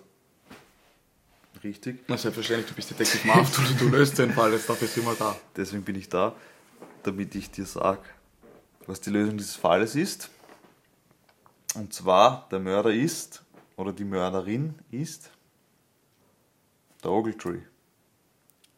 richtig. 1.64 2.04
Na, 2.08 2.18
selbstverständlich, 2.18 2.70
du 2.70 2.76
bist 2.76 2.92
Detective 2.92 3.28
Marv, 3.28 3.52
du, 3.56 3.86
du 3.86 3.90
löst 3.90 4.18
den 4.18 4.32
Fall, 4.32 4.54
jetzt 4.54 4.70
dafür 4.70 4.88
sind 4.88 5.06
wir 5.06 5.16
da. 5.16 5.36
Deswegen 5.56 5.84
bin 5.84 5.96
ich 5.96 6.10
da, 6.10 6.36
damit 7.04 7.36
ich 7.36 7.52
dir 7.52 7.66
sage, 7.66 8.02
was 8.86 9.02
die 9.02 9.10
Lösung 9.10 9.38
dieses 9.38 9.56
Falles 9.56 9.96
ist. 9.96 10.30
Und 11.76 11.94
zwar, 11.94 12.48
der 12.52 12.60
Mörder 12.60 12.92
ist, 12.92 13.44
oder 13.76 13.94
die 13.94 14.06
Mörderin 14.06 14.76
ist, 14.92 15.30
der 17.04 17.12
Ogletree. 17.12 17.60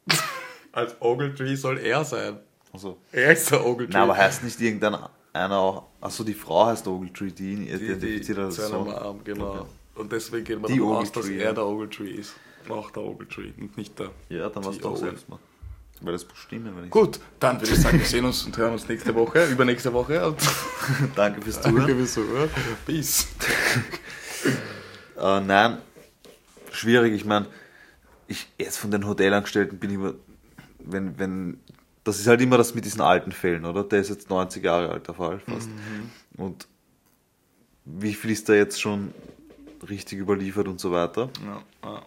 Als 0.72 0.96
Ogletree 1.02 1.56
soll 1.56 1.80
er 1.80 2.04
sein. 2.04 2.40
Also, 2.74 2.98
Er 3.12 3.32
ist 3.32 3.50
der 3.52 3.66
Ogletree. 3.66 3.94
na, 3.94 4.04
aber 4.04 4.18
heißt 4.18 4.44
nicht 4.44 4.60
irgendein 4.60 4.98
einer 5.32 5.58
auch, 5.58 5.84
achso, 6.02 6.24
die 6.24 6.34
Frau 6.34 6.66
heißt 6.66 6.88
Ogletree, 6.88 7.32
die 7.32 7.54
ihn 7.54 7.68
identifiziert 7.68 8.40
als 8.40 8.56
Sohn. 8.56 8.90
Arm, 8.90 9.24
genau. 9.24 9.52
Okay. 9.62 9.66
Und 10.00 10.14
deswegen 10.14 10.46
gehen 10.46 10.62
wir 10.62 10.68
Die 10.70 10.78
davon 10.78 10.96
aus, 10.96 11.12
dass 11.12 11.26
Ogletree, 11.26 11.44
er 11.44 11.54
der 11.54 11.66
Ogletree 11.66 12.12
ist. 12.12 12.34
Auch 12.70 12.90
der 12.92 13.04
Ogletree 13.04 13.52
und 13.60 13.78
nicht 13.78 14.00
der. 14.00 14.12
Ja, 14.30 14.50
dann 14.50 14.64
du 14.64 14.70
auch 14.70 14.92
Owen. 14.94 14.98
selbst 14.98 15.28
mal. 15.28 15.40
Weil 16.02 16.14
das 16.14 16.26
muss 16.26 16.38
stimmen, 16.38 16.74
wenn 16.78 16.86
ich 16.86 16.90
Gut, 16.90 17.20
dann 17.42 17.60
würde 17.60 17.74
ich 17.74 17.82
sagen, 17.82 18.00
wir 18.00 18.06
sehen 18.06 18.24
uns 18.24 18.46
und 18.46 18.58
hören 18.58 18.72
uns 18.72 18.88
nächste 18.88 19.14
Woche, 19.14 19.46
übernächste 19.48 19.92
Woche. 19.92 20.34
Danke 21.16 21.42
fürs 21.42 21.60
danke 21.60 21.82
Zuhören. 21.82 21.98
fürs 21.98 22.14
Zuhören. 22.14 22.50
Peace. 22.86 23.28
Äh, 25.18 25.42
nein, 25.42 25.80
schwierig. 26.72 27.14
Ich 27.14 27.26
meine, 27.26 27.48
ich 28.28 28.48
jetzt 28.58 28.78
von 28.78 28.90
den 28.90 29.06
Hotelangestellten 29.06 29.78
bin 29.78 29.90
ich 29.90 29.96
immer, 29.98 30.14
wenn, 30.80 31.20
wenn, 31.20 31.60
das 32.06 32.22
ist 32.22 32.28
halt 32.28 32.40
immer 32.40 32.58
das 32.58 32.74
mit 32.74 32.86
diesen 32.86 33.02
alten 33.02 33.34
Fällen, 33.34 33.66
oder? 33.66 33.84
Der 33.84 34.00
ist 34.00 34.08
jetzt 34.08 34.30
90 34.30 34.64
Jahre 34.64 34.88
alt, 34.88 35.08
der 35.10 35.16
Fall 35.16 35.40
fast. 35.40 35.68
Und 36.38 36.70
wie 37.84 38.14
viel 38.14 38.32
ist 38.32 38.48
da 38.48 38.54
jetzt 38.54 38.80
schon 38.80 39.14
richtig 39.88 40.20
überliefert 40.20 40.68
und 40.68 40.80
so 40.80 40.92
weiter? 40.92 41.30
Ja, 41.46 41.64
ja. 41.90 42.02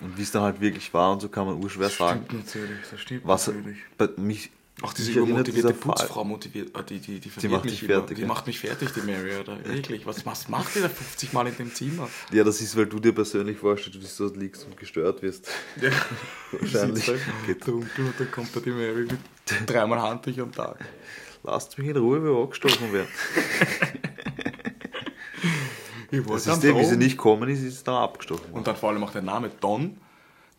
Und 0.00 0.18
wie 0.18 0.22
es 0.22 0.32
dann 0.32 0.42
halt 0.42 0.60
wirklich 0.60 0.92
war 0.92 1.12
und 1.12 1.20
so 1.22 1.28
kann 1.28 1.46
man 1.46 1.62
urschwer 1.62 1.88
sagen. 1.88 2.24
Stimmt 2.26 2.46
natürlich, 2.46 2.78
das 2.90 3.00
stimmt 3.00 3.20
Was 3.24 3.46
natürlich. 3.46 3.78
bei 3.96 4.08
mich, 4.16 4.50
Auch 4.80 4.92
diese 4.94 5.12
übermotivierte 5.12 5.52
dieser 5.52 5.68
Fall- 5.74 5.94
Putzfrau 5.94 6.24
motiviert, 6.24 6.76
äh, 6.76 6.82
die, 6.82 6.98
die, 6.98 7.20
die, 7.20 7.30
verwirrt 7.30 7.52
macht 7.52 7.64
mich 7.66 7.80
fertig, 7.84 8.16
Die 8.16 8.22
ja. 8.22 8.26
macht 8.26 8.46
mich 8.48 8.58
fertig, 8.58 8.90
die 8.94 9.00
Mary, 9.02 9.36
oder? 9.36 9.64
Wirklich, 9.64 10.04
was, 10.04 10.26
was 10.26 10.48
macht 10.48 10.74
die 10.74 10.80
da 10.80 10.88
50 10.88 11.32
Mal 11.32 11.46
in 11.46 11.56
dem 11.56 11.72
Zimmer? 11.72 12.08
Ja, 12.32 12.42
das 12.42 12.60
ist, 12.60 12.76
weil 12.76 12.86
du 12.86 12.98
dir 12.98 13.12
persönlich 13.12 13.58
vorstellst, 13.58 14.00
wie 14.00 14.04
du 14.04 14.10
dort 14.28 14.36
liegst 14.36 14.64
und 14.66 14.76
gestört 14.76 15.22
wirst. 15.22 15.48
Ja. 15.80 15.90
Wahrscheinlich. 16.50 17.06
Halt 17.06 17.20
Geht. 17.46 17.64
dunkel 17.68 18.06
und 18.06 18.18
dann 18.18 18.30
kommt 18.32 18.56
da 18.56 18.60
die 18.60 18.70
Mary 18.70 19.02
mit 19.06 19.20
dreimal 19.68 20.00
Handtüch 20.02 20.40
am 20.40 20.50
Tag. 20.50 20.78
Lasst 21.44 21.78
mich 21.78 21.86
in 21.88 21.96
Ruhe, 21.96 22.24
wir 22.24 22.32
angestochen 22.42 22.92
werden. 22.92 23.08
Ich 26.12 26.26
Das 26.26 26.46
ist 26.46 26.62
dem, 26.62 26.76
wie 26.78 26.84
sie 26.84 26.96
nicht 26.96 27.16
kommen 27.16 27.48
ist, 27.48 27.62
ist 27.62 27.74
es 27.74 27.84
dann 27.84 27.94
abgestochen 27.94 28.44
worden. 28.44 28.54
Und 28.54 28.66
dann 28.66 28.76
vor 28.76 28.90
allem 28.90 29.02
auch 29.02 29.10
der 29.12 29.22
Name 29.22 29.48
Don. 29.48 29.98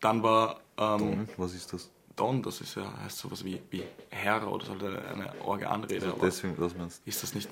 Dann 0.01 0.21
war 0.23 0.59
ähm, 0.77 0.99
Hm, 0.99 1.27
Was 1.37 1.53
ist 1.53 1.71
das? 1.71 1.89
Don, 2.15 2.41
das 2.41 2.59
ist 2.61 2.75
ja, 2.75 2.91
heißt 3.03 3.17
sowas 3.19 3.43
wie, 3.45 3.61
wie 3.69 3.83
Herr 4.09 4.47
oder 4.51 4.65
so 4.65 4.73
eine, 4.73 4.99
eine 5.05 5.31
orge 5.45 5.69
Anrede. 5.69 6.05
Also 6.07 6.17
deswegen, 6.21 6.55
was 6.57 6.75
meinst 6.75 7.01
ist 7.05 7.21
das 7.23 7.33
nicht, 7.35 7.49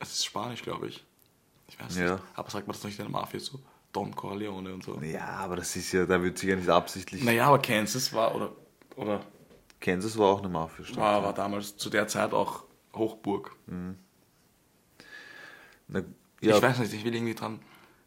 es 0.00 0.12
ist 0.12 0.24
Spanisch, 0.24 0.62
glaube 0.62 0.88
ich. 0.88 1.04
Ich 1.68 1.78
weiß 1.78 1.96
Ja. 1.98 2.12
nicht. 2.14 2.22
Aber 2.34 2.50
sagt 2.50 2.66
man 2.66 2.74
das 2.74 2.84
nicht 2.84 2.98
in 2.98 3.04
der 3.04 3.12
Mafia 3.12 3.40
so? 3.40 3.58
Don 3.92 4.14
Corleone 4.16 4.72
und 4.74 4.82
so. 4.82 4.94
du? 4.94 5.04
Ja, 5.06 5.26
aber 5.26 5.56
das 5.56 5.76
ist 5.76 5.92
ja, 5.92 6.04
da 6.06 6.20
wird 6.22 6.36
sich 6.38 6.48
ja 6.48 6.56
nicht 6.56 6.68
absichtlich. 6.68 7.22
Naja, 7.22 7.46
aber 7.46 7.58
Kansas 7.60 8.12
war, 8.12 8.34
oder, 8.34 8.52
oder 8.96 9.20
Kansas 9.80 10.16
war 10.18 10.26
auch 10.28 10.38
eine 10.40 10.48
Mafia-Stadt. 10.48 10.98
war, 10.98 11.22
war 11.22 11.32
damals 11.34 11.76
zu 11.76 11.90
der 11.90 12.08
Zeit 12.08 12.32
auch 12.32 12.64
Hochburg. 12.94 13.54
Na, 15.88 16.02
ja, 16.46 16.56
Ich 16.56 16.62
weiß 16.62 16.78
nicht, 16.78 16.92
ich 16.92 17.04
will 17.04 17.14
irgendwie 17.14 17.34
dran 17.34 17.60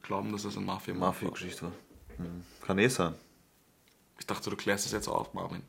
glauben, 0.04 0.32
dass 0.32 0.44
das 0.44 0.58
ein 0.58 0.66
mafia 0.66 0.94
war. 0.94 1.08
Mafia-Geschichte 1.08 1.64
war. 1.64 1.72
Hm. 2.18 2.44
Kann 2.66 2.80
eh 2.80 2.88
sein. 2.88 3.14
Ich 4.20 4.26
dachte, 4.26 4.50
du 4.50 4.56
klärst 4.56 4.86
es 4.86 4.92
jetzt 4.92 5.08
auf, 5.08 5.34
Marvin. 5.34 5.62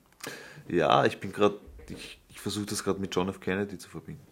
Ja, 0.68 1.04
ich 1.04 1.20
bin 1.20 1.32
gerade, 1.32 1.58
ich, 1.88 2.20
ich 2.28 2.40
versuche 2.40 2.66
das 2.66 2.82
gerade 2.82 3.00
mit 3.00 3.14
John 3.14 3.28
F. 3.28 3.40
Kennedy 3.40 3.78
zu 3.78 3.88
verbinden. 3.88 4.26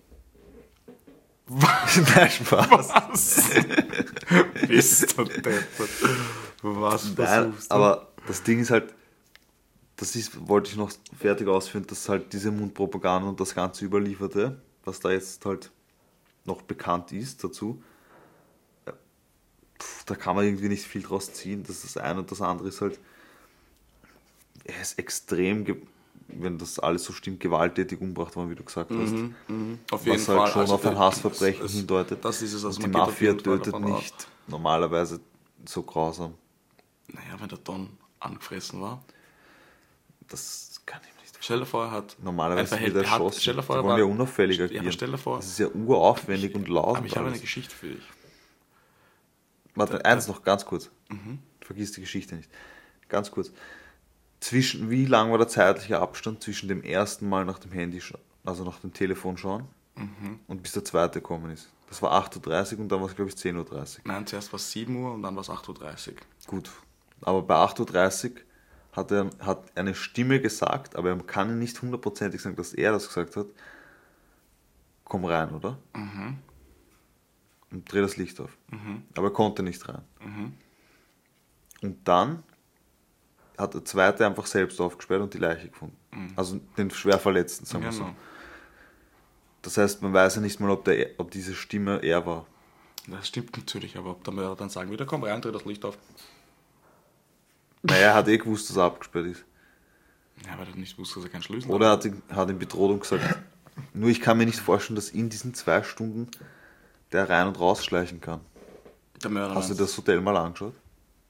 Was? 1.46 1.96
Nein, 2.16 2.30
Spaß. 2.30 2.88
Was? 2.88 3.50
Bist 4.68 5.16
du 5.16 5.24
deppert. 5.24 5.64
Was 6.62 7.16
Nein, 7.16 7.52
du? 7.52 7.74
aber 7.74 8.12
das 8.26 8.42
Ding 8.42 8.60
ist 8.60 8.70
halt, 8.70 8.92
das 9.96 10.16
ist, 10.16 10.48
wollte 10.48 10.70
ich 10.70 10.76
noch 10.76 10.90
fertig 11.18 11.46
ausführen, 11.48 11.86
dass 11.86 12.08
halt 12.08 12.32
diese 12.32 12.50
Mundpropaganda 12.50 13.28
und 13.28 13.38
das 13.40 13.54
ganze 13.54 13.84
Überlieferte, 13.84 14.60
was 14.84 15.00
da 15.00 15.10
jetzt 15.10 15.44
halt 15.46 15.70
noch 16.44 16.62
bekannt 16.62 17.12
ist 17.12 17.42
dazu, 17.44 17.82
pf, 19.78 20.04
da 20.04 20.14
kann 20.14 20.36
man 20.36 20.44
irgendwie 20.44 20.68
nicht 20.68 20.84
viel 20.86 21.02
draus 21.02 21.32
ziehen. 21.32 21.62
Das 21.62 21.84
ist 21.84 21.96
das 21.96 22.02
eine 22.02 22.20
und 22.20 22.30
das 22.30 22.40
andere 22.40 22.68
ist 22.68 22.80
halt, 22.80 22.98
er 24.64 24.80
ist 24.80 24.98
extrem, 24.98 25.64
wenn 26.28 26.58
das 26.58 26.78
alles 26.78 27.04
so 27.04 27.12
stimmt, 27.12 27.40
gewalttätig 27.40 28.00
umgebracht 28.00 28.34
worden, 28.36 28.50
wie 28.50 28.54
du 28.56 28.64
gesagt 28.64 28.90
hast. 28.90 29.12
Mhm, 29.48 29.78
Auf 29.90 30.04
jeden 30.06 30.18
was 30.18 30.28
halt 30.28 30.38
Fall. 30.38 30.50
schon 30.52 30.60
also 30.62 30.74
auf 30.74 30.86
ein 30.86 30.98
Hassverbrechen 30.98 31.64
es- 31.66 31.72
hindeutet. 31.72 32.24
Das 32.24 32.42
ist 32.42 32.52
es, 32.52 32.64
also 32.64 32.80
die 32.80 32.88
Mafia 32.88 33.34
tötet 33.34 33.78
nicht 33.80 34.26
normalerweise 34.48 35.20
so 35.64 35.82
grausam. 35.82 36.34
Naja, 37.08 37.36
wenn 37.38 37.48
der 37.48 37.58
Don 37.58 37.90
angefressen 38.20 38.80
war. 38.80 39.02
Das 40.28 40.80
kann 40.86 41.00
ich 41.02 41.22
nicht 41.22 41.36
Stell 41.38 41.60
dir 41.60 41.66
vor, 41.66 41.84
er 41.84 41.90
hat. 41.92 42.16
Normalerweise 42.20 42.74
ein 42.76 42.82
er 42.82 42.88
hat- 42.88 42.96
erschossen. 43.20 43.40
Stell 43.40 43.54
dir 43.56 43.62
vor, 43.62 43.76
er 43.76 43.84
war, 43.84 43.98
ja 43.98 44.04
unauffällig 44.04 44.58
Ja, 44.58 44.90
stell 44.90 45.10
dir 45.12 45.18
vor. 45.18 45.36
Das 45.36 45.46
ist 45.46 45.58
ja 45.60 45.68
uraufwendig 45.68 46.54
und 46.56 46.66
laut. 46.68 46.96
Aber 46.96 47.06
ich 47.06 47.16
habe 47.16 47.28
eine. 47.28 47.38
Geschichte 47.38 47.72
für 47.74 47.88
dich. 47.90 48.02
Warte, 49.76 50.04
eins 50.04 50.26
noch, 50.26 50.42
ganz 50.42 50.64
kurz. 50.64 50.90
Vergiss 51.60 51.92
die 51.92 52.00
Geschichte 52.00 52.34
nicht. 52.34 52.50
Ganz 53.08 53.30
kurz. 53.30 53.52
Zwischen, 54.40 54.90
wie 54.90 55.06
lang 55.06 55.30
war 55.30 55.38
der 55.38 55.48
zeitliche 55.48 56.00
Abstand 56.00 56.42
zwischen 56.42 56.68
dem 56.68 56.82
ersten 56.82 57.28
Mal 57.28 57.44
nach 57.44 57.58
dem 57.58 57.72
Handy, 57.72 58.02
also 58.44 58.64
nach 58.64 58.80
dem 58.80 58.92
Telefon 58.92 59.36
schauen 59.36 59.68
und 60.48 60.62
bis 60.62 60.72
der 60.72 60.84
zweite 60.84 61.20
gekommen 61.20 61.50
ist? 61.50 61.70
Das 61.88 62.02
war 62.02 62.12
8.30 62.12 62.74
Uhr 62.74 62.80
und 62.80 62.88
dann 62.88 63.00
war 63.00 63.08
es, 63.08 63.14
glaube 63.14 63.30
ich, 63.30 63.36
10.30 63.36 63.70
Uhr. 63.70 63.86
Nein, 64.04 64.26
zuerst 64.26 64.52
war 64.52 64.56
es 64.56 64.70
7 64.72 64.94
Uhr 64.96 65.14
und 65.14 65.22
dann 65.22 65.36
war 65.36 65.42
es 65.42 65.48
8.30 65.48 66.08
Uhr. 66.08 66.14
Gut. 66.46 66.70
Aber 67.22 67.42
bei 67.42 67.54
8.30 67.54 68.30
Uhr 68.30 68.40
hat 68.92 69.10
er 69.10 69.30
hat 69.40 69.76
eine 69.76 69.94
Stimme 69.94 70.40
gesagt, 70.40 70.96
aber 70.96 71.14
man 71.14 71.26
kann 71.26 71.58
nicht 71.58 71.80
hundertprozentig 71.80 72.40
sagen, 72.40 72.56
dass 72.56 72.72
er 72.72 72.92
das 72.92 73.06
gesagt 73.06 73.36
hat. 73.36 73.46
Komm 75.04 75.24
rein, 75.24 75.50
oder? 75.50 75.78
Und 77.72 77.90
dreh 77.90 78.00
das 78.00 78.16
Licht 78.16 78.40
auf. 78.40 78.56
Aber 79.16 79.28
er 79.28 79.32
konnte 79.32 79.62
nicht 79.62 79.86
rein. 79.88 80.02
Und 81.82 82.06
dann 82.08 82.42
hat 83.58 83.74
der 83.74 83.84
zweite 83.84 84.26
einfach 84.26 84.46
selbst 84.46 84.80
aufgesperrt 84.80 85.22
und 85.22 85.34
die 85.34 85.38
Leiche 85.38 85.68
gefunden. 85.68 85.96
Also 86.36 86.60
den 86.76 86.90
schwer 86.90 87.18
Verletzten, 87.18 87.64
sagen 87.66 87.84
wir 87.84 87.92
so. 87.92 88.04
Genau. 88.04 88.16
Das 89.62 89.76
heißt, 89.78 90.02
man 90.02 90.12
weiß 90.12 90.36
ja 90.36 90.40
nicht 90.42 90.60
mal, 90.60 90.70
ob, 90.70 90.84
der, 90.84 91.10
ob 91.18 91.30
diese 91.30 91.54
Stimme 91.54 92.00
er 92.02 92.24
war. 92.24 92.46
Das 93.08 93.26
stimmt 93.28 93.56
natürlich, 93.56 93.96
aber 93.96 94.10
ob 94.10 94.24
der 94.24 94.32
Mörder 94.32 94.56
dann 94.56 94.68
sagen 94.70 94.90
würde, 94.90 95.06
komm 95.06 95.24
rein, 95.24 95.40
dreh 95.40 95.52
das 95.52 95.64
Licht 95.64 95.84
auf. 95.84 95.96
Naja, 97.82 98.00
er 98.08 98.14
hat 98.14 98.28
eh 98.28 98.38
gewusst, 98.38 98.68
dass 98.70 98.76
er 98.76 98.84
abgesperrt 98.84 99.26
ist. 99.26 99.44
Ja, 100.44 100.58
weil 100.58 100.68
er 100.68 100.76
nicht 100.76 100.98
wusste, 100.98 101.16
dass 101.16 101.24
er 101.24 101.30
keinen 101.30 101.42
Schlüssel 101.42 101.70
Oder 101.70 101.86
er 101.86 101.92
hat, 101.92 102.04
ihn- 102.04 102.22
hat 102.30 102.48
ihn 102.50 102.58
bedroht 102.58 102.90
und 102.90 103.00
gesagt, 103.00 103.38
nur 103.94 104.08
ich 104.10 104.20
kann 104.20 104.38
mir 104.38 104.46
nicht 104.46 104.58
vorstellen, 104.60 104.96
dass 104.96 105.10
in 105.10 105.28
diesen 105.30 105.54
zwei 105.54 105.82
Stunden 105.82 106.28
der 107.16 107.28
rein 107.28 107.48
und 107.48 107.58
rausschleichen 107.58 108.20
kann. 108.20 108.40
hat. 109.14 109.22
Der 109.24 109.30
Mörder 109.30 109.54
Hast 109.54 109.70
du 109.70 109.74
meinst- 109.74 109.80
das 109.80 109.96
Hotel 109.96 110.20
mal 110.20 110.36
angeschaut? 110.36 110.74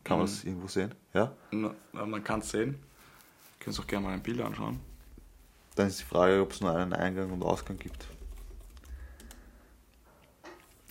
Kann 0.05 0.19
man 0.19 0.27
Mhm. 0.27 0.31
das 0.31 0.45
irgendwo 0.45 0.69
sehen? 0.69 0.95
Ja? 1.15 1.33
Na, 1.53 1.73
man 2.05 2.23
kann 2.23 2.41
es 2.41 2.51
sehen. 2.51 2.73
Du 3.59 3.65
kannst 3.65 3.81
auch 3.81 3.87
gerne 3.87 4.07
mal 4.07 4.13
ein 4.13 4.23
Bild 4.23 4.41
anschauen. 4.41 4.81
Dann 5.77 5.89
ist 5.89 6.01
die 6.01 6.05
Frage, 6.05 6.41
ob 6.43 6.53
es 6.53 6.61
nur 6.61 6.75
einen 6.75 6.93
Eingang 6.93 7.31
und 7.33 7.43
Ausgang 7.43 7.77
gibt. 7.79 8.07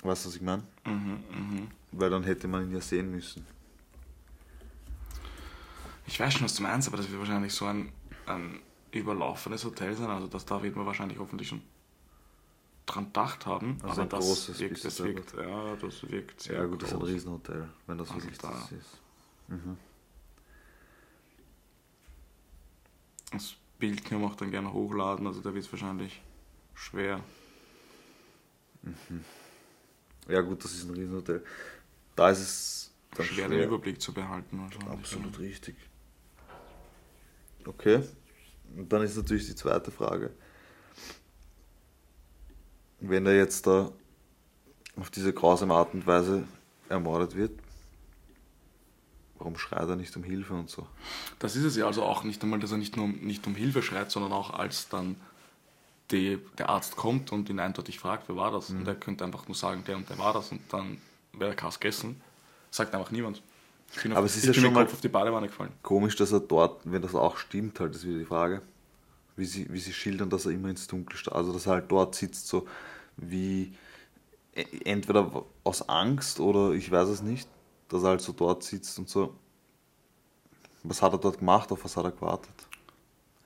Weißt 0.03 0.25
du, 0.25 0.29
was 0.29 0.35
ich 0.35 0.41
meine? 0.41 0.63
Mhm, 0.85 1.67
Weil 1.91 2.09
dann 2.09 2.23
hätte 2.23 2.47
man 2.47 2.63
ihn 2.65 2.73
ja 2.73 2.81
sehen 2.81 3.09
müssen. 3.11 3.45
Ich 6.07 6.19
weiß 6.19 6.33
schon, 6.33 6.43
was 6.43 6.53
du 6.55 6.63
meinst, 6.63 6.87
aber 6.87 6.97
das 6.97 7.09
wird 7.09 7.19
wahrscheinlich 7.19 7.53
so 7.53 7.65
ein, 7.65 7.91
ein 8.27 8.59
überlaufenes 8.91 9.65
Hotel 9.65 9.95
sein. 9.95 10.09
Also 10.09 10.27
das, 10.27 10.45
da 10.45 10.61
wird 10.61 10.75
man 10.75 10.85
wahrscheinlich 10.85 11.17
hoffentlich 11.17 11.47
schon 11.49 11.61
dran 12.85 13.05
gedacht 13.05 13.45
haben. 13.45 13.77
Also 13.81 13.93
aber 13.93 14.01
ein 14.03 14.09
das 14.09 14.25
großes 14.25 14.59
wirkt, 14.59 14.85
das 14.85 15.03
wirkt, 15.03 15.33
ja, 15.37 15.75
das 15.75 16.09
wirkt 16.09 16.41
sehr 16.41 16.55
Ja, 16.57 16.65
gut, 16.65 16.81
das 16.81 16.89
ist 16.89 16.95
ein 16.95 16.99
groß. 16.99 17.09
Riesenhotel, 17.09 17.69
wenn 17.87 17.97
das 17.97 18.09
Also 18.09 18.21
wirklich 18.21 18.37
da- 18.37 18.51
das 18.51 18.71
ist. 18.71 18.99
Das 23.31 23.55
Bild 23.79 24.05
können 24.05 24.21
wir 24.21 24.27
auch 24.27 24.35
dann 24.35 24.51
gerne 24.51 24.71
hochladen, 24.71 25.27
also 25.27 25.41
da 25.41 25.53
wird 25.53 25.65
es 25.65 25.71
wahrscheinlich 25.71 26.21
schwer. 26.73 27.19
Ja, 30.27 30.41
gut, 30.41 30.63
das 30.63 30.73
ist 30.73 30.87
ein 30.87 30.93
Riesenhotel. 30.95 31.43
Da 32.15 32.29
ist 32.29 32.39
es 32.39 32.91
schwer, 33.15 33.25
schwer. 33.25 33.49
den 33.49 33.63
Überblick 33.63 33.99
zu 34.01 34.13
behalten. 34.13 34.59
Absolut 34.89 35.39
richtig. 35.39 35.75
Okay. 37.65 38.03
Und 38.75 38.91
dann 38.91 39.01
ist 39.01 39.17
natürlich 39.17 39.47
die 39.47 39.55
zweite 39.55 39.91
Frage. 39.91 40.31
Wenn 42.99 43.25
er 43.25 43.35
jetzt 43.35 43.67
da 43.67 43.91
auf 44.97 45.09
diese 45.09 45.33
grausame 45.33 45.73
Art 45.73 45.93
und 45.93 46.07
Weise 46.07 46.43
ermordet 46.89 47.35
wird, 47.35 47.51
warum 49.37 49.57
schreit 49.57 49.87
er 49.89 49.95
nicht 49.95 50.15
um 50.15 50.23
Hilfe 50.23 50.53
und 50.53 50.69
so? 50.69 50.87
Das 51.39 51.55
ist 51.55 51.63
es 51.63 51.75
ja 51.75 51.85
also 51.85 52.03
auch 52.03 52.23
nicht 52.23 52.41
einmal, 52.43 52.59
dass 52.59 52.71
er 52.71 52.77
nicht 52.77 52.95
nur 52.95 53.05
um, 53.05 53.11
nicht 53.19 53.45
um 53.47 53.55
Hilfe 53.55 53.81
schreit, 53.81 54.11
sondern 54.11 54.31
auch 54.31 54.51
als 54.51 54.87
dann 54.89 55.17
die, 56.11 56.39
der 56.57 56.69
Arzt 56.69 56.95
kommt 56.95 57.31
und 57.31 57.49
ihn 57.49 57.59
eindeutig 57.59 57.99
fragt, 57.99 58.29
wer 58.29 58.35
war 58.35 58.51
das? 58.51 58.69
Mhm. 58.69 58.79
Und 58.79 58.87
er 58.87 58.95
könnte 58.95 59.23
einfach 59.25 59.47
nur 59.47 59.55
sagen, 59.55 59.83
der 59.87 59.97
und 59.97 60.09
der 60.09 60.17
war 60.17 60.33
das 60.33 60.51
und 60.51 60.61
dann 60.71 60.99
wäre 61.33 61.49
der 61.51 61.55
Kass 61.55 61.79
gegessen. 61.79 62.21
Sagt 62.71 62.93
einfach 62.93 63.11
niemand. 63.11 63.41
Ich 63.93 64.01
bin, 64.01 64.11
auf, 64.11 64.17
Aber 64.19 64.25
es 64.25 64.35
ist 64.37 64.45
ja 64.45 64.53
schon 64.53 64.73
mal- 64.73 64.83
Kopf 64.85 64.93
auf 64.93 65.01
die 65.01 65.09
Badewanne 65.09 65.47
gefallen. 65.47 65.71
Komisch, 65.81 66.15
dass 66.15 66.31
er 66.31 66.39
dort, 66.39 66.81
wenn 66.85 67.01
das 67.01 67.15
auch 67.15 67.37
stimmt, 67.37 67.79
halt, 67.79 67.95
ist 67.95 68.05
wieder 68.05 68.19
die 68.19 68.25
Frage, 68.25 68.61
wie 69.35 69.45
sie, 69.45 69.71
wie 69.71 69.79
sie 69.79 69.93
schildern, 69.93 70.29
dass 70.29 70.45
er 70.45 70.51
immer 70.51 70.69
ins 70.69 70.87
Dunkle 70.87 71.17
starrt. 71.17 71.35
Also, 71.37 71.51
dass 71.53 71.65
er 71.65 71.73
halt 71.73 71.91
dort 71.91 72.15
sitzt, 72.15 72.47
so 72.47 72.67
wie 73.17 73.73
e- 74.55 74.65
entweder 74.85 75.45
aus 75.63 75.87
Angst 75.89 76.39
oder 76.39 76.71
ich 76.73 76.89
weiß 76.91 77.09
es 77.09 77.21
nicht, 77.21 77.47
dass 77.89 78.03
er 78.03 78.09
halt 78.09 78.21
so 78.21 78.33
dort 78.33 78.63
sitzt 78.63 78.97
und 78.99 79.09
so. 79.09 79.35
Was 80.83 81.01
hat 81.01 81.13
er 81.13 81.17
dort 81.19 81.39
gemacht, 81.39 81.71
auf 81.71 81.83
was 81.83 81.97
hat 81.97 82.05
er 82.05 82.11
gewartet? 82.11 82.53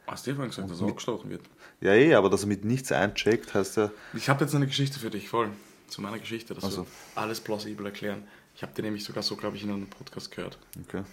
Hast 0.08 0.26
du 0.26 0.32
dir 0.32 0.36
vorhin 0.36 0.50
gesagt, 0.50 0.70
dass 0.70 0.80
er 0.80 0.86
mit- 0.86 0.92
abgestochen 0.94 1.30
wird? 1.30 1.42
Ja, 1.82 1.94
eh, 1.94 2.14
aber 2.16 2.30
dass 2.30 2.42
er 2.42 2.48
mit 2.48 2.66
nichts 2.66 2.92
eincheckt, 2.92 3.54
heißt 3.54 3.78
ja, 3.78 3.92
Ich 4.14 4.28
habe 4.28 4.44
jetzt 4.44 4.54
eine 4.56 4.68
Geschichte 4.68 5.00
für 5.00 5.10
dich, 5.10 5.30
voll. 5.30 5.50
Zu 5.88 6.02
meiner 6.02 6.20
Geschichte, 6.20 6.54
dass 6.54 6.64
Also. 6.66 6.84
wir 6.86 6.88
alles 7.22 7.40
plausibel 7.42 7.86
erklären. 7.86 8.28
Ich 8.56 8.62
habe 8.62 8.74
dir 8.74 8.82
nämlich 8.84 9.04
sogar 9.04 9.24
so, 9.24 9.36
glaube 9.36 9.56
ich, 9.58 9.64
in 9.64 9.72
einem 9.72 9.88
Podcast 9.88 10.32
gehört. 10.32 10.60
okay. 10.86 11.04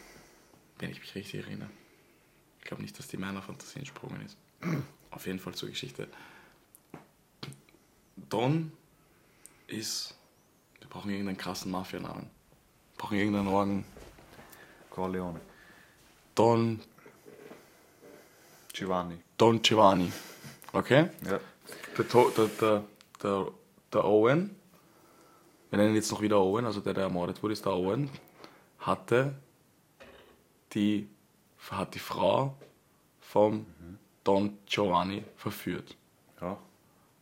wenn 0.78 0.90
ich 0.90 1.00
mich 1.00 1.14
richtig 1.14 1.40
erinnere. 1.42 1.70
Ich 2.58 2.64
glaube 2.66 2.82
nicht, 2.82 2.98
dass 2.98 3.08
die 3.08 3.16
meiner 3.16 3.40
Fantasie 3.40 3.78
entsprungen 3.78 4.20
ist. 4.26 4.36
Auf 5.10 5.26
jeden 5.26 5.38
Fall 5.38 5.54
zur 5.54 5.68
Geschichte. 5.68 6.08
Don 8.28 8.72
ist. 9.66 10.14
Wir 10.80 10.88
brauchen 10.88 11.10
irgendeinen 11.10 11.38
krassen 11.38 11.70
Mafianamen. 11.70 12.22
Wir 12.24 12.98
brauchen 12.98 13.18
irgendeinen 13.18 13.48
Orgen. 13.48 13.84
Corleone. 14.90 15.40
Don, 16.34 16.80
Giovanni. 18.72 19.18
Don 19.36 19.60
Giovanni. 19.60 20.12
Okay? 20.72 21.10
Ja. 21.24 21.40
Der, 21.98 22.04
der, 22.04 22.48
der, 22.60 22.84
der, 23.22 23.46
der 23.92 24.04
Owen, 24.04 24.56
wir 25.70 25.78
nennen 25.78 25.90
ihn 25.90 25.96
jetzt 25.96 26.10
noch 26.10 26.20
wieder 26.20 26.38
Owen, 26.40 26.64
also 26.66 26.80
der, 26.80 26.94
der 26.94 27.04
ermordet 27.04 27.42
wurde, 27.42 27.54
ist 27.54 27.64
der 27.64 27.72
Owen, 27.72 28.10
hatte 28.78 29.34
die, 30.72 31.08
hat 31.70 31.94
die 31.94 31.98
Frau 31.98 32.54
vom 33.20 33.66
Don 34.26 34.58
Giovanni 34.66 35.22
verführt. 35.36 35.96
Ja. 36.40 36.58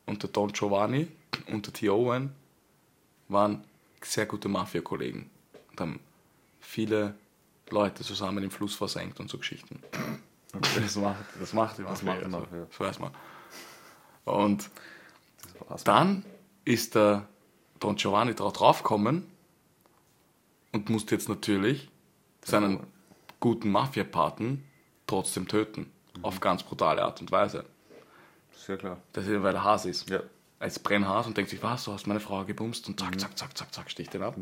Und 0.06 0.22
der 0.22 0.30
Don 0.30 0.52
Giovanni 0.52 1.08
und 1.48 1.66
der 1.66 1.72
T. 1.74 1.90
Owen 1.90 2.34
waren 3.28 3.62
sehr 4.02 4.24
gute 4.24 4.48
Mafia-Kollegen 4.48 5.30
und 5.70 5.80
haben 5.80 6.00
viele 6.60 7.14
Leute 7.70 8.02
zusammen 8.02 8.42
im 8.42 8.50
Fluss 8.50 8.74
versenkt 8.74 9.20
und 9.20 9.30
so 9.30 9.36
Geschichten. 9.36 9.82
Das 10.52 10.96
macht, 10.96 11.24
das 11.40 11.52
macht 11.52 11.78
die 11.78 11.82
Mafia. 11.82 12.04
macht 12.06 12.20
die 12.20 12.24
also, 12.24 12.38
Mafia. 12.38 12.66
Das 12.70 12.80
weiß 12.80 12.98
man. 13.00 13.10
Und 14.24 14.70
Das 15.68 15.84
dann 15.84 16.24
ist 16.64 16.94
der 16.94 17.28
Don 17.80 17.96
Giovanni 17.96 18.34
darauf 18.34 18.54
draufgekommen 18.54 19.26
und 20.72 20.88
musste 20.88 21.14
jetzt 21.14 21.28
natürlich 21.28 21.90
seinen 22.42 22.80
guten 23.40 23.70
Mafia-Paten 23.70 24.64
trotzdem 25.06 25.48
töten. 25.48 25.90
Auf 26.22 26.40
ganz 26.40 26.62
brutale 26.62 27.02
Art 27.02 27.20
und 27.20 27.30
Weise. 27.30 27.64
Sehr 28.52 28.76
klar. 28.76 28.98
Das 29.12 29.26
ist, 29.26 29.42
weil 29.42 29.54
er 29.54 29.64
Hase 29.64 29.90
ist. 29.90 30.08
Ja. 30.08 30.20
Als 30.58 30.78
Brennhas 30.78 31.26
und 31.26 31.36
denkt 31.36 31.50
sich, 31.50 31.62
was, 31.62 31.84
du 31.84 31.92
hast 31.92 32.06
meine 32.06 32.20
Frau 32.20 32.44
gebumst 32.44 32.88
und 32.88 32.98
zack, 32.98 33.20
zack, 33.20 33.36
zack, 33.36 33.58
zack, 33.58 33.74
zack, 33.74 33.90
sticht 33.90 34.14
den 34.14 34.22
ab. 34.22 34.36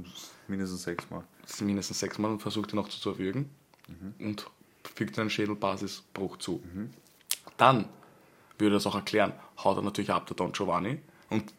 Mindestens 0.46 0.82
sechsmal. 0.82 1.24
Mindestens 1.60 1.98
sechsmal 1.98 2.30
und 2.30 2.40
versucht 2.40 2.72
ihn 2.72 2.76
noch 2.76 2.88
zu 2.88 3.10
erwürgen 3.10 3.50
und 4.20 4.46
fügt 4.94 5.18
einen 5.18 5.30
Schädelbasisbruch 5.30 6.36
zu. 6.36 6.62
Dann 7.56 7.88
würde 8.58 8.74
er 8.74 8.76
das 8.76 8.86
auch 8.86 8.94
erklären, 8.94 9.32
haut 9.62 9.76
er 9.76 9.82
natürlich 9.82 10.10
ab, 10.10 10.26
der 10.26 10.36
Don 10.36 10.52
Giovanni, 10.52 11.00
und 11.30 11.52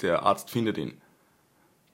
der 0.00 0.22
Arzt 0.22 0.50
findet 0.50 0.78
ihn. 0.78 0.98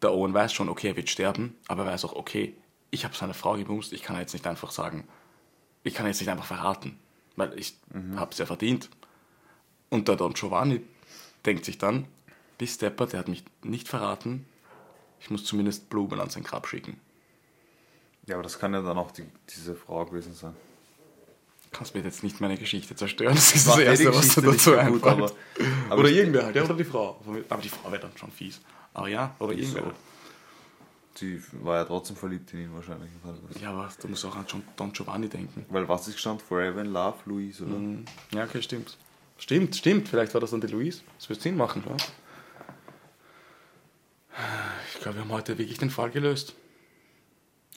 Der 0.02 0.12
Owen 0.12 0.34
weiß 0.34 0.52
schon, 0.52 0.68
okay, 0.68 0.88
er 0.88 0.96
wird 0.96 1.10
sterben, 1.10 1.56
aber 1.66 1.84
er 1.84 1.92
weiß 1.92 2.04
auch, 2.04 2.14
okay, 2.14 2.54
ich 2.90 3.04
habe 3.04 3.16
seine 3.16 3.34
Frau 3.34 3.56
gebumst, 3.56 3.92
ich 3.92 4.02
kann 4.02 4.16
jetzt 4.18 4.32
nicht 4.32 4.46
einfach 4.46 4.70
sagen, 4.70 5.08
ich 5.82 5.94
kann 5.94 6.06
jetzt 6.06 6.20
nicht 6.20 6.28
einfach 6.28 6.44
verraten, 6.44 6.98
weil 7.36 7.58
ich 7.58 7.76
habe 8.16 8.30
es 8.32 8.38
ja 8.38 8.46
verdient. 8.46 8.88
Und 9.90 10.08
der 10.08 10.16
Don 10.16 10.32
Giovanni 10.34 10.80
denkt 11.44 11.64
sich 11.64 11.78
dann, 11.78 12.06
die 12.60 12.66
Stepper, 12.66 13.06
der 13.06 13.20
hat 13.20 13.28
mich 13.28 13.44
nicht 13.62 13.88
verraten, 13.88 14.46
ich 15.20 15.30
muss 15.30 15.44
zumindest 15.44 15.88
Blumen 15.90 16.18
an 16.20 16.30
sein 16.30 16.42
Grab 16.44 16.66
schicken. 16.66 16.98
Ja, 18.26 18.36
aber 18.36 18.42
das 18.42 18.58
kann 18.58 18.72
ja 18.72 18.82
dann 18.82 18.98
auch 18.98 19.10
die, 19.10 19.24
diese 19.54 19.74
Frau 19.74 20.04
gewesen 20.06 20.34
sein. 20.34 20.54
Kannst 21.72 21.94
mir 21.94 22.02
jetzt 22.02 22.22
nicht 22.22 22.40
meine 22.40 22.56
Geschichte 22.58 22.94
zerstören. 22.94 23.34
Das 23.34 23.54
ist 23.54 23.66
das 23.66 23.76
die 23.76 23.82
Erste, 23.82 24.06
was 24.14 24.14
dir 24.14 24.18
Geschichte 24.20 24.42
dazu 24.42 24.70
so 24.70 24.76
einfällt. 24.76 25.04
aber- 25.04 25.32
aber 25.88 26.00
oder 26.00 26.10
irgendwer 26.10 26.44
halt, 26.44 26.56
ja, 26.56 26.64
oder 26.64 26.74
die 26.74 26.84
Frau. 26.84 27.20
Aber 27.48 27.62
die 27.62 27.68
Frau 27.68 27.90
wäre 27.90 28.02
dann 28.02 28.16
schon 28.16 28.30
fies. 28.30 28.60
Aber 28.94 29.08
ja, 29.08 29.34
oder 29.38 29.52
irgendwer. 29.54 29.92
Sie 31.14 31.42
war 31.62 31.76
ja 31.76 31.84
trotzdem 31.84 32.16
verliebt 32.16 32.52
in 32.54 32.60
ihn 32.60 32.74
wahrscheinlich. 32.74 33.10
Ja, 33.60 33.70
aber 33.70 33.90
du 34.00 34.08
musst 34.08 34.24
auch 34.24 34.34
an 34.34 34.46
Don 34.76 34.92
Giovanni 34.92 35.28
denken. 35.28 35.66
Weil 35.68 35.86
was 35.88 36.08
ist 36.08 36.18
stand? 36.18 36.40
Forever 36.40 36.80
in 36.80 36.92
Love, 36.92 37.18
Louise, 37.26 37.62
oder? 37.64 37.74
Mhm. 37.74 38.04
Ja, 38.32 38.44
okay, 38.44 38.62
stimmt. 38.62 38.96
Stimmt, 39.36 39.76
stimmt. 39.76 40.08
Vielleicht 40.08 40.32
war 40.34 40.40
das 40.40 40.52
dann 40.52 40.60
die 40.60 40.68
Louise. 40.68 41.02
Das 41.18 41.28
wird 41.28 41.40
Sinn 41.40 41.56
machen, 41.56 41.82
ja. 41.86 41.96
Ich 44.94 45.00
glaube, 45.00 45.18
wir 45.18 45.24
haben 45.24 45.32
heute 45.32 45.58
wirklich 45.58 45.78
den 45.78 45.90
Fall 45.90 46.10
gelöst. 46.10 46.54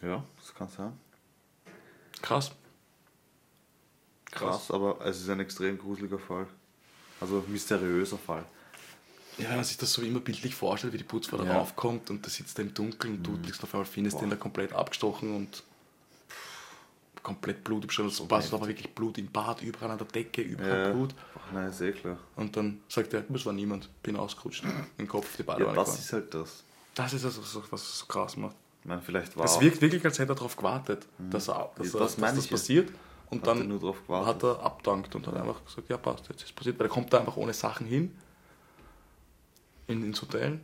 Ja, 0.02 0.24
das 0.38 0.54
kann 0.54 0.70
sein. 0.70 0.94
Krass. 2.22 2.52
Krass, 4.32 4.72
aber 4.72 5.00
es 5.06 5.22
ist 5.22 5.30
ein 5.30 5.40
extrem 5.40 5.78
gruseliger 5.78 6.20
Fall. 6.20 6.48
Also 7.20 7.44
mysteriöser 7.48 8.18
Fall. 8.18 8.46
Ja, 9.38 9.50
wenn 9.50 9.56
man 9.58 9.66
sich 9.66 9.78
das 9.78 9.92
so 9.92 10.02
immer 10.02 10.20
bildlich 10.22 10.56
vorstellt, 10.56 10.94
wie 10.94 10.98
die 10.98 11.04
Putzfrau 11.04 11.38
da 11.38 11.44
Ja. 11.44 11.58
raufkommt 11.58 12.10
und 12.10 12.26
da 12.26 12.30
sitzt 12.30 12.58
er 12.58 12.66
im 12.66 12.74
Dunkeln 12.74 13.16
und 13.18 13.24
du 13.24 13.36
liegst 13.44 13.62
auf 13.64 13.74
einmal, 13.74 13.86
findest 13.86 14.22
den 14.22 14.30
da 14.30 14.36
komplett 14.38 14.72
abgestochen 14.74 15.36
und 15.36 15.64
komplett 17.24 17.64
Blut 17.64 17.92
Schädel. 17.92 18.12
So 18.12 18.26
passt 18.28 18.54
aber 18.54 18.68
wirklich 18.68 18.94
Blut 18.94 19.18
im 19.18 19.28
Bad, 19.32 19.62
überall 19.62 19.92
an 19.92 19.98
der 19.98 20.08
Decke, 20.08 20.42
überall 20.42 20.88
Ja. 20.88 20.92
Blut. 20.94 21.16
Ach, 21.36 21.52
nein, 21.54 21.70
ist 21.70 21.82
eh 21.82 21.92
klar. 21.92 22.18
Und 22.36 22.56
dann 22.56 22.82
sagt 22.88 23.14
er, 23.14 23.22
das 23.22 23.46
war 23.46 23.54
niemand, 23.54 23.90
bin 24.04 24.16
ausgerutscht, 24.16 24.64
im 24.98 25.08
Kopf 25.08 25.36
die 25.36 25.42
Ja, 25.42 25.46
Badewanne 25.48 25.76
das 25.76 25.86
gefahren. 25.88 26.00
ist 26.04 26.14
halt 26.14 26.34
das. 26.34 26.64
Das 26.94 27.14
ist 27.14 27.26
also, 27.26 27.42
so- 27.42 27.64
was 27.72 27.82
es 27.82 28.00
so 28.00 28.06
krass 28.06 28.38
macht. 28.38 28.56
Ich 28.84 28.88
meine, 28.88 29.02
vielleicht 29.02 29.36
war 29.36 29.44
Das 29.44 29.58
auch- 29.58 29.62
wirkt 29.62 29.82
wirklich, 29.82 30.06
als 30.06 30.20
hätte 30.20 30.32
er 30.34 30.36
darauf 30.36 30.56
gewartet, 30.56 31.08
dass, 31.18 31.50
er, 31.50 31.72
dass, 31.76 31.92
Ja, 31.94 32.00
das 32.00 32.16
dass 32.16 32.36
das 32.36 32.46
ja. 32.46 32.52
passiert. 32.52 32.90
Und 33.32 33.40
Hat 33.40 33.48
dann 33.48 33.72
er 33.72 34.26
hat 34.28 34.44
er 34.44 34.60
abdankt 34.62 35.16
und 35.16 35.26
hat 35.26 35.36
einfach 35.36 35.66
gesagt, 35.66 35.90
ja 35.90 35.98
passt, 35.98 36.28
jetzt 36.30 36.42
ist 36.44 36.50
es 36.50 36.52
passiert. 36.52 36.78
Weil 36.78 36.86
er 36.86 36.90
kommt 36.92 37.12
da 37.12 37.20
einfach 37.20 37.36
ohne 37.38 37.54
Sachen 37.54 37.88
hin, 37.88 38.16
in, 39.88 40.04
ins 40.04 40.22
Hotel 40.22 40.60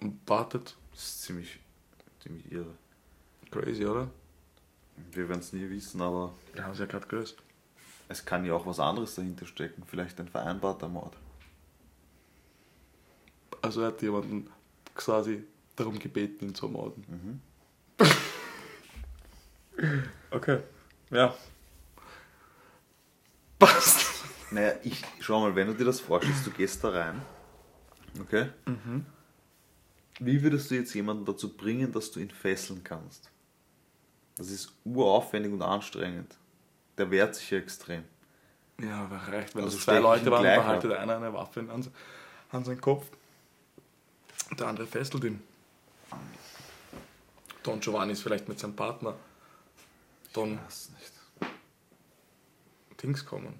und 0.00 0.20
wartet. 0.26 0.76
Das 0.92 1.02
ist 1.02 1.22
ziemlich, 1.22 1.58
ziemlich 2.20 2.50
irre. 2.50 2.74
Crazy, 3.50 3.84
oder? 3.86 4.10
Wir 5.12 5.28
werden 5.28 5.40
es 5.40 5.52
nie 5.52 5.68
wissen, 5.68 6.00
aber 6.00 6.32
Wir 6.52 6.64
haben 6.64 6.72
es 6.72 6.78
ja 6.78 6.86
gerade 6.86 7.06
gelöst. 7.06 7.36
es 8.08 8.24
kann 8.24 8.44
ja 8.44 8.54
auch 8.54 8.66
was 8.66 8.78
anderes 8.78 9.14
dahinter 9.14 9.46
stecken. 9.46 9.84
Vielleicht 9.86 10.20
ein 10.20 10.28
vereinbarter 10.28 10.88
Mord. 10.88 11.16
Also 13.62 13.82
er 13.82 13.88
hat 13.88 14.02
jemanden 14.02 14.50
quasi 14.94 15.44
darum 15.76 15.98
gebeten, 15.98 16.46
ihn 16.46 16.54
zu 16.54 16.66
ermorden. 16.66 17.40
okay. 20.30 20.60
Ja. 21.10 21.34
Passt. 23.58 24.06
Naja, 24.50 24.74
ich 24.82 25.02
schau 25.20 25.40
mal, 25.40 25.54
wenn 25.54 25.68
du 25.68 25.74
dir 25.74 25.84
das 25.84 26.00
vorstellst, 26.00 26.46
du 26.46 26.50
gehst 26.50 26.82
da 26.84 26.90
rein. 26.90 27.22
Okay? 28.20 28.50
Wie 30.20 30.42
würdest 30.42 30.70
du 30.70 30.74
jetzt 30.74 30.94
jemanden 30.94 31.24
dazu 31.24 31.56
bringen, 31.56 31.90
dass 31.92 32.10
du 32.10 32.20
ihn 32.20 32.30
fesseln 32.30 32.84
kannst? 32.84 33.30
Das 34.36 34.50
ist 34.50 34.72
uraufwendig 34.84 35.52
und 35.52 35.62
anstrengend. 35.62 36.36
Der 36.98 37.10
wehrt 37.10 37.34
sich 37.34 37.50
ja 37.50 37.58
extrem. 37.58 38.04
Ja, 38.80 39.04
aber 39.04 39.16
reicht, 39.16 39.54
wenn 39.54 39.64
Also 39.64 39.76
das 39.76 39.84
zwei 39.84 39.96
ich 39.96 40.02
Leute 40.02 40.30
waren, 40.30 40.42
gleich 40.42 40.58
behaltet 40.58 40.92
einer 40.92 41.16
eine 41.16 41.32
Waffe 41.32 41.60
an, 41.60 41.86
an 42.50 42.64
seinen 42.64 42.80
Kopf. 42.80 43.06
Und 44.50 44.60
der 44.60 44.66
andere 44.66 44.86
fesselt 44.86 45.24
ihn. 45.24 45.42
Don 47.62 47.80
Giovanni 47.80 48.12
ist 48.12 48.22
vielleicht 48.22 48.48
mit 48.48 48.58
seinem 48.58 48.74
Partner 48.74 49.14
Don 50.32 50.58
weiß 50.58 50.90
nicht. 50.98 51.12
Dings 53.02 53.24
kommen. 53.24 53.58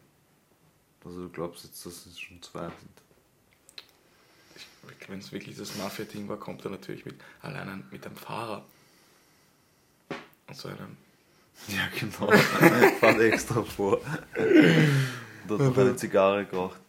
Also 1.05 1.22
du 1.22 1.28
glaubst 1.28 1.64
jetzt, 1.64 1.84
dass 1.84 2.07
es 2.07 2.18
schon 2.18 2.40
zwei 2.42 2.66
sind. 2.66 3.01
Wenn 5.08 5.18
es 5.18 5.32
wirklich 5.32 5.56
das 5.56 5.76
Mafia-Ding 5.76 6.28
war, 6.28 6.36
kommt 6.38 6.64
er 6.64 6.70
natürlich 6.70 7.04
mit 7.04 7.16
allein 7.40 7.84
mit 7.90 8.06
einem 8.06 8.16
Fahrer. 8.16 8.64
Und 10.48 10.56
so 10.56 10.68
einem. 10.68 10.96
Ja, 11.68 11.86
genau. 11.98 12.32
Fahrt 13.00 13.20
extra 13.20 13.62
vor. 13.62 14.00
Dort 15.46 15.60
noch 15.60 15.76
eine 15.76 15.94
Zigarre 15.94 16.46
geraucht. 16.46 16.80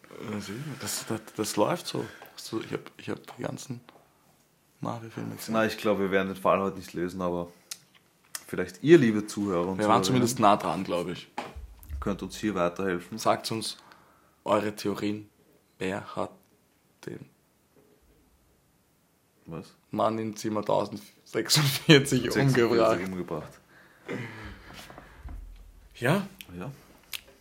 Das, 0.80 1.06
das, 1.06 1.22
das 1.36 1.56
läuft 1.58 1.86
so. 1.86 2.06
ich 2.38 2.72
habe 2.72 2.84
ich 2.98 3.10
hab 3.10 3.38
die 3.38 3.44
ganzen 3.44 3.82
Mafia-Filme 4.80 5.36
gesehen. 5.36 5.54
Na, 5.54 5.66
ich 5.66 5.78
glaube, 5.78 6.04
wir 6.04 6.12
werden 6.12 6.30
den 6.30 6.42
Fall 6.42 6.60
heute 6.60 6.78
nicht 6.78 6.94
lösen, 6.94 7.22
aber 7.22 7.52
vielleicht 8.48 8.82
ihr, 8.84 8.98
liebe 8.98 9.28
Zuhörer 9.28 9.68
und 9.68 9.80
Wir 9.80 9.88
waren 9.88 10.04
zumindest 10.04 10.40
nah 10.40 10.56
dran, 10.56 10.84
glaube 10.84 11.12
ich. 11.12 11.28
könnt 12.00 12.24
uns 12.24 12.38
hier 12.38 12.56
weiterhelfen. 12.56 13.18
Sagt 13.18 13.52
uns 13.52 13.78
eure 14.46 14.76
Theorien. 14.76 15.30
Wer 15.78 16.16
hat 16.16 16.32
den 17.06 17.33
Was? 19.46 19.74
Mann 19.92 20.18
in 20.20 20.36
Zimmer 20.36 20.62
1046 20.62 22.36
umgebracht? 22.36 23.00
umgebracht. 23.04 23.52
Ja, 25.96 26.28
Ja, 26.58 26.72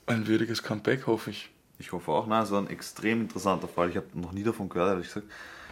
ein 0.06 0.26
würdiges 0.26 0.62
Comeback, 0.62 1.06
hoffe 1.06 1.30
ich. 1.30 1.50
ich 1.78 1.92
hoffe 1.92 2.10
auch. 2.12 2.26
Nein, 2.26 2.42
es 2.44 2.50
war 2.50 2.60
ein 2.60 2.68
extrem 2.68 3.22
interessanter 3.22 3.68
Fall. 3.68 3.90
Ich 3.90 3.96
habe 3.96 4.06
noch 4.14 4.32
nie 4.32 4.42
davon 4.42 4.68
gehört, 4.68 4.90
ehrlich 4.94 5.06
gesagt. 5.08 5.26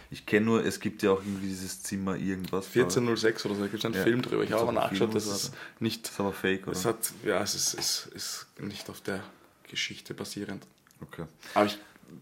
Ich 0.09 0.25
kenne 0.25 0.45
nur, 0.45 0.65
es 0.65 0.79
gibt 0.81 1.03
ja 1.03 1.11
auch 1.11 1.21
irgendwie 1.21 1.47
dieses 1.47 1.83
Zimmer 1.83 2.15
irgendwas. 2.17 2.65
1406 2.67 3.45
oder 3.45 3.55
so, 3.55 3.61
da 3.61 3.67
gibt 3.67 3.79
es 3.79 3.85
einen 3.85 3.93
Ja, 3.95 4.03
Film 4.03 4.21
drüber. 4.21 4.43
Ich 4.43 4.51
habe 4.51 4.63
aber 4.63 4.71
auch 4.71 4.75
nachgeschaut, 4.75 5.15
das 5.15 5.25
ist 5.27 5.53
nicht. 5.79 6.03
Das 6.05 6.11
ist 6.13 6.19
aber 6.19 6.33
fake, 6.33 6.63
oder? 6.63 6.71
Es 6.75 6.83
hat, 6.85 7.13
ja, 7.23 7.41
es 7.41 7.55
ist, 7.55 7.73
es 7.75 8.07
ist 8.07 8.47
nicht 8.59 8.89
auf 8.89 8.99
der 9.01 9.23
Geschichte 9.69 10.13
basierend. 10.13 10.65
Okay. 11.01 11.25
Aber 11.53 11.65
ich, 11.67 11.77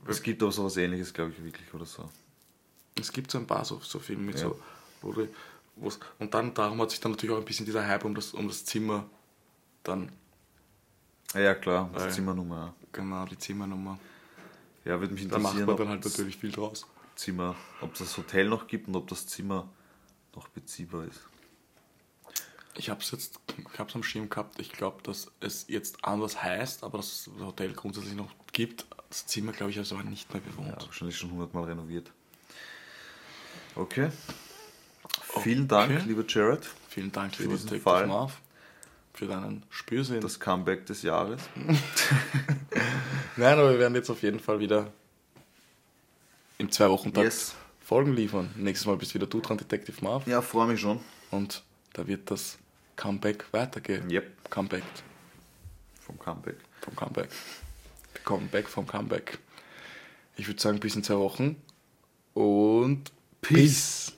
Es 0.07 0.21
gibt 0.21 0.43
aber 0.43 0.51
sowas 0.51 0.77
ähnliches, 0.77 1.11
glaube 1.13 1.31
ich, 1.35 1.43
wirklich 1.43 1.73
oder 1.73 1.85
so. 1.85 2.07
Es 3.01 3.11
gibt 3.11 3.31
so 3.31 3.37
ein 3.37 3.47
paar 3.47 3.65
so, 3.65 3.79
so 3.81 3.99
Filme 3.99 4.23
mit 4.23 4.35
Ja. 4.35 4.41
so, 4.49 4.59
wo 5.01 5.13
die, 5.13 5.27
wo's, 5.75 5.99
und 6.19 6.33
dann 6.33 6.53
darum 6.53 6.81
hat 6.81 6.91
sich 6.91 6.99
dann 6.99 7.11
natürlich 7.11 7.33
auch 7.35 7.39
ein 7.39 7.45
bisschen 7.45 7.65
dieser 7.65 7.85
Hype 7.85 8.05
um 8.05 8.15
das, 8.15 8.33
um 8.33 8.47
das 8.47 8.65
Zimmer 8.65 9.05
dann 9.83 10.11
Ja, 11.33 11.53
klar, 11.55 11.89
das 11.93 12.03
Weil- 12.03 12.11
Zimmernummer. 12.13 12.73
genau 12.91 13.25
die 13.25 13.37
Zimmernummer. 13.37 13.99
Ja, 14.85 14.99
würde 14.99 15.13
mich 15.13 15.27
Da 15.27 15.37
macht 15.37 15.53
interessieren, 15.53 15.67
man 15.67 15.77
dann 15.77 15.89
halt 15.89 16.05
natürlich 16.05 16.37
viel 16.37 16.51
draus. 16.51 16.87
Zimmer, 17.15 17.55
ob 17.81 17.93
es 17.93 17.99
das 17.99 18.17
Hotel 18.17 18.47
noch 18.47 18.65
gibt 18.67 18.87
und 18.87 18.95
ob 18.95 19.07
das 19.09 19.27
Zimmer 19.27 19.67
noch 20.35 20.47
beziehbar 20.47 21.05
ist. 21.05 21.19
Ich 22.75 22.89
habe 22.89 23.01
es 23.01 23.11
jetzt, 23.11 23.39
ich 23.73 23.77
hab's 23.79 23.93
am 23.95 24.03
Schirm 24.03 24.29
gehabt. 24.29 24.57
Ich 24.59 24.71
glaube, 24.71 25.03
dass 25.03 25.29
es 25.41 25.65
jetzt 25.67 26.03
anders 26.05 26.41
heißt, 26.41 26.83
aber 26.83 26.97
das 26.99 27.29
Hotel 27.39 27.73
grundsätzlich 27.73 28.15
noch 28.15 28.31
gibt. 28.53 28.85
Das 29.09 29.25
Zimmer, 29.27 29.51
glaube 29.51 29.71
ich, 29.71 29.77
ist 29.77 29.91
aber 29.91 30.03
nicht 30.03 30.31
mehr 30.33 30.41
Ja, 30.45 30.49
bewohnt. 30.51 30.85
wahrscheinlich 30.85 31.17
schon 31.17 31.31
hundertmal 31.31 31.65
renoviert. 31.65 32.11
Vielen 35.41 35.67
Dank, 35.67 36.05
lieber 36.05 36.23
Jared, 36.27 36.67
Vielen 36.89 37.11
Dank, 37.11 37.35
Für 37.35 37.43
lieber 37.43 37.53
diesen 37.55 37.67
Detective 37.69 37.83
Fall. 37.89 38.07
Marv, 38.07 38.39
für 39.13 39.27
deinen 39.27 39.63
Spürsinn. 39.69 40.21
das 40.21 40.39
Comeback 40.39 40.85
des 40.85 41.01
Jahres. 41.03 41.41
Nein, 43.37 43.57
aber 43.59 43.71
wir 43.71 43.79
werden 43.79 43.95
jetzt 43.95 44.09
auf 44.09 44.21
jeden 44.23 44.39
Fall 44.39 44.59
wieder 44.59 44.91
im 46.57 46.71
zwei 46.71 46.89
Wochen 46.89 47.13
Tag 47.13 47.23
Yes. 47.25 47.55
Folgen 47.81 48.13
liefern. 48.13 48.51
Nächstes 48.55 48.85
Mal 48.87 48.97
bist 48.97 49.13
wieder 49.15 49.27
du 49.27 49.39
dran, 49.39 49.57
Detective 49.57 50.03
Marv. 50.03 50.27
Ja, 50.27 50.41
freue 50.41 50.67
mich 50.67 50.79
schon. 50.81 50.99
Und 51.31 51.63
da 51.93 52.05
wird 52.07 52.29
das 52.31 52.57
Comeback 52.95 53.45
weitergehen. 53.51 54.09
Yep. 54.09 54.49
Comeback 54.49 54.83
Vom 56.01 56.19
Comeback. 56.19 56.57
vom 56.81 56.95
Comeback. 56.95 57.29
Comeback 58.25 58.67
vom 58.67 58.85
Comeback. 58.87 59.37
Ich 60.35 60.47
würde 60.47 60.59
sagen, 60.61 60.79
bis 60.79 60.95
in 60.95 61.03
zwei 61.03 61.17
Wochen. 61.17 61.55
Und 62.33 63.11
Peace. 63.41 64.11